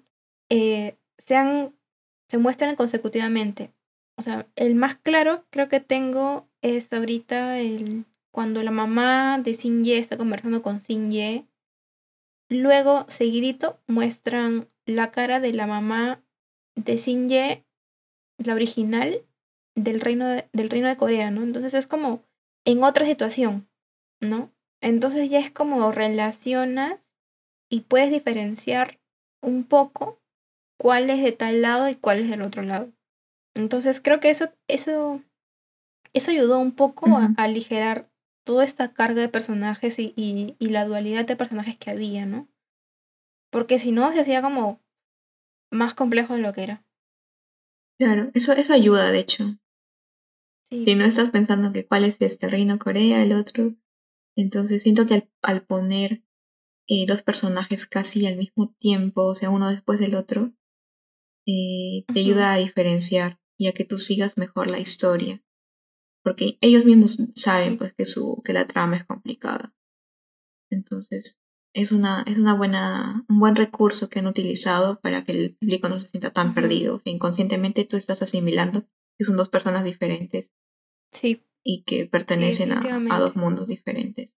[0.51, 1.75] eh, sean,
[2.29, 3.73] se muestren consecutivamente.
[4.17, 9.55] O sea, el más claro creo que tengo es ahorita el cuando la mamá de
[9.55, 11.47] Sin Ye está conversando con Sin Ye.
[12.51, 16.23] Luego, seguidito, muestran la cara de la mamá
[16.75, 17.65] de Sin Ye,
[18.39, 19.25] la original
[19.77, 21.43] del reino de, del reino de Corea, ¿no?
[21.43, 22.23] Entonces es como
[22.67, 23.69] en otra situación,
[24.21, 24.53] ¿no?
[24.83, 27.15] Entonces ya es como relacionas
[27.71, 29.01] y puedes diferenciar
[29.43, 30.21] un poco
[30.79, 32.93] cuál es de tal lado y cuál es del otro lado.
[33.55, 35.23] Entonces creo que eso, eso,
[36.13, 38.10] eso ayudó un poco a, aligerar
[38.45, 42.49] toda esta carga de personajes y, y, y la dualidad de personajes que había, ¿no?
[43.51, 44.81] Porque si no, se hacía como
[45.71, 46.85] más complejo de lo que era.
[47.99, 49.59] Claro, eso, eso ayuda, de hecho.
[50.71, 50.85] Sí.
[50.85, 53.75] Si no estás pensando que cuál es este reino Corea, el otro.
[54.37, 56.23] Entonces siento que al, al poner
[56.89, 60.53] eh, dos personajes casi al mismo tiempo, o sea, uno después del otro,
[61.47, 65.43] eh, te ayuda a diferenciar y a que tú sigas mejor la historia.
[66.23, 69.75] Porque ellos mismos saben pues que su, que la trama es complicada.
[70.71, 71.39] Entonces,
[71.75, 75.89] es una, es una buena, un buen recurso que han utilizado para que el público
[75.89, 76.97] no se sienta tan perdido.
[76.97, 78.83] O sea, inconscientemente tú estás asimilando
[79.19, 80.51] que son dos personas diferentes
[81.13, 82.81] Sí, y que sí, pertenecen a,
[83.15, 84.31] a dos mundos diferentes.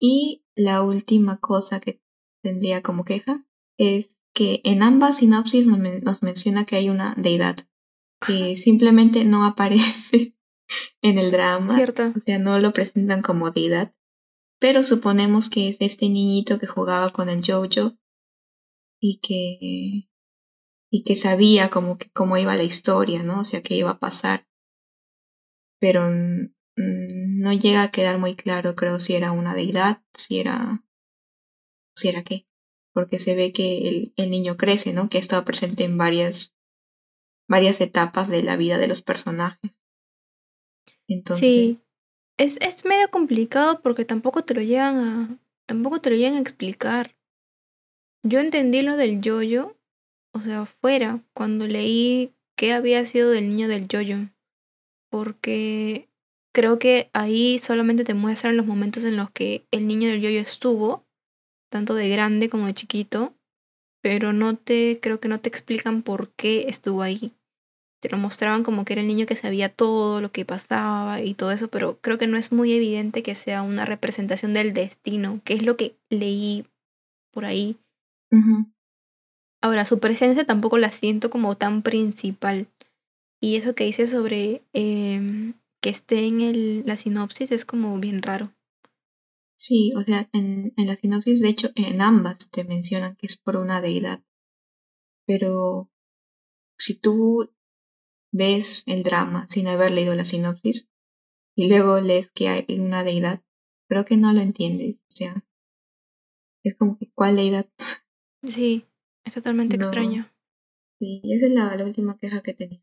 [0.00, 2.00] Y la última cosa que
[2.42, 3.44] tendría como queja
[3.78, 7.56] es que en ambas sinopsis nos, men- nos menciona que hay una deidad
[8.26, 10.36] que simplemente no aparece
[11.02, 12.12] en el drama, Cierto.
[12.16, 13.94] o sea, no lo presentan como deidad,
[14.58, 17.96] pero suponemos que es este niñito que jugaba con el Jojo
[19.00, 20.08] y que
[20.90, 23.40] y que sabía como que cómo iba la historia, ¿no?
[23.40, 24.48] O sea, qué iba a pasar,
[25.78, 30.84] pero no llega a quedar muy claro, creo, si era una deidad, si era
[31.94, 32.46] si era qué,
[32.92, 35.08] porque se ve que el, el niño crece, ¿no?
[35.08, 36.54] Que ha estado presente en varias
[37.48, 39.72] varias etapas de la vida de los personajes.
[41.08, 41.78] Entonces, Sí,
[42.38, 46.40] es, es medio complicado porque tampoco te lo llegan a, tampoco te lo llegan a
[46.40, 47.16] explicar.
[48.22, 49.76] Yo entendí lo del yoyo,
[50.34, 54.18] o sea, fuera, cuando leí qué había sido del niño del yoyo,
[55.10, 56.08] porque
[56.54, 60.40] creo que ahí solamente te muestran los momentos en los que el niño del yoyo
[60.40, 61.04] estuvo,
[61.70, 63.34] tanto de grande como de chiquito,
[64.02, 67.32] pero no te, creo que no te explican por qué estuvo ahí.
[68.00, 71.34] Te lo mostraban como que era el niño que sabía todo lo que pasaba y
[71.34, 75.40] todo eso, pero creo que no es muy evidente que sea una representación del destino,
[75.44, 76.66] que es lo que leí
[77.32, 77.76] por ahí.
[79.60, 82.66] Ahora, su presencia tampoco la siento como tan principal.
[83.40, 88.22] Y eso que dice sobre em, que esté en el, la sinopsis es como bien
[88.22, 88.52] raro.
[89.56, 93.36] sí, o sea, en, en la sinopsis, de hecho, en ambas te mencionan que es
[93.36, 94.22] por una deidad,
[95.26, 95.90] pero
[96.78, 97.50] si tú
[98.32, 100.88] ves el drama sin haber leído la sinopsis
[101.56, 103.42] y luego lees que hay una deidad,
[103.88, 105.44] creo que no lo entiendes, o sea,
[106.64, 107.68] es como que ¿cuál deidad?
[108.44, 108.86] Sí,
[109.24, 110.30] es totalmente No, extraño.
[111.00, 112.82] sí, esa es la, la última queja que tenía.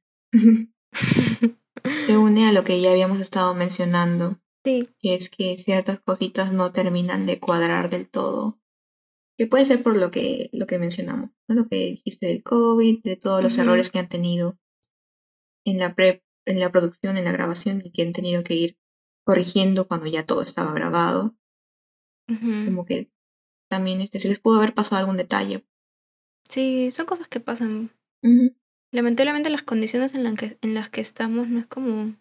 [2.05, 4.89] Se une a lo que ya habíamos estado mencionando, sí.
[4.99, 8.59] que es que ciertas cositas no terminan de cuadrar del todo.
[9.37, 11.55] Que puede ser por lo que, lo que mencionamos, ¿no?
[11.55, 14.57] lo que dijiste del COVID, de todos los errores que han tenido
[15.65, 18.77] en la, pre, en la producción, en la grabación, y que han tenido que ir
[19.25, 21.35] corrigiendo cuando ya todo estaba grabado.
[22.27, 23.11] Como que
[23.69, 25.65] también este, se les pudo haber pasado algún detalle.
[26.47, 27.91] Sí, son cosas que pasan.
[28.91, 32.15] Lamentablemente las condiciones en, la que, en las que estamos no es como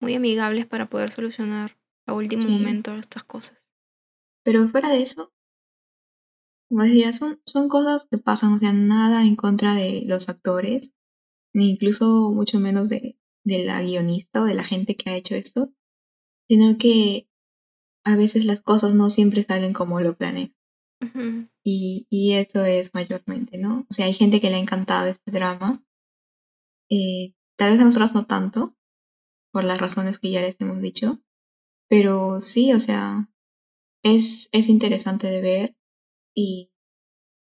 [0.00, 1.76] muy amigables para poder solucionar
[2.06, 2.48] a último Sí.
[2.48, 3.58] momento estas cosas.
[4.44, 5.32] Pero fuera de eso,
[6.68, 10.92] como decía, son, son cosas que pasan, o sea, nada en contra de los actores,
[11.56, 15.34] ni incluso mucho menos de, de la guionista o de la gente que ha hecho
[15.34, 15.72] esto,
[16.48, 17.30] sino que
[18.04, 20.54] a veces las cosas no siempre salen como lo planeé.
[21.64, 23.86] Y, y eso es mayormente, ¿no?
[23.88, 25.82] O sea, hay gente que le ha encantado este drama.
[26.90, 28.76] Eh, tal vez a nosotros no tanto,
[29.50, 31.20] por las razones que ya les hemos dicho.
[31.88, 33.30] Pero sí, o sea,
[34.04, 35.76] es, es interesante de ver
[36.34, 36.70] y,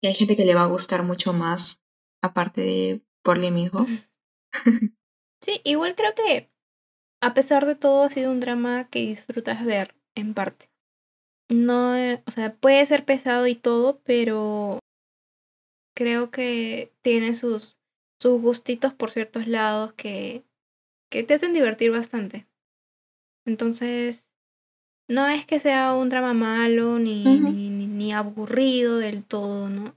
[0.02, 1.84] y hay gente que le va a gustar mucho más,
[2.20, 3.86] aparte de por Lee Min-ho.
[5.40, 6.48] Sí, igual creo que
[7.20, 10.70] a pesar de todo ha sido un drama que disfrutas ver en parte.
[11.48, 14.78] No, eh, o sea, puede ser pesado y todo, pero
[15.94, 17.78] creo que tiene sus,
[18.20, 20.44] sus gustitos por ciertos lados que,
[21.10, 22.46] que te hacen divertir bastante.
[23.44, 24.38] Entonces,
[25.08, 29.96] no es que sea un drama malo ni, ni, ni, ni aburrido del todo, ¿no?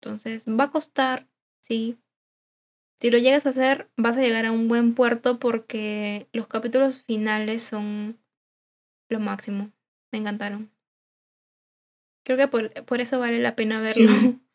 [0.00, 1.28] Entonces, va a costar,
[1.60, 1.98] sí.
[3.00, 7.02] Si lo llegas a hacer, vas a llegar a un buen puerto porque los capítulos
[7.02, 8.18] finales son
[9.10, 9.70] lo máximo.
[10.12, 10.70] Me encantaron.
[12.24, 14.12] Creo que por, por eso vale la pena verlo.
[14.12, 14.40] Sí.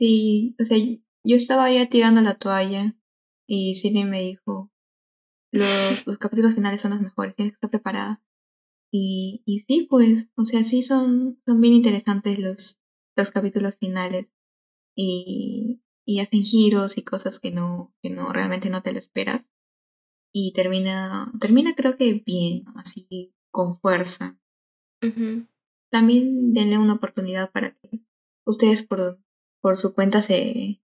[0.00, 2.96] Sí, o sea, yo estaba ya tirando la toalla
[3.46, 4.70] y Sidney me dijo,
[5.52, 8.22] los, los capítulos finales son los mejores, tienes que estar preparada.
[8.90, 12.80] Y, y sí, pues, o sea, sí son, son bien interesantes los,
[13.14, 14.28] los capítulos finales.
[14.96, 19.48] Y, y hacen giros y cosas que no, que no realmente no te lo esperas.
[20.34, 24.36] Y termina, termina creo que bien, así con fuerza.
[25.88, 28.00] También denle una oportunidad para que
[28.44, 29.20] ustedes por,
[29.62, 30.82] por su cuenta se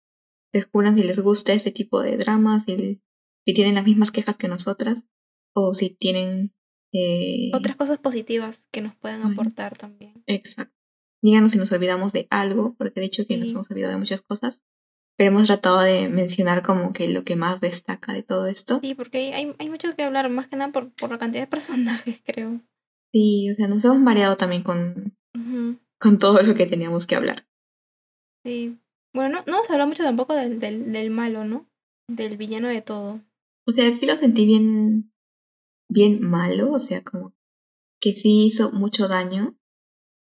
[0.53, 3.03] descubran si les gusta este tipo de dramas, si,
[3.45, 5.05] si tienen las mismas quejas que nosotras,
[5.57, 6.55] o si tienen
[6.93, 10.23] eh, otras cosas positivas que nos puedan aportar también.
[10.27, 10.77] Exacto.
[11.21, 14.23] Díganos si nos olvidamos de algo, porque de hecho que nos hemos olvidado de muchas
[14.23, 14.63] cosas,
[15.17, 18.81] pero hemos tratado de mencionar como que lo que más destaca de todo esto.
[18.83, 21.51] Sí, porque hay, hay mucho que hablar, más que nada por, por la cantidad de
[21.51, 22.61] personajes, creo.
[23.13, 25.17] Sí, o sea, nos hemos mareado también con,
[25.99, 27.47] con todo lo que teníamos que hablar.
[28.45, 28.79] Sí.
[29.15, 31.67] Bueno, no, no hemos hablado mucho tampoco del, del, del malo, ¿no?
[32.09, 33.21] Del villano de todo.
[33.67, 35.13] O sea, sí lo sentí bien,
[35.89, 37.35] bien malo, o sea, como
[38.01, 39.57] que sí hizo mucho daño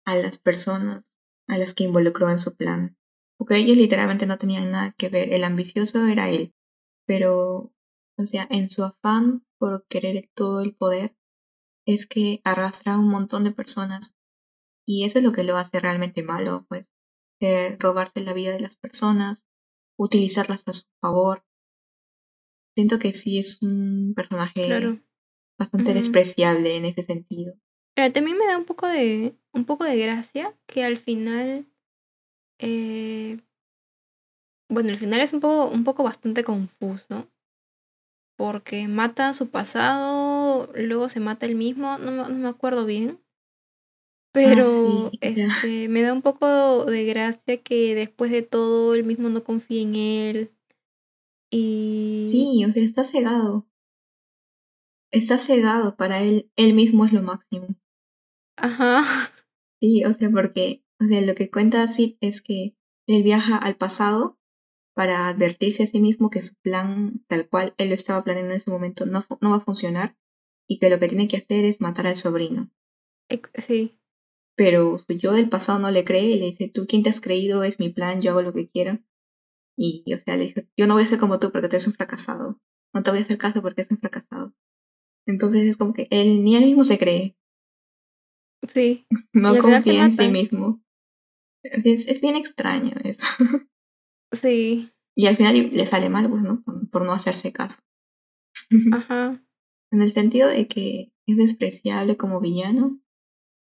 [0.05, 1.11] a las personas
[1.47, 2.97] a las que involucró en su plan.
[3.37, 6.53] Porque ellos literalmente no tenían nada que ver, el ambicioso era él.
[7.05, 7.71] Pero,
[8.17, 11.15] o sea, en su afán por querer todo el poder,
[11.85, 14.15] es que arrastra a un montón de personas.
[14.85, 16.87] Y eso es lo que lo hace realmente malo, pues.
[17.39, 19.45] Eh, robarse la vida de las personas,
[19.97, 21.43] utilizarlas a su favor.
[22.75, 25.01] Siento que sí es un personaje
[25.57, 27.53] bastante despreciable en ese sentido.
[27.95, 31.65] Pero también me da un poco de, un poco de gracia que al final,
[32.59, 33.39] eh,
[34.69, 37.29] bueno, el final es un poco, un poco bastante confuso,
[38.37, 43.19] porque mata su pasado, luego se mata él mismo, no, no me acuerdo bien.
[43.19, 49.29] Ah, pero este, me da un poco de gracia que después de todo él mismo
[49.29, 50.51] no confía en él.
[51.49, 52.23] Y...
[52.29, 53.65] Sí, o sea, está cegado.
[55.11, 57.67] Está cegado, para él, él mismo es lo máximo.
[58.57, 59.01] Ajá.
[59.79, 62.75] Sí, o sea, porque, o sea, lo que cuenta Sid es que
[63.07, 64.37] él viaja al pasado
[64.95, 68.57] para advertirse a sí mismo que su plan, tal cual él lo estaba planeando en
[68.57, 70.17] ese momento, no, no va a funcionar
[70.67, 72.71] y que lo que tiene que hacer es matar al sobrino.
[73.55, 73.99] Sí.
[74.55, 77.21] Pero su yo del pasado no le cree y le dice, tú quién te has
[77.21, 78.99] creído, es mi plan, yo hago lo que quiero.
[79.77, 81.87] Y, o sea, le dice, yo no voy a ser como tú porque tú eres
[81.87, 82.59] un fracasado.
[82.93, 84.53] No te voy a hacer caso porque eres un fracasado.
[85.27, 87.37] Entonces es como que él ni él mismo se cree.
[88.67, 89.05] Sí.
[89.33, 90.81] no confía en sí mismo.
[91.63, 93.25] Es, es bien extraño eso.
[94.33, 94.91] Sí.
[95.15, 96.63] Y al final le sale mal, pues, ¿no?
[96.91, 97.79] Por no hacerse caso.
[98.93, 99.41] Ajá.
[99.91, 102.99] En el sentido de que es despreciable como villano,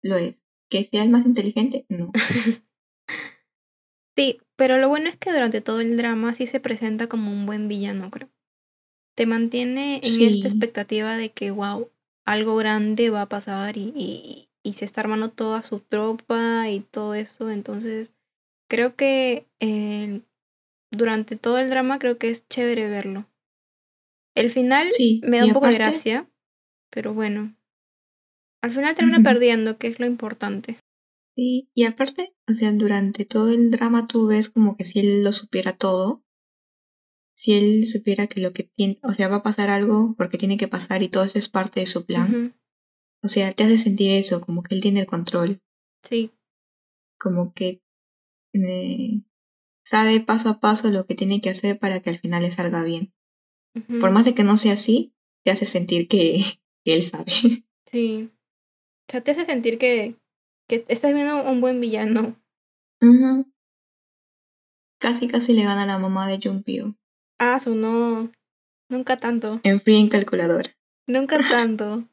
[0.02, 0.42] lo es.
[0.70, 2.12] Que sea el más inteligente, no.
[4.16, 7.46] sí, pero lo bueno es que durante todo el drama sí se presenta como un
[7.46, 8.30] buen villano, creo.
[9.14, 11.90] Te mantiene en esta expectativa de que, wow,
[12.26, 16.80] algo grande va a pasar y, y, y se está armando toda su tropa y
[16.80, 17.50] todo eso.
[17.50, 18.12] Entonces,
[18.68, 20.20] creo que eh,
[20.90, 23.26] durante todo el drama creo que es chévere verlo.
[24.34, 24.90] El final
[25.22, 26.28] me da un poco de gracia,
[26.90, 27.56] pero bueno.
[28.62, 30.76] Al final termina perdiendo, que es lo importante.
[31.34, 35.24] Sí, y aparte, o sea, durante todo el drama tú ves como que si él
[35.24, 36.24] lo supiera todo,
[37.34, 40.56] si él supiera que lo que tiene, o sea, va a pasar algo porque tiene
[40.56, 42.54] que pasar y todo eso es parte de su plan.
[43.22, 45.60] O sea, te hace sentir eso, como que él tiene el control.
[46.02, 46.32] Sí.
[47.18, 47.80] Como que
[48.54, 49.22] eh,
[49.84, 52.84] sabe paso a paso lo que tiene que hacer para que al final le salga
[52.84, 53.12] bien.
[54.00, 55.14] Por más de que no sea así,
[55.44, 56.42] te hace sentir que,
[56.84, 57.32] él sabe.
[57.86, 58.30] Sí.
[58.30, 60.14] O sea, te hace sentir que,
[60.68, 62.36] que estás viendo un buen villano.
[65.00, 66.96] Casi, casi le gana a la mamá de Jumpio.
[67.38, 68.30] Ah, su no.
[68.90, 69.60] Nunca tanto.
[69.62, 70.76] En free en calculadora.
[71.06, 72.04] Nunca tanto.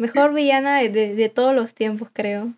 [0.00, 2.54] Mejor villana de, de, todos los tiempos, creo.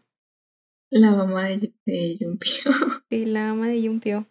[0.91, 2.63] La mamá de, de Yumpio.
[3.11, 4.27] Sí, la mamá de Yumpio.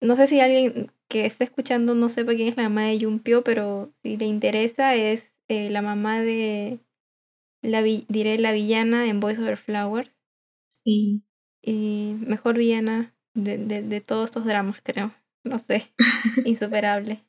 [0.00, 3.44] No sé si alguien que esté escuchando no sepa quién es la mamá de Yumpio,
[3.44, 6.80] pero si le interesa es eh, la mamá de,
[7.60, 10.22] la diré, la villana en Voice Over Flowers.
[10.68, 11.22] Sí.
[11.62, 15.14] Y mejor villana de, de, de todos estos dramas, creo.
[15.44, 15.92] No sé.
[16.46, 17.22] Insuperable.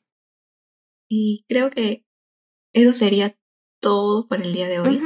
[1.08, 2.04] Y creo que
[2.72, 3.36] eso sería
[3.84, 5.00] todo por el día de hoy.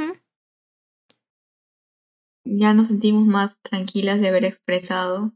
[2.45, 5.33] Ya nos sentimos más tranquilas de haber expresado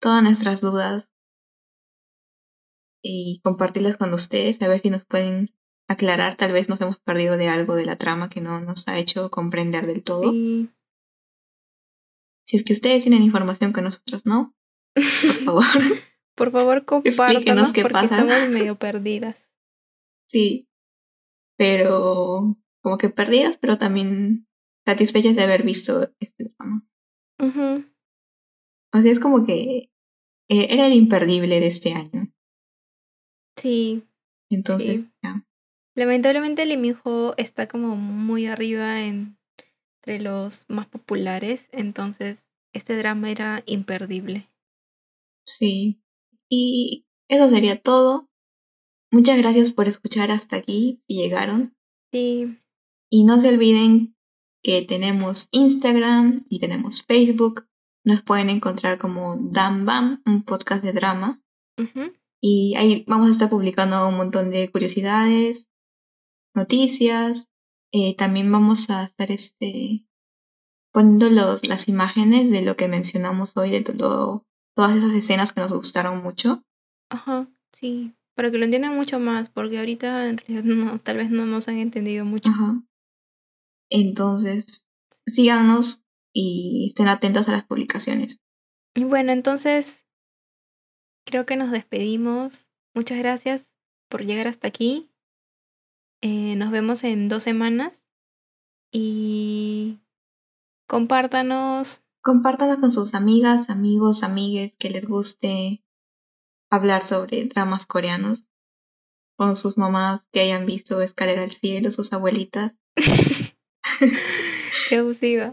[0.00, 1.10] todas nuestras dudas
[3.02, 5.54] y compartirlas con ustedes, a ver si nos pueden
[5.88, 6.36] aclarar.
[6.36, 9.30] Tal vez nos hemos perdido de algo de la trama que no nos ha hecho
[9.30, 10.30] comprender del todo.
[12.44, 14.54] Si es que ustedes tienen información que nosotros no,
[14.94, 15.02] por
[15.44, 15.64] favor.
[16.34, 19.48] por favor, compártanos porque estamos medio perdidas.
[20.26, 20.67] Sí,
[21.58, 24.46] pero como que perdidas, pero también
[24.86, 26.86] satisfechas de haber visto este drama.
[27.40, 27.84] Ujú.
[28.94, 29.90] O sea, es como que
[30.48, 32.32] eh, era el imperdible de este año.
[33.56, 34.04] Sí,
[34.50, 35.10] Entonces, Sí.
[35.22, 35.44] ya.
[35.94, 36.64] lamentablemente
[37.36, 39.36] está como muy arriba en-
[40.00, 44.48] entre los más populares, entonces este drama era imperdible.
[45.44, 46.00] Sí.
[46.48, 48.27] Y eso sería todo.
[49.10, 51.74] Muchas gracias por escuchar hasta aquí y llegaron.
[52.12, 52.58] Sí,
[53.10, 54.14] Y no se olviden
[54.62, 57.66] que tenemos Instagram y tenemos Facebook.
[58.04, 61.42] Nos pueden encontrar como Dan Bam, un podcast de drama.
[61.78, 65.66] ujú, Y ahí vamos a estar publicando un montón de curiosidades,
[66.54, 67.48] noticias.
[67.92, 70.06] Eh, también vamos a estar este,
[70.92, 75.60] poniendo los, las imágenes de lo que mencionamos hoy, de todo, todas esas escenas que
[75.62, 76.62] nos gustaron mucho.
[77.10, 81.28] ajá, sí, para que lo entiendan mucho más, porque ahorita en realidad no, tal vez
[81.28, 82.50] no nos han entendido mucho.
[82.50, 82.80] Ajá.
[83.90, 84.88] Entonces,
[85.26, 88.38] síganos y estén atentos a las publicaciones.
[88.94, 90.06] Bueno, entonces
[91.26, 92.68] creo que nos despedimos.
[92.94, 93.76] Muchas gracias
[94.08, 95.10] por llegar hasta aquí.
[96.20, 98.08] Eh, nos vemos en dos semanas
[98.92, 99.98] y
[100.86, 102.02] compártanos.
[102.22, 105.82] Compártanlo con sus amigas, amigos, amigues que les guste
[106.70, 108.48] hablar sobre dramas coreanos.
[109.36, 112.72] Con sus mamás que hayan visto Escalera al Cielo, sus abuelitas.
[114.88, 115.52] Qué abusiva.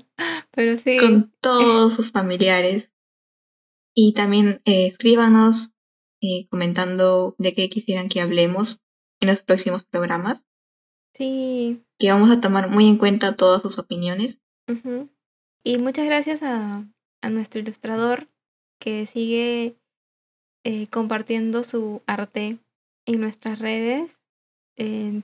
[0.52, 0.98] Pero sí.
[0.98, 2.92] con todos sus familiares.
[3.94, 5.72] Y también eh, escríbanos
[6.22, 8.82] eh, comentando de qué quisieran que hablemos
[9.22, 10.44] en los próximos programas,
[11.14, 11.82] Sí.
[11.98, 14.40] que vamos a tomar muy en cuenta todas sus opiniones.
[15.64, 16.86] Y muchas gracias a,
[17.22, 18.28] a nuestro ilustrador
[18.80, 19.78] que sigue
[20.66, 22.58] eh, compartiendo su arte
[23.06, 24.24] en nuestras redes.
[24.76, 25.22] En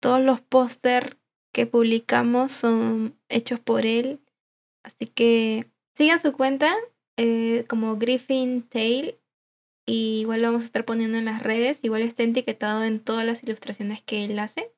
[0.00, 1.16] todos los póster
[1.52, 4.18] que publicamos son hechos por él.
[4.82, 6.74] Así que sigan su cuenta
[7.16, 9.14] eh, como Griffin Tail.
[9.86, 11.84] Y igual lo vamos a estar poniendo en las redes.
[11.84, 14.72] Igual está etiquetado en todas las ilustraciones que él hace.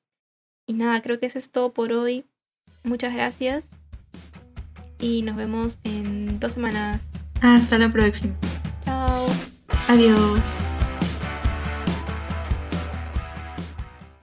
[0.66, 2.26] Y nada, creo que eso es todo por hoy.
[2.82, 3.64] Muchas gracias.
[4.98, 7.08] Y nos vemos en dos semanas.
[7.40, 8.34] Hasta la próxima.
[9.94, 10.73] Adiós.